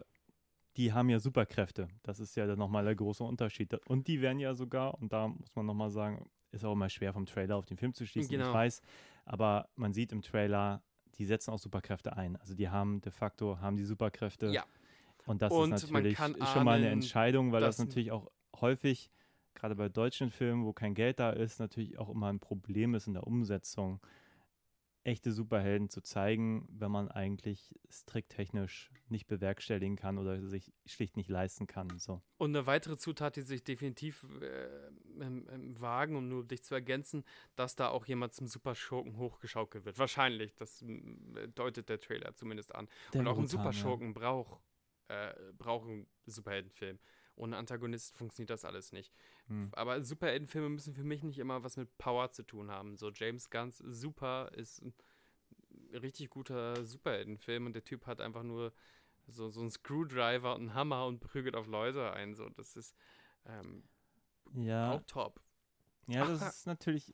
die 0.78 0.94
haben 0.94 1.10
ja 1.10 1.20
Superkräfte. 1.20 1.88
Das 2.04 2.20
ist 2.20 2.36
ja 2.36 2.46
dann 2.46 2.60
nochmal 2.60 2.84
der 2.84 2.96
große 2.96 3.24
Unterschied. 3.24 3.74
Und 3.88 4.08
die 4.08 4.22
werden 4.22 4.40
ja 4.40 4.54
sogar, 4.54 5.00
und 5.00 5.14
da 5.14 5.28
muss 5.28 5.56
man 5.56 5.66
nochmal 5.66 5.90
sagen, 5.90 6.30
ist 6.52 6.66
auch 6.66 6.74
immer 6.74 6.90
schwer 6.90 7.14
vom 7.14 7.26
Trailer 7.26 7.56
auf 7.56 7.66
den 7.66 7.78
Film 7.78 7.94
zu 7.94 8.06
schließen, 8.06 8.32
genau. 8.32 8.50
ich 8.50 8.54
weiß. 8.54 8.82
Aber 9.26 9.70
man 9.76 9.94
sieht 9.94 10.12
im 10.12 10.22
Trailer, 10.22 10.84
die 11.16 11.26
setzen 11.26 11.52
auch 11.52 11.60
Superkräfte 11.60 12.18
ein. 12.18 12.36
Also 12.38 12.56
die 12.56 12.70
haben 12.70 13.02
de 13.02 13.12
facto, 13.12 13.60
haben 13.60 13.78
die 13.78 13.84
Superkräfte. 13.84 14.48
Ja 14.48 14.66
und 15.30 15.44
das 15.44 15.54
und 15.54 15.74
ist 15.74 15.92
natürlich 15.92 16.18
schon 16.18 16.42
ahnen, 16.42 16.66
mal 16.66 16.78
eine 16.78 16.90
Entscheidung, 16.90 17.52
weil 17.52 17.62
das 17.62 17.78
natürlich 17.78 18.12
auch 18.12 18.32
häufig, 18.60 19.12
gerade 19.54 19.76
bei 19.76 19.88
deutschen 19.88 20.32
Filmen, 20.32 20.66
wo 20.66 20.74
kein 20.74 20.96
Geld 20.96 21.20
da 21.20 21.30
ist, 21.30 21.60
natürlich 21.60 22.00
auch 22.00 22.10
immer 22.10 22.28
ein 22.28 22.40
Problem 22.40 22.96
ist 22.96 23.06
in 23.06 23.14
der 23.14 23.28
Umsetzung, 23.28 24.00
echte 25.04 25.32
Superhelden 25.32 25.90
zu 25.90 26.02
zeigen, 26.02 26.68
wenn 26.70 26.92
man 26.92 27.10
eigentlich 27.10 27.74
strikttechnisch 27.90 28.92
nicht 29.08 29.28
bewerkstelligen 29.28 29.96
kann 29.96 30.18
oder 30.18 30.42
sich 30.42 30.74
schlicht 30.86 31.16
nicht 31.16 31.30
leisten 31.30 31.68
kann. 31.68 32.00
So. 32.00 32.22
Und 32.38 32.56
eine 32.56 32.66
weitere 32.66 32.98
Zutat, 32.98 33.36
die 33.36 33.42
sich 33.42 33.64
definitiv 33.64 34.28
äh, 34.42 35.24
im, 35.24 35.48
im 35.48 35.80
wagen, 35.80 36.16
um 36.16 36.28
nur 36.28 36.44
dich 36.44 36.64
zu 36.64 36.74
ergänzen, 36.74 37.24
dass 37.56 37.76
da 37.76 37.90
auch 37.90 38.06
jemand 38.08 38.34
zum 38.34 38.48
Superschurken 38.48 39.18
hochgeschaukelt 39.18 39.86
wird. 39.86 40.00
Wahrscheinlich, 40.00 40.56
das 40.56 40.84
deutet 41.56 41.88
der 41.88 42.00
Trailer 42.00 42.34
zumindest 42.34 42.74
an. 42.76 42.88
Der 43.14 43.22
Und 43.22 43.28
auch 43.28 43.38
ein 43.38 43.48
Superschurken 43.48 44.08
ja. 44.08 44.14
braucht 44.14 44.60
äh, 45.10 45.34
brauchen 45.58 46.08
Superheldenfilm. 46.26 47.00
Ohne 47.36 47.58
Antagonist 47.58 48.16
funktioniert 48.16 48.50
das 48.50 48.66
alles 48.66 48.92
nicht. 48.92 49.14
Hm. 49.48 49.70
Aber 49.74 50.04
Superheldenfilme 50.04 50.70
müssen 50.70 50.94
für 50.94 51.04
mich 51.04 51.24
nicht 51.24 51.40
immer 51.40 51.64
was 51.64 51.78
mit 51.78 51.98
Power 51.98 52.32
zu 52.32 52.44
tun 52.44 52.70
haben. 52.70 52.98
So 52.98 53.12
James 53.12 53.50
Gunn's 53.50 53.78
Super 53.78 54.52
ist 54.54 54.82
ein 54.82 54.94
richtig 55.94 56.30
guter 56.30 56.84
Superheldenfilm 56.86 57.66
und 57.66 57.74
der 57.74 57.84
Typ 57.84 58.06
hat 58.06 58.22
einfach 58.22 58.44
nur 58.44 58.74
so, 59.28 59.50
so 59.50 59.62
einen 59.62 59.72
Screwdriver 59.72 60.56
und 60.56 60.62
einen 60.62 60.74
Hammer 60.74 61.06
und 61.06 61.20
prügelt 61.20 61.56
auf 61.56 61.68
Leute 61.68 62.12
ein. 62.14 62.36
So, 62.36 62.50
das 62.50 62.76
ist 62.76 62.96
ähm, 63.46 63.84
ja. 64.54 64.92
auch 64.92 65.02
top. 65.08 65.42
Ja, 66.08 66.26
das 66.26 66.42
ist 66.42 66.68
natürlich. 66.68 67.14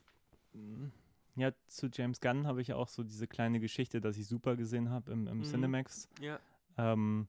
Mm, 0.54 0.88
ja, 1.36 1.52
zu 1.68 1.88
James 1.92 2.22
Gunn 2.22 2.48
habe 2.48 2.62
ich 2.62 2.74
auch 2.74 2.88
so 2.88 3.04
diese 3.04 3.28
kleine 3.28 3.60
Geschichte, 3.60 4.00
dass 4.00 4.18
ich 4.18 4.26
super 4.26 4.56
gesehen 4.56 4.90
habe 4.90 5.12
im, 5.12 5.28
im 5.28 5.40
mhm. 5.40 5.44
Cinemax. 5.44 6.10
Ja. 6.22 6.40
Ähm, 6.78 7.28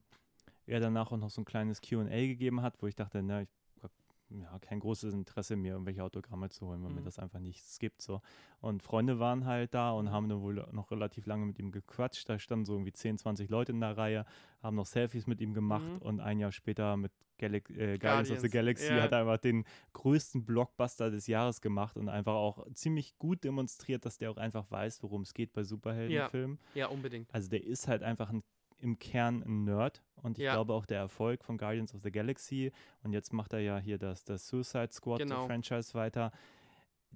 er 0.67 0.79
danach 0.79 1.11
auch 1.11 1.17
noch 1.17 1.29
so 1.29 1.41
ein 1.41 1.45
kleines 1.45 1.81
QA 1.81 2.03
gegeben 2.05 2.61
hat, 2.61 2.81
wo 2.81 2.87
ich 2.87 2.95
dachte, 2.95 3.23
na, 3.23 3.41
ich 3.41 3.49
habe 3.81 3.93
ja, 4.29 4.59
kein 4.59 4.79
großes 4.79 5.13
Interesse, 5.13 5.55
mir 5.55 5.73
irgendwelche 5.73 6.03
Autogramme 6.03 6.49
zu 6.49 6.67
holen, 6.67 6.83
weil 6.83 6.89
mhm. 6.89 6.97
mir 6.97 7.03
das 7.03 7.19
einfach 7.19 7.39
nichts 7.39 7.79
gibt. 7.79 8.01
So. 8.01 8.21
Und 8.59 8.83
Freunde 8.83 9.19
waren 9.19 9.45
halt 9.45 9.73
da 9.73 9.91
und 9.91 10.11
haben 10.11 10.29
dann 10.29 10.41
wohl 10.41 10.65
noch 10.71 10.91
relativ 10.91 11.25
lange 11.25 11.45
mit 11.45 11.59
ihm 11.59 11.71
gequatscht. 11.71 12.27
Da 12.27 12.37
standen 12.37 12.65
so 12.65 12.73
irgendwie 12.73 12.93
10, 12.93 13.17
20 13.17 13.49
Leute 13.49 13.71
in 13.71 13.79
der 13.79 13.97
Reihe, 13.97 14.25
haben 14.61 14.75
noch 14.75 14.85
Selfies 14.85 15.27
mit 15.27 15.41
ihm 15.41 15.53
gemacht 15.53 15.87
mhm. 15.87 16.01
und 16.01 16.19
ein 16.19 16.39
Jahr 16.39 16.51
später 16.51 16.97
mit 16.97 17.11
Galax 17.37 17.69
äh, 17.69 17.97
Guardians 17.97 18.31
of 18.31 18.39
the 18.39 18.49
Galaxy 18.49 18.91
yeah. 18.91 19.03
hat 19.03 19.11
er 19.11 19.19
einfach 19.19 19.37
den 19.37 19.63
größten 19.93 20.43
Blockbuster 20.45 21.11
des 21.11 21.27
Jahres 21.27 21.61
gemacht 21.61 21.95
und 21.95 22.09
einfach 22.09 22.33
auch 22.33 22.65
ziemlich 22.73 23.17
gut 23.17 23.43
demonstriert, 23.43 24.05
dass 24.05 24.17
der 24.17 24.31
auch 24.31 24.37
einfach 24.37 24.69
weiß, 24.71 25.03
worum 25.03 25.21
es 25.21 25.33
geht 25.33 25.53
bei 25.53 25.63
Superheldenfilmen. 25.63 26.57
Ja. 26.73 26.81
ja, 26.81 26.87
unbedingt. 26.87 27.33
Also 27.33 27.49
der 27.49 27.63
ist 27.63 27.87
halt 27.87 28.03
einfach 28.03 28.29
ein 28.29 28.43
im 28.79 28.99
Kern 28.99 29.43
ein 29.43 29.63
Nerd 29.63 30.03
und 30.15 30.37
ich 30.37 30.45
ja. 30.45 30.53
glaube 30.53 30.73
auch 30.73 30.85
der 30.85 30.99
Erfolg 30.99 31.43
von 31.43 31.57
Guardians 31.57 31.93
of 31.93 32.01
the 32.03 32.11
Galaxy 32.11 32.71
und 33.03 33.13
jetzt 33.13 33.33
macht 33.33 33.53
er 33.53 33.59
ja 33.59 33.77
hier 33.77 33.97
das, 33.97 34.23
das 34.23 34.47
Suicide 34.47 34.89
Squad 34.91 35.19
genau. 35.19 35.45
Franchise 35.45 35.93
weiter. 35.93 36.31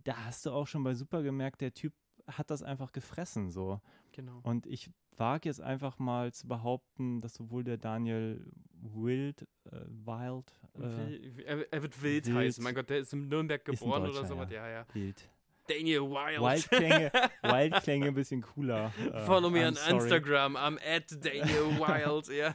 Da 0.03 0.25
hast 0.25 0.45
du 0.45 0.51
auch 0.51 0.67
schon 0.67 0.83
bei 0.83 0.93
Super 0.93 1.21
gemerkt, 1.21 1.61
der 1.61 1.73
Typ 1.73 1.93
hat 2.27 2.49
das 2.49 2.63
einfach 2.63 2.91
gefressen 2.91 3.49
so. 3.49 3.81
Genau. 4.11 4.39
Und 4.43 4.65
ich 4.65 4.89
wage 5.17 5.49
jetzt 5.49 5.61
einfach 5.61 5.99
mal 5.99 6.33
zu 6.33 6.47
behaupten, 6.47 7.21
dass 7.21 7.35
sowohl 7.35 7.63
der 7.63 7.77
Daniel 7.77 8.51
Wild, 8.73 9.43
äh, 9.65 9.85
Wild, 9.87 10.51
äh, 10.79 11.43
er, 11.43 11.83
wird 11.83 12.01
Wild, 12.01 12.25
Wild, 12.27 12.35
heißen. 12.35 12.63
Mein 12.63 12.73
Gott, 12.73 12.89
der 12.89 12.99
ist 12.99 13.13
in 13.13 13.27
Nürnberg 13.27 13.63
geboren 13.63 14.09
oder 14.09 14.25
sowas. 14.25 14.49
Ja. 14.49 14.67
ja, 14.67 14.73
ja. 14.79 14.85
Wild. 14.93 15.29
Daniel 15.67 16.01
Wild. 16.01 16.41
Wild 16.41 16.69
Klänge, 16.69 17.11
Wild 17.43 17.73
Klänge 17.83 18.07
ein 18.07 18.13
bisschen 18.13 18.41
cooler. 18.41 18.93
Äh, 19.13 19.25
Follow 19.25 19.49
me 19.49 19.65
on 19.65 19.77
Instagram, 19.89 20.55
I'm 20.55 20.77
at 20.85 21.05
Daniel 21.23 21.77
Wild. 21.79 22.27
ja. 22.29 22.53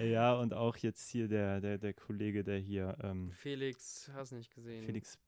ja, 0.04 0.34
und 0.34 0.54
auch 0.54 0.76
jetzt 0.76 1.08
hier 1.10 1.28
der, 1.28 1.60
der, 1.60 1.78
der 1.78 1.94
Kollege, 1.94 2.44
der 2.44 2.58
hier. 2.58 2.96
Ähm, 3.02 3.30
Felix, 3.30 4.10
hast 4.14 4.32
du 4.32 4.36
nicht 4.36 4.54
gesehen. 4.54 4.84
Felix 4.84 5.18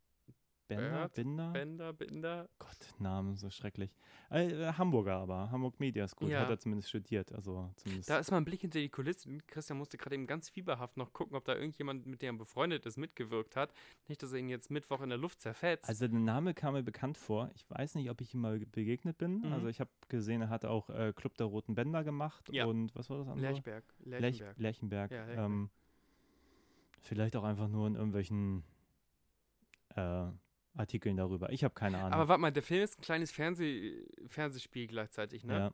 Bender, 0.76 1.08
Binder? 1.08 1.50
Bender, 1.52 1.92
Binder. 1.92 2.48
Gott, 2.58 2.94
Namen, 2.98 3.36
so 3.36 3.50
schrecklich. 3.50 3.96
Äh, 4.30 4.46
äh, 4.48 4.72
Hamburger 4.74 5.16
aber, 5.16 5.50
Hamburg 5.50 5.78
Media 5.80 6.06
School, 6.08 6.30
ja. 6.30 6.40
hat 6.40 6.50
er 6.50 6.58
zumindest 6.58 6.88
studiert. 6.88 7.32
Also 7.32 7.70
zumindest 7.76 8.08
da 8.08 8.18
ist 8.18 8.30
mal 8.30 8.38
ein 8.38 8.44
Blick 8.44 8.60
hinter 8.60 8.78
die 8.78 8.88
Kulissen. 8.88 9.46
Christian 9.46 9.78
musste 9.78 9.98
gerade 9.98 10.14
eben 10.14 10.26
ganz 10.26 10.48
fieberhaft 10.48 10.96
noch 10.96 11.12
gucken, 11.12 11.36
ob 11.36 11.44
da 11.44 11.54
irgendjemand, 11.54 12.06
mit 12.06 12.22
dem 12.22 12.36
er 12.36 12.38
befreundet 12.38 12.86
ist, 12.86 12.96
mitgewirkt 12.96 13.56
hat. 13.56 13.72
Nicht, 14.08 14.22
dass 14.22 14.32
er 14.32 14.38
ihn 14.38 14.48
jetzt 14.48 14.70
Mittwoch 14.70 15.00
in 15.02 15.10
der 15.10 15.18
Luft 15.18 15.40
zerfetzt. 15.40 15.88
Also 15.88 16.08
der 16.08 16.18
Name 16.18 16.54
kam 16.54 16.74
mir 16.74 16.82
bekannt 16.82 17.18
vor. 17.18 17.50
Ich 17.54 17.68
weiß 17.68 17.94
nicht, 17.96 18.10
ob 18.10 18.20
ich 18.20 18.34
ihm 18.34 18.40
mal 18.40 18.58
begegnet 18.58 19.18
bin. 19.18 19.40
Mhm. 19.40 19.52
Also 19.52 19.68
ich 19.68 19.80
habe 19.80 19.90
gesehen, 20.08 20.42
er 20.42 20.48
hat 20.48 20.64
auch 20.64 20.88
äh, 20.90 21.12
Club 21.14 21.36
der 21.36 21.46
Roten 21.46 21.74
Bänder 21.74 22.04
gemacht 22.04 22.48
ja. 22.52 22.66
und 22.66 22.94
was 22.94 23.10
war 23.10 23.18
das 23.18 23.28
andere? 23.28 23.52
Lerchberg. 23.52 23.84
Lerchenberg. 24.04 24.58
Lerchenberg. 24.58 25.10
Ja, 25.10 25.24
Lerchenberg. 25.26 25.46
Ähm, 25.46 25.70
vielleicht 27.02 27.36
auch 27.36 27.44
einfach 27.44 27.68
nur 27.68 27.86
in 27.86 27.94
irgendwelchen 27.96 28.64
äh, 29.96 30.26
Artikeln 30.74 31.16
darüber. 31.16 31.50
Ich 31.52 31.64
habe 31.64 31.74
keine 31.74 31.98
Ahnung. 31.98 32.12
Aber 32.12 32.28
warte 32.28 32.40
mal, 32.40 32.52
der 32.52 32.62
Film 32.62 32.82
ist 32.82 32.98
ein 32.98 33.02
kleines 33.02 33.30
Fernseh 33.30 34.04
Fernsehspiel 34.26 34.86
gleichzeitig, 34.86 35.44
ne? 35.44 35.54
Ja. 35.54 35.72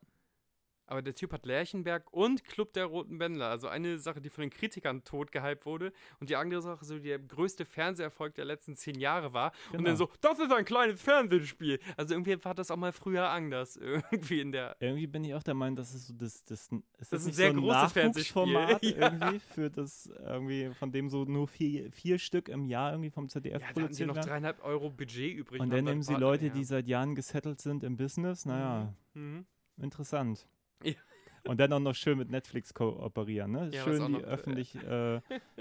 Aber 0.89 1.03
der 1.03 1.15
Typ 1.15 1.33
hat 1.33 1.45
Lerchenberg 1.45 2.13
und 2.13 2.45
Club 2.45 2.73
der 2.73 2.87
Roten 2.87 3.19
Bänder. 3.19 3.49
Also 3.49 3.69
eine 3.69 3.99
Sache, 3.99 4.21
die 4.21 4.31
von 4.31 4.43
den 4.43 4.51
Kritikern 4.51 5.05
tot 5.05 5.31
gehypt 5.33 5.67
wurde. 5.67 5.93
Und 6.19 6.31
die 6.31 6.37
andere 6.37 6.63
Sache, 6.63 6.85
so 6.85 6.99
der 6.99 7.19
größte 7.19 7.65
Fernseherfolg 7.65 8.35
der 8.35 8.47
letzten 8.47 8.75
zehn 8.75 8.99
Jahre 8.99 9.33
war. 9.33 9.53
Genau. 9.67 9.79
Und 9.79 9.85
dann 9.85 9.97
so, 9.97 10.09
das 10.21 10.39
ist 10.39 10.51
ein 10.51 10.65
kleines 10.65 11.01
Fernsehspiel. 11.01 11.79
Also 11.97 12.15
irgendwie 12.15 12.43
war 12.43 12.55
das 12.55 12.71
auch 12.71 12.77
mal 12.77 12.93
früher 12.93 13.29
anders. 13.29 13.77
Irgendwie 14.11 14.41
in 14.41 14.53
der. 14.53 14.77
Irgendwie 14.81 15.07
bin 15.07 15.25
ich 15.25 15.35
auch 15.35 15.43
der 15.43 15.55
Meinung, 15.55 15.77
dass 15.77 15.95
es 15.95 16.09
so 16.09 16.15
das, 16.15 16.45
das, 16.45 16.71
ist 16.99 17.13
das 17.13 17.21
ist 17.21 17.29
ein 17.29 17.33
sehr 17.33 17.53
so 17.53 17.57
ein 17.59 17.63
großes 17.63 17.93
Fernsehformat 17.93 18.83
ja. 18.83 19.11
irgendwie 19.11 19.39
für 19.39 19.71
das 19.71 20.11
irgendwie, 20.25 20.71
von 20.75 20.91
dem 20.91 21.11
so 21.11 21.25
nur 21.25 21.49
vier, 21.49 21.93
vier 21.93 22.19
Stück 22.19 22.49
im 22.49 22.65
Jahr 22.65 22.93
irgendwie 22.93 23.11
vom 23.11 23.29
ZDF 23.29 23.61
ja, 23.61 23.73
produziert 23.73 24.09
werden. 24.09 24.17
noch 24.17 24.25
dreieinhalb 24.25 24.65
Euro 24.65 24.91
Budget 24.91 25.37
übrig. 25.37 25.61
Und 25.61 25.71
dann 25.71 25.85
nehmen 25.85 26.03
sie 26.03 26.15
Leute, 26.15 26.47
ja. 26.47 26.53
die 26.53 26.65
seit 26.65 26.87
Jahren 26.87 27.15
gesettelt 27.15 27.61
sind 27.61 27.85
im 27.85 27.97
Business. 27.97 28.47
Naja, 28.47 28.95
mhm. 29.15 29.47
interessant. 29.77 30.49
Ja. 30.83 30.95
Und 31.45 31.61
dann 31.61 31.73
auch 31.73 31.81
noch 31.81 31.95
schön 31.95 32.19
mit 32.19 32.31
Netflix 32.31 32.75
kooperieren, 32.75 33.53
ne? 33.53 33.71
Ja, 33.73 33.85
schön 33.85 34.13
die 34.13 34.21
äh, 34.21 34.25
öffentlich, 34.25 34.75
äh, 34.85 35.21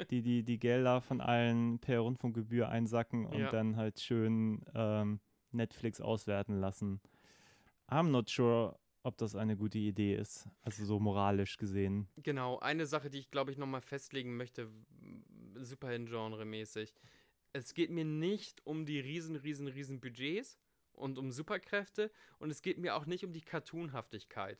die, 0.09 0.21
die, 0.21 0.43
die 0.43 0.59
Gelder 0.59 1.01
von 1.01 1.21
allen 1.21 1.79
per 1.79 1.99
Rundfunkgebühr 1.99 2.67
einsacken 2.67 3.25
und 3.25 3.39
ja. 3.39 3.51
dann 3.51 3.77
halt 3.77 3.99
schön 3.99 4.65
ähm, 4.73 5.19
Netflix 5.51 6.01
auswerten 6.01 6.59
lassen. 6.59 6.99
I'm 7.87 8.09
not 8.09 8.29
sure, 8.29 8.77
ob 9.03 9.17
das 9.17 9.35
eine 9.35 9.55
gute 9.55 9.77
Idee 9.77 10.15
ist, 10.15 10.49
also 10.61 10.83
so 10.83 10.99
moralisch 10.99 11.57
gesehen. 11.57 12.09
Genau, 12.17 12.59
eine 12.59 12.85
Sache, 12.85 13.09
die 13.09 13.19
ich 13.19 13.31
glaube 13.31 13.51
ich 13.51 13.57
nochmal 13.57 13.81
festlegen 13.81 14.35
möchte, 14.35 14.69
Superhelden-Genre-mäßig. 15.55 16.93
Es 17.53 17.73
geht 17.73 17.89
mir 17.89 18.05
nicht 18.05 18.65
um 18.65 18.85
die 18.85 18.99
riesen, 18.99 19.35
riesen, 19.37 19.67
riesen 19.67 19.99
Budgets 20.01 20.59
und 20.91 21.17
um 21.17 21.31
Superkräfte 21.31 22.11
und 22.39 22.49
es 22.49 22.61
geht 22.61 22.77
mir 22.77 22.95
auch 22.95 23.05
nicht 23.05 23.23
um 23.23 23.31
die 23.31 23.41
Cartoonhaftigkeit. 23.41 24.59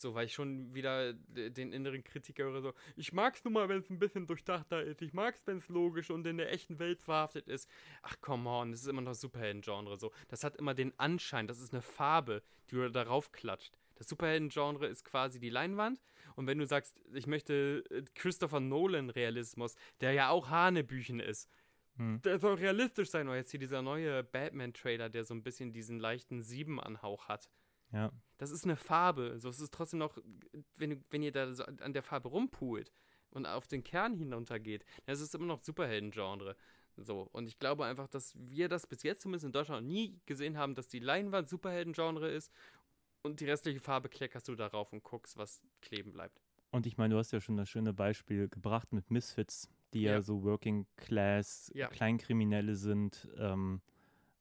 So, 0.00 0.14
weil 0.14 0.26
ich 0.26 0.32
schon 0.32 0.74
wieder 0.74 1.12
den 1.12 1.72
inneren 1.72 2.02
Kritiker 2.02 2.44
höre, 2.44 2.62
so, 2.62 2.72
ich 2.96 3.12
mag's 3.12 3.44
nur 3.44 3.52
mal, 3.52 3.68
wenn 3.68 3.78
es 3.78 3.90
ein 3.90 3.98
bisschen 3.98 4.26
durchdachter 4.26 4.82
ist. 4.82 5.02
Ich 5.02 5.12
mag's, 5.12 5.46
wenn 5.46 5.58
es 5.58 5.68
logisch 5.68 6.10
und 6.10 6.26
in 6.26 6.38
der 6.38 6.52
echten 6.52 6.78
Welt 6.78 7.02
verhaftet 7.02 7.48
ist. 7.48 7.68
Ach, 8.02 8.16
come 8.20 8.48
on, 8.48 8.72
das 8.72 8.82
ist 8.82 8.86
immer 8.86 9.02
noch 9.02 9.14
Superhelden-Genre. 9.14 9.98
So, 9.98 10.12
das 10.28 10.44
hat 10.44 10.56
immer 10.56 10.74
den 10.74 10.98
Anschein, 10.98 11.46
das 11.46 11.60
ist 11.60 11.72
eine 11.72 11.82
Farbe, 11.82 12.42
die 12.70 12.76
du 12.76 12.90
darauf 12.90 13.32
klatscht. 13.32 13.76
Das 13.96 14.08
Superhelden-Genre 14.08 14.86
ist 14.86 15.04
quasi 15.04 15.38
die 15.38 15.50
Leinwand. 15.50 16.00
Und 16.34 16.46
wenn 16.46 16.56
du 16.56 16.64
sagst, 16.64 16.98
ich 17.12 17.26
möchte 17.26 17.84
äh, 17.90 18.02
Christopher 18.14 18.60
Nolan-Realismus, 18.60 19.74
der 20.00 20.12
ja 20.12 20.30
auch 20.30 20.48
Hanebüchen 20.48 21.20
ist, 21.20 21.50
hm. 21.96 22.22
der 22.22 22.38
soll 22.38 22.54
realistisch 22.54 23.10
sein. 23.10 23.28
Oder 23.28 23.36
jetzt 23.36 23.50
hier 23.50 23.60
dieser 23.60 23.82
neue 23.82 24.24
Batman-Trailer, 24.24 25.10
der 25.10 25.24
so 25.24 25.34
ein 25.34 25.42
bisschen 25.42 25.74
diesen 25.74 26.00
leichten 26.00 26.40
Sieben-Anhauch 26.40 27.28
hat. 27.28 27.50
Ja. 27.92 28.10
Das 28.40 28.50
ist 28.50 28.64
eine 28.64 28.76
Farbe. 28.76 29.38
So, 29.38 29.50
es 29.50 29.60
ist 29.60 29.74
trotzdem 29.74 29.98
noch, 29.98 30.16
wenn, 30.78 31.04
wenn 31.10 31.22
ihr 31.22 31.30
da 31.30 31.52
so 31.52 31.62
an 31.62 31.92
der 31.92 32.02
Farbe 32.02 32.30
rumpult 32.30 32.90
und 33.28 33.44
auf 33.44 33.66
den 33.66 33.84
Kern 33.84 34.14
hinuntergeht, 34.14 34.82
das 35.04 35.20
ist 35.20 35.34
immer 35.34 35.44
noch 35.44 35.60
Superhelden-Genre. 35.60 36.56
So, 36.96 37.28
und 37.32 37.48
ich 37.48 37.58
glaube 37.58 37.84
einfach, 37.84 38.08
dass 38.08 38.32
wir 38.38 38.70
das 38.70 38.86
bis 38.86 39.02
jetzt 39.02 39.20
zumindest 39.20 39.44
in 39.44 39.52
Deutschland 39.52 39.86
nie 39.86 40.18
gesehen 40.24 40.56
haben, 40.56 40.74
dass 40.74 40.88
die 40.88 41.00
Leinwand 41.00 41.50
Superhelden-Genre 41.50 42.30
ist 42.30 42.50
und 43.20 43.40
die 43.40 43.44
restliche 43.44 43.78
Farbe 43.78 44.08
kleckerst 44.08 44.48
du 44.48 44.54
darauf 44.54 44.90
und 44.90 45.04
guckst, 45.04 45.36
was 45.36 45.60
kleben 45.82 46.10
bleibt. 46.10 46.40
Und 46.70 46.86
ich 46.86 46.96
meine, 46.96 47.12
du 47.12 47.18
hast 47.18 47.32
ja 47.32 47.42
schon 47.42 47.58
das 47.58 47.68
schöne 47.68 47.92
Beispiel 47.92 48.48
gebracht 48.48 48.90
mit 48.94 49.10
Misfits, 49.10 49.68
die 49.92 50.00
ja, 50.00 50.12
ja 50.12 50.22
so 50.22 50.44
Working 50.44 50.86
Class, 50.96 51.70
ja. 51.74 51.88
Kleinkriminelle 51.88 52.74
sind. 52.74 53.28
Ähm, 53.36 53.82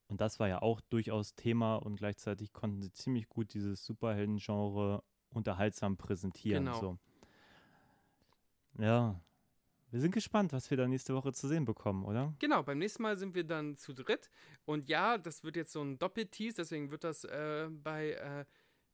und 0.10 0.20
das 0.20 0.39
war 0.39 0.47
ja 0.47 0.62
auch 0.62 0.82
durchaus 0.82 1.36
Thema 1.36 1.76
und 1.76 1.95
gleichzeitig 1.95 2.51
konnten 2.51 2.82
sie 2.82 2.91
ziemlich 2.91 3.30
gut 3.30 3.53
dieses 3.53 3.86
Superhelden-Genre 3.86 5.03
unterhaltsam 5.30 5.97
präsentieren. 5.97 6.66
Genau. 6.66 6.80
So. 6.80 6.97
Ja, 8.80 9.22
wir 9.91 9.99
sind 9.99 10.12
gespannt, 10.12 10.51
was 10.51 10.70
wir 10.70 10.78
da 10.78 10.88
nächste 10.88 11.16
Woche 11.16 11.32
zu 11.34 11.47
sehen 11.47 11.66
bekommen, 11.66 12.05
oder? 12.05 12.34
Genau, 12.39 12.64
beim 12.64 12.80
nächsten 12.80 13.03
Mal 13.03 13.18
sind 13.18 13.34
wir 13.36 13.43
dann 13.43 13.76
zu 13.76 13.93
dritt. 13.93 14.30
Und 14.66 14.88
ja, 14.88 15.18
das 15.18 15.43
wird 15.43 15.55
jetzt 15.55 15.72
so 15.72 15.82
ein 15.82 15.97
Doppeltease, 15.97 16.57
deswegen 16.57 16.91
wird 16.91 17.03
das 17.03 17.24
äh, 17.24 17.70
bei 17.72 18.12
äh, 18.12 18.45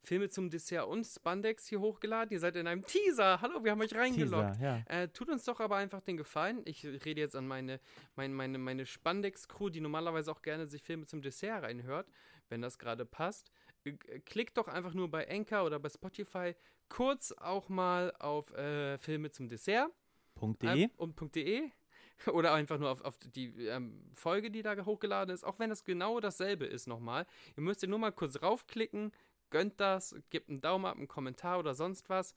Filme 0.05 0.29
zum 0.29 0.49
Dessert 0.49 0.87
und 0.87 1.03
Spandex 1.03 1.67
hier 1.67 1.81
hochgeladen. 1.81 2.31
Ihr 2.31 2.39
seid 2.39 2.55
in 2.55 2.67
einem 2.67 2.85
Teaser. 2.85 3.41
Hallo, 3.41 3.63
wir 3.63 3.71
haben 3.71 3.81
euch 3.81 3.93
reingeloggt. 3.93 4.53
Teaser, 4.53 4.83
ja. 4.87 5.01
äh, 5.01 5.07
tut 5.09 5.29
uns 5.29 5.43
doch 5.45 5.59
aber 5.59 5.77
einfach 5.77 6.01
den 6.01 6.17
Gefallen. 6.17 6.61
Ich 6.65 6.85
rede 6.85 7.19
jetzt 7.19 7.35
an 7.35 7.47
meine, 7.47 7.79
meine, 8.15 8.33
meine, 8.33 8.57
meine 8.57 8.85
Spandex-Crew, 8.85 9.69
die 9.69 9.81
normalerweise 9.81 10.31
auch 10.31 10.41
gerne 10.41 10.67
sich 10.67 10.83
Filme 10.83 11.05
zum 11.05 11.21
Dessert 11.21 11.63
reinhört, 11.63 12.07
wenn 12.49 12.61
das 12.61 12.77
gerade 12.77 13.05
passt. 13.05 13.51
Äh, 13.83 13.93
klickt 14.19 14.57
doch 14.57 14.67
einfach 14.67 14.93
nur 14.93 15.09
bei 15.09 15.29
Anchor 15.29 15.65
oder 15.65 15.79
bei 15.79 15.89
Spotify 15.89 16.55
kurz 16.87 17.31
auch 17.31 17.67
mal 17.69 18.13
auf 18.19 18.53
äh, 18.53 18.97
Filme 18.99 19.31
zum 19.31 19.49
Dessert. 19.49 19.91
.de. 20.39 20.83
Äh, 20.83 20.89
und 20.97 21.35
.de 21.35 21.71
oder 22.27 22.53
einfach 22.53 22.77
nur 22.77 22.91
auf, 22.91 23.01
auf 23.01 23.17
die 23.17 23.67
ähm, 23.67 24.11
Folge, 24.13 24.51
die 24.51 24.61
da 24.61 24.85
hochgeladen 24.85 25.33
ist, 25.33 25.43
auch 25.43 25.59
wenn 25.59 25.69
das 25.69 25.83
genau 25.83 26.19
dasselbe 26.19 26.65
ist 26.65 26.87
nochmal. 26.87 27.25
Ihr 27.57 27.63
müsst 27.63 27.83
ihr 27.83 27.89
nur 27.89 27.99
mal 27.99 28.11
kurz 28.11 28.41
raufklicken, 28.41 29.11
gönnt 29.55 29.79
das, 29.79 30.13
gebt 30.31 30.49
einen 30.49 30.59
Daumen 30.59 30.83
ab, 30.83 30.97
einen 30.97 31.07
Kommentar 31.07 31.59
oder 31.59 31.75
sonst 31.75 32.09
was, 32.09 32.35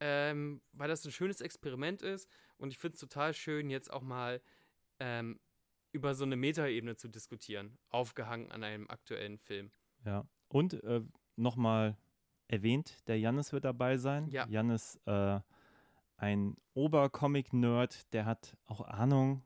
ähm, 0.00 0.60
weil 0.72 0.88
das 0.88 1.04
ein 1.04 1.12
schönes 1.12 1.40
Experiment 1.40 2.02
ist 2.02 2.28
und 2.58 2.72
ich 2.72 2.78
finde 2.78 2.94
es 2.94 3.00
total 3.00 3.34
schön, 3.34 3.70
jetzt 3.70 3.88
auch 3.88 4.02
mal 4.02 4.42
ähm, 4.98 5.38
über 5.92 6.16
so 6.16 6.24
eine 6.24 6.34
Metaebene 6.34 6.96
zu 6.96 7.06
diskutieren, 7.06 7.78
aufgehangen 7.88 8.50
an 8.50 8.64
einem 8.64 8.90
aktuellen 8.90 9.38
Film. 9.38 9.70
Ja, 10.04 10.26
und 10.48 10.82
äh, 10.82 11.02
nochmal 11.36 11.96
erwähnt, 12.48 13.06
der 13.06 13.20
Jannis 13.20 13.52
wird 13.52 13.64
dabei 13.64 13.96
sein. 13.96 14.28
Ja. 14.30 14.48
Jannis, 14.48 15.00
äh, 15.06 15.38
ein 16.16 16.56
Obercomic-Nerd, 16.74 18.12
der 18.12 18.24
hat 18.24 18.56
auch 18.64 18.80
Ahnung, 18.80 19.44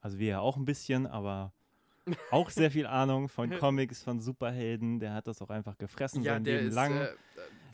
also 0.00 0.20
wir 0.20 0.28
ja 0.28 0.40
auch 0.40 0.56
ein 0.56 0.66
bisschen, 0.66 1.08
aber 1.08 1.52
auch 2.30 2.50
sehr 2.50 2.70
viel 2.70 2.86
Ahnung 2.86 3.28
von 3.28 3.50
Comics, 3.58 4.02
von 4.02 4.20
Superhelden. 4.20 5.00
Der 5.00 5.14
hat 5.14 5.26
das 5.26 5.40
auch 5.42 5.50
einfach 5.50 5.78
gefressen 5.78 6.22
ja, 6.22 6.34
sein 6.34 6.44
Leben 6.44 6.68
ist, 6.68 6.74
lang. 6.74 6.92
Äh, 6.92 7.08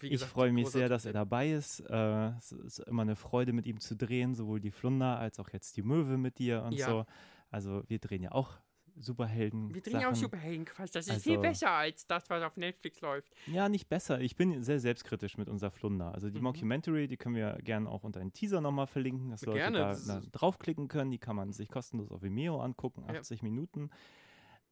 gesagt, 0.00 0.12
ich 0.12 0.24
freue 0.24 0.52
mich 0.52 0.68
sehr, 0.68 0.88
dass 0.88 1.04
er 1.04 1.12
dabei 1.12 1.50
ist. 1.50 1.80
Äh, 1.80 2.28
es 2.38 2.52
ist 2.52 2.78
immer 2.80 3.02
eine 3.02 3.16
Freude, 3.16 3.52
mit 3.52 3.66
ihm 3.66 3.80
zu 3.80 3.96
drehen, 3.96 4.34
sowohl 4.34 4.60
die 4.60 4.70
Flunder 4.70 5.18
als 5.18 5.38
auch 5.38 5.48
jetzt 5.50 5.76
die 5.76 5.82
Möwe 5.82 6.18
mit 6.18 6.38
dir 6.38 6.62
und 6.62 6.72
ja. 6.72 6.86
so. 6.86 7.06
Also 7.50 7.82
wir 7.88 7.98
drehen 7.98 8.22
ja 8.22 8.32
auch 8.32 8.58
Superhelden. 8.98 9.74
Wir 9.74 9.82
drehen 9.82 10.04
auch 10.04 10.14
Superhelden-Quatsch. 10.14 10.94
Das 10.94 11.06
ist 11.06 11.12
also, 11.12 11.22
viel 11.22 11.38
besser 11.38 11.70
als 11.70 12.06
das, 12.06 12.28
was 12.30 12.42
auf 12.42 12.56
Netflix 12.56 13.00
läuft. 13.00 13.34
Ja, 13.46 13.68
nicht 13.68 13.88
besser. 13.88 14.20
Ich 14.20 14.36
bin 14.36 14.62
sehr 14.62 14.80
selbstkritisch 14.80 15.36
mit 15.36 15.48
unserer 15.48 15.70
Flunder. 15.70 16.14
Also 16.14 16.30
die 16.30 16.38
mhm. 16.38 16.44
Mockumentary, 16.44 17.06
die 17.06 17.16
können 17.16 17.34
wir 17.34 17.58
gerne 17.62 17.88
auch 17.88 18.04
unter 18.04 18.20
einen 18.20 18.32
Teaser 18.32 18.60
nochmal 18.60 18.86
verlinken, 18.86 19.30
dass 19.30 19.42
Leute 19.42 19.58
gerne. 19.58 19.78
da, 19.78 19.94
da 19.94 20.20
draufklicken 20.32 20.88
können. 20.88 21.10
Die 21.10 21.18
kann 21.18 21.36
man 21.36 21.52
sich 21.52 21.68
kostenlos 21.68 22.10
auf 22.10 22.22
Vimeo 22.22 22.60
angucken, 22.60 23.04
80 23.08 23.40
ja. 23.40 23.44
Minuten. 23.44 23.90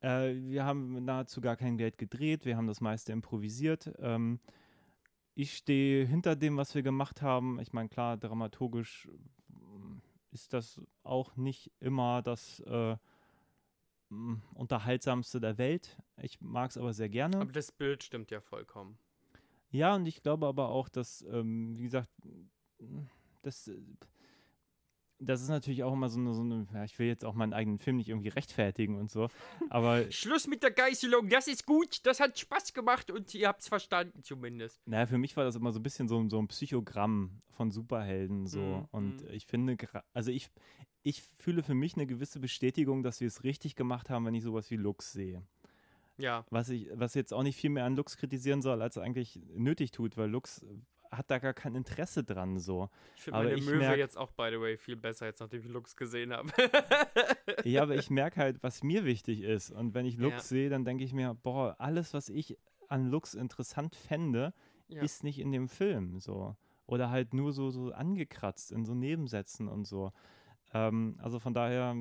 Äh, 0.00 0.34
wir 0.34 0.64
haben 0.64 1.04
nahezu 1.04 1.40
gar 1.40 1.56
kein 1.56 1.76
Geld 1.76 1.98
gedreht, 1.98 2.44
wir 2.44 2.56
haben 2.56 2.66
das 2.66 2.80
meiste 2.80 3.12
improvisiert. 3.12 3.92
Ähm, 3.98 4.40
ich 5.34 5.56
stehe 5.56 6.06
hinter 6.06 6.36
dem, 6.36 6.56
was 6.56 6.74
wir 6.74 6.82
gemacht 6.82 7.22
haben. 7.22 7.58
Ich 7.60 7.72
meine, 7.72 7.88
klar, 7.88 8.16
dramaturgisch 8.16 9.08
ist 10.30 10.52
das 10.52 10.80
auch 11.02 11.36
nicht 11.36 11.70
immer 11.80 12.22
das 12.22 12.60
äh, 12.60 12.96
unterhaltsamste 14.54 15.40
der 15.40 15.58
Welt. 15.58 15.96
Ich 16.22 16.40
mag 16.40 16.70
es 16.70 16.76
aber 16.76 16.92
sehr 16.92 17.08
gerne. 17.08 17.38
Aber 17.38 17.52
das 17.52 17.72
Bild 17.72 18.02
stimmt 18.04 18.30
ja 18.30 18.40
vollkommen. 18.40 18.98
Ja, 19.70 19.96
und 19.96 20.06
ich 20.06 20.22
glaube 20.22 20.46
aber 20.46 20.68
auch, 20.68 20.88
dass, 20.88 21.22
ähm, 21.22 21.76
wie 21.76 21.82
gesagt, 21.82 22.10
das 23.42 23.70
das 25.18 25.42
ist 25.42 25.48
natürlich 25.48 25.82
auch 25.82 25.92
immer 25.92 26.08
so 26.08 26.18
eine, 26.18 26.34
so 26.34 26.42
eine 26.42 26.66
ja, 26.72 26.84
ich 26.84 26.98
will 26.98 27.06
jetzt 27.06 27.24
auch 27.24 27.34
meinen 27.34 27.52
eigenen 27.52 27.78
Film 27.78 27.96
nicht 27.96 28.08
irgendwie 28.08 28.28
rechtfertigen 28.28 28.96
und 28.96 29.10
so, 29.10 29.28
aber... 29.70 30.04
Schluss 30.10 30.46
mit 30.46 30.62
der 30.62 30.70
Geißelung, 30.70 31.28
das 31.28 31.48
ist 31.48 31.66
gut, 31.66 32.04
das 32.04 32.20
hat 32.20 32.38
Spaß 32.38 32.72
gemacht 32.72 33.10
und 33.10 33.34
ihr 33.34 33.48
habt 33.48 33.62
es 33.62 33.68
verstanden 33.68 34.22
zumindest. 34.22 34.86
Naja, 34.86 35.06
für 35.06 35.18
mich 35.18 35.36
war 35.36 35.44
das 35.44 35.56
immer 35.56 35.72
so 35.72 35.78
ein 35.78 35.82
bisschen 35.82 36.08
so, 36.08 36.28
so 36.28 36.38
ein 36.38 36.48
Psychogramm 36.48 37.42
von 37.50 37.70
Superhelden 37.70 38.46
so 38.46 38.60
mhm. 38.60 38.88
und 38.90 39.22
mhm. 39.22 39.30
ich 39.30 39.46
finde, 39.46 39.76
also 40.12 40.30
ich, 40.30 40.50
ich 41.04 41.22
fühle 41.38 41.62
für 41.62 41.74
mich 41.74 41.94
eine 41.94 42.06
gewisse 42.06 42.40
Bestätigung, 42.40 43.02
dass 43.02 43.20
wir 43.20 43.28
es 43.28 43.44
richtig 43.44 43.76
gemacht 43.76 44.10
haben, 44.10 44.24
wenn 44.24 44.34
ich 44.34 44.42
sowas 44.42 44.70
wie 44.70 44.76
Lux 44.76 45.12
sehe. 45.12 45.42
Ja. 46.16 46.44
Was 46.50 46.70
ich, 46.70 46.88
was 46.94 47.14
jetzt 47.14 47.32
auch 47.32 47.42
nicht 47.42 47.56
viel 47.56 47.70
mehr 47.70 47.84
an 47.84 47.94
Lux 47.94 48.16
kritisieren 48.16 48.62
soll, 48.62 48.80
als 48.80 48.96
er 48.96 49.02
eigentlich 49.02 49.38
nötig 49.54 49.90
tut, 49.90 50.16
weil 50.16 50.30
Lux 50.30 50.64
hat 51.10 51.30
da 51.30 51.38
gar 51.38 51.52
kein 51.52 51.74
Interesse 51.74 52.24
dran 52.24 52.58
so. 52.58 52.88
Ich 53.16 53.22
finde 53.22 53.38
meine 53.40 53.54
ich 53.54 53.64
Möwe 53.66 53.78
merk, 53.78 53.98
jetzt 53.98 54.16
auch, 54.16 54.32
by 54.32 54.48
the 54.50 54.58
way, 54.58 54.78
viel 54.78 54.96
besser, 54.96 55.26
jetzt 55.26 55.40
nachdem 55.40 55.60
ich 55.60 55.68
Lux 55.68 55.94
gesehen 55.94 56.32
habe. 56.32 56.48
ja, 57.64 57.82
aber 57.82 57.96
ich 57.96 58.08
merke 58.10 58.40
halt, 58.40 58.62
was 58.62 58.82
mir 58.82 59.04
wichtig 59.04 59.42
ist. 59.42 59.70
Und 59.70 59.94
wenn 59.94 60.06
ich 60.06 60.16
Lux 60.16 60.34
ja. 60.34 60.40
sehe, 60.40 60.70
dann 60.70 60.84
denke 60.84 61.04
ich 61.04 61.12
mir, 61.12 61.34
boah, 61.34 61.76
alles, 61.78 62.14
was 62.14 62.30
ich 62.30 62.56
an 62.88 63.10
Lux 63.10 63.34
interessant 63.34 63.94
fände, 63.94 64.54
ja. 64.88 65.02
ist 65.02 65.22
nicht 65.22 65.38
in 65.38 65.52
dem 65.52 65.68
Film 65.68 66.18
so. 66.18 66.56
Oder 66.86 67.10
halt 67.10 67.34
nur 67.34 67.52
so, 67.52 67.70
so 67.70 67.92
angekratzt 67.92 68.72
in 68.72 68.84
so 68.84 68.94
Nebensätzen 68.94 69.68
und 69.68 69.86
so. 69.86 70.12
Ähm, 70.74 71.16
also 71.22 71.38
von 71.38 71.54
daher, 71.54 71.96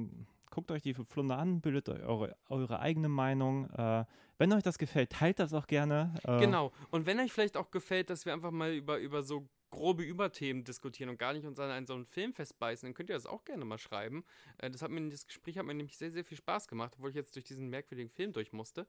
guckt 0.54 0.70
euch 0.72 0.84
die 0.84 0.94
Flunder 0.94 1.38
an, 1.38 1.62
bildet 1.62 1.90
eure, 1.90 2.36
eure 2.48 2.80
eigene 2.80 3.10
Meinung. 3.10 3.70
Äh, 3.72 4.06
wenn 4.38 4.54
euch 4.54 4.62
das 4.62 4.78
gefällt, 4.78 5.12
teilt 5.12 5.40
das 5.40 5.54
auch 5.54 5.66
gerne. 5.66 6.14
Äh, 6.26 6.40
genau. 6.40 6.72
Und 6.92 7.06
wenn 7.06 7.20
euch 7.20 7.34
vielleicht 7.34 7.58
auch 7.58 7.72
gefällt, 7.72 8.12
dass 8.12 8.26
wir 8.26 8.34
einfach 8.34 8.52
mal 8.52 8.72
über, 8.72 9.00
über 9.00 9.24
so 9.24 9.50
grobe 9.72 10.04
Überthemen 10.04 10.64
diskutieren 10.64 11.10
und 11.10 11.18
gar 11.18 11.34
nicht 11.34 11.48
uns 11.48 11.60
an 11.60 11.88
so 11.88 11.96
einen 11.96 12.06
Film 12.06 12.34
festbeißen, 12.34 12.86
dann 12.86 12.94
könnt 12.94 13.10
ihr 13.10 13.16
das 13.16 13.26
auch 13.26 13.44
gerne 13.46 13.66
mal 13.66 13.80
schreiben. 13.80 14.24
Äh, 14.60 14.70
das, 14.70 14.84
hat 14.84 14.92
mir, 14.92 15.10
das 15.10 15.26
Gespräch 15.26 15.58
hat 15.58 15.66
mir 15.66 15.74
nämlich 15.74 15.98
sehr, 15.98 16.12
sehr 16.12 16.24
viel 16.24 16.38
Spaß 16.38 16.68
gemacht, 16.68 16.94
obwohl 16.98 17.10
ich 17.10 17.16
jetzt 17.16 17.36
durch 17.36 17.46
diesen 17.46 17.70
merkwürdigen 17.70 18.12
Film 18.12 18.32
durch 18.32 18.54
musste. 18.54 18.86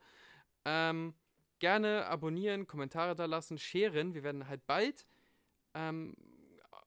Ähm, 0.67 1.15
gerne 1.61 2.07
abonnieren, 2.07 2.67
Kommentare 2.67 3.15
da 3.15 3.25
lassen, 3.25 3.57
sharen. 3.57 4.13
Wir 4.13 4.23
werden 4.23 4.49
halt 4.49 4.67
bald 4.67 5.07
ähm, 5.73 6.15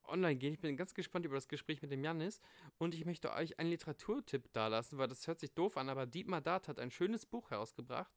online 0.07 0.35
gehen. 0.35 0.53
Ich 0.53 0.59
bin 0.59 0.77
ganz 0.77 0.93
gespannt 0.93 1.25
über 1.25 1.35
das 1.35 1.47
Gespräch 1.47 1.81
mit 1.81 1.91
dem 1.91 2.03
Janis. 2.03 2.39
Und 2.77 2.93
ich 2.95 3.05
möchte 3.05 3.31
euch 3.31 3.59
einen 3.59 3.69
Literaturtipp 3.69 4.51
dalassen, 4.53 4.97
weil 4.97 5.07
das 5.07 5.27
hört 5.27 5.39
sich 5.39 5.53
doof 5.53 5.77
an, 5.77 5.89
aber 5.89 6.05
Dietmar 6.05 6.41
Dart 6.41 6.67
hat 6.67 6.79
ein 6.79 6.91
schönes 6.91 7.25
Buch 7.25 7.51
herausgebracht 7.51 8.11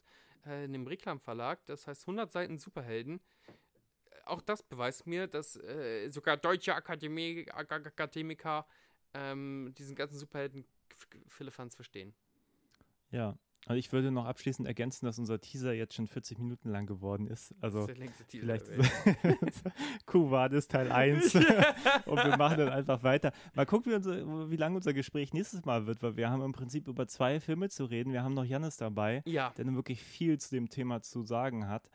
äh, 0.47 0.65
in 0.65 0.73
dem 0.73 0.87
Reklam 0.87 1.21
Verlag. 1.21 1.65
Das 1.67 1.87
heißt 1.87 2.03
100 2.03 2.33
Seiten 2.33 2.59
Superhelden. 2.59 3.21
Auch 4.25 4.43
das 4.43 4.63
beweist 4.63 5.07
mir, 5.07 5.27
dass 5.27 5.57
äh, 5.57 6.09
sogar 6.09 6.37
deutsche 6.37 6.75
Akademie, 6.75 7.47
Akademiker 7.51 8.67
ähm, 9.15 9.75
diesen 9.77 9.97
ganzen 9.97 10.19
Superhelden 10.19 10.65
Philippans 11.29 11.75
verstehen. 11.75 12.15
Ja, 13.11 13.37
also 13.67 13.79
ich 13.79 13.93
würde 13.93 14.11
noch 14.11 14.25
abschließend 14.25 14.67
ergänzen, 14.67 15.05
dass 15.07 15.19
unser 15.19 15.41
Teaser 15.41 15.73
jetzt 15.73 15.95
schon 15.95 16.07
40 16.07 16.39
Minuten 16.39 16.71
lang 16.71 16.87
geworden 16.87 17.27
ist. 17.27 17.55
Also 17.61 17.87
ist 17.87 18.01
vielleicht 18.29 18.67
Kuwait 20.07 20.69
Teil 20.69 20.91
1 20.91 21.35
und 22.07 22.17
wir 22.17 22.37
machen 22.37 22.59
dann 22.59 22.71
einfach 22.71 23.03
weiter. 23.03 23.33
Mal 23.55 23.67
gucken, 23.67 23.93
wie, 23.93 23.97
unser, 23.97 24.51
wie 24.51 24.57
lang 24.57 24.75
unser 24.75 24.93
Gespräch 24.93 25.33
nächstes 25.35 25.65
Mal 25.65 25.87
wird, 25.87 26.03
weil 26.03 26.17
wir 26.17 26.31
haben 26.31 26.43
im 26.43 26.53
Prinzip 26.53 26.89
über 26.89 27.07
zwei 27.07 27.39
Filme 27.39 27.69
zu 27.69 27.85
reden. 27.85 28.13
Wir 28.13 28.23
haben 28.23 28.35
noch 28.35 28.45
Janis 28.45 28.77
dabei, 28.77 29.23
ja. 29.27 29.53
der 29.57 29.67
wirklich 29.75 30.03
viel 30.03 30.39
zu 30.39 30.51
dem 30.51 30.69
Thema 30.69 31.03
zu 31.03 31.23
sagen 31.23 31.69
hat. 31.69 31.91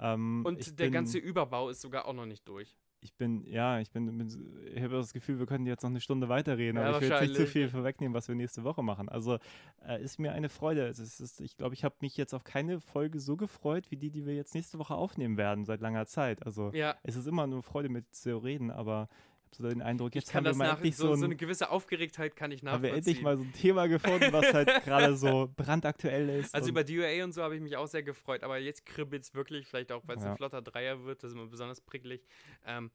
Ähm, 0.00 0.42
und 0.46 0.78
der 0.78 0.86
bin, 0.86 0.92
ganze 0.92 1.18
Überbau 1.18 1.68
ist 1.68 1.82
sogar 1.82 2.06
auch 2.06 2.14
noch 2.14 2.26
nicht 2.26 2.48
durch 2.48 2.79
ich 3.02 3.14
bin, 3.14 3.44
ja, 3.46 3.80
ich 3.80 3.90
bin, 3.90 4.18
bin 4.18 4.28
ich 4.74 4.82
habe 4.82 4.94
das 4.94 5.12
Gefühl, 5.12 5.38
wir 5.38 5.46
könnten 5.46 5.66
jetzt 5.66 5.82
noch 5.82 5.90
eine 5.90 6.00
Stunde 6.00 6.28
weiterreden, 6.28 6.80
ja, 6.80 6.88
aber 6.88 6.96
ich 6.96 7.02
will 7.02 7.10
jetzt 7.10 7.20
nicht 7.22 7.36
zu 7.36 7.46
viel 7.46 7.68
vorwegnehmen, 7.68 8.14
was 8.14 8.28
wir 8.28 8.34
nächste 8.34 8.64
Woche 8.64 8.82
machen. 8.82 9.08
Also 9.08 9.38
äh, 9.86 10.02
ist 10.02 10.18
mir 10.18 10.32
eine 10.32 10.48
Freude. 10.48 10.86
Es 10.86 10.98
ist, 10.98 11.40
ich 11.40 11.56
glaube, 11.56 11.74
ich 11.74 11.84
habe 11.84 11.94
mich 12.00 12.16
jetzt 12.16 12.34
auf 12.34 12.44
keine 12.44 12.80
Folge 12.80 13.20
so 13.20 13.36
gefreut, 13.36 13.90
wie 13.90 13.96
die, 13.96 14.10
die 14.10 14.26
wir 14.26 14.34
jetzt 14.34 14.54
nächste 14.54 14.78
Woche 14.78 14.94
aufnehmen 14.94 15.36
werden, 15.36 15.64
seit 15.64 15.80
langer 15.80 16.06
Zeit. 16.06 16.44
Also 16.44 16.70
ja. 16.72 16.94
es 17.02 17.16
ist 17.16 17.26
immer 17.26 17.44
eine 17.44 17.62
Freude, 17.62 17.88
mit 17.88 18.14
zu 18.14 18.36
reden, 18.38 18.70
aber 18.70 19.08
so 19.54 19.68
den 19.68 19.82
Eindruck, 19.82 20.14
jetzt 20.14 20.32
haben 20.34 20.44
wir 20.44 20.54
mal 20.54 20.70
endlich 20.70 20.96
so, 20.96 21.14
so, 21.14 21.24
eine 21.24 21.36
gewisse 21.36 21.70
Aufgeregtheit 21.70 22.36
kann 22.36 22.52
ich 22.52 22.62
nachvollziehen. 22.62 22.90
Haben 22.90 22.94
wir 22.94 22.98
endlich 22.98 23.22
mal 23.22 23.36
so 23.36 23.42
ein 23.42 23.52
Thema 23.52 23.86
gefunden, 23.88 24.32
was 24.32 24.52
halt 24.52 24.68
gerade 24.84 25.16
so 25.16 25.50
brandaktuell 25.56 26.28
ist. 26.28 26.54
Also 26.54 26.70
über 26.70 26.84
DUA 26.84 27.24
und 27.24 27.32
so 27.32 27.42
habe 27.42 27.56
ich 27.56 27.60
mich 27.60 27.76
auch 27.76 27.86
sehr 27.86 28.02
gefreut, 28.02 28.42
aber 28.42 28.58
jetzt 28.58 28.86
kribbelt 28.86 29.24
es 29.24 29.34
wirklich, 29.34 29.66
vielleicht 29.66 29.92
auch, 29.92 30.02
weil 30.06 30.16
es 30.16 30.24
ja. 30.24 30.30
ein 30.30 30.36
flotter 30.36 30.62
Dreier 30.62 31.04
wird, 31.04 31.22
das 31.22 31.30
ist 31.30 31.36
immer 31.36 31.46
besonders 31.46 31.80
prickelig. 31.80 32.26
Ähm, 32.64 32.90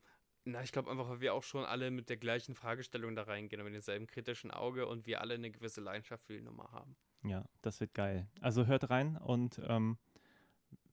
na, 0.46 0.62
ich 0.62 0.72
glaube 0.72 0.92
einfach, 0.92 1.10
weil 1.10 1.22
wir 1.22 1.34
auch 1.34 1.44
schon 1.44 1.66
alle 1.66 1.90
mit 1.90 2.10
der 2.10 2.18
gleichen 2.18 2.54
Fragestellung 2.54 3.16
da 3.16 3.24
reingehen 3.24 3.60
und 3.62 3.66
mit 3.66 3.74
demselben 3.74 4.06
kritischen 4.06 4.52
Auge 4.52 4.88
und 4.88 5.08
wir 5.08 5.22
alle 5.22 5.34
eine 5.34 5.50
gewisse 5.50 5.82
Leidenschaft 5.82 6.24
für 6.26 6.34
die 6.34 6.42
Nummer 6.42 6.72
haben. 6.72 6.96
Ja, 7.24 7.46
das 7.62 7.80
wird 7.80 7.96
geil. 7.96 8.28
Also 8.42 8.68
hört 8.68 8.92
rein 8.92 9.18
und 9.18 9.60
ähm, 9.68 9.98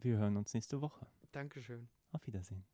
wir 0.00 0.16
hören 0.16 0.38
uns 0.38 0.54
nächste 0.54 0.80
Woche. 0.80 1.06
Dankeschön. 1.32 1.88
Auf 2.12 2.26
Wiedersehen. 2.26 2.64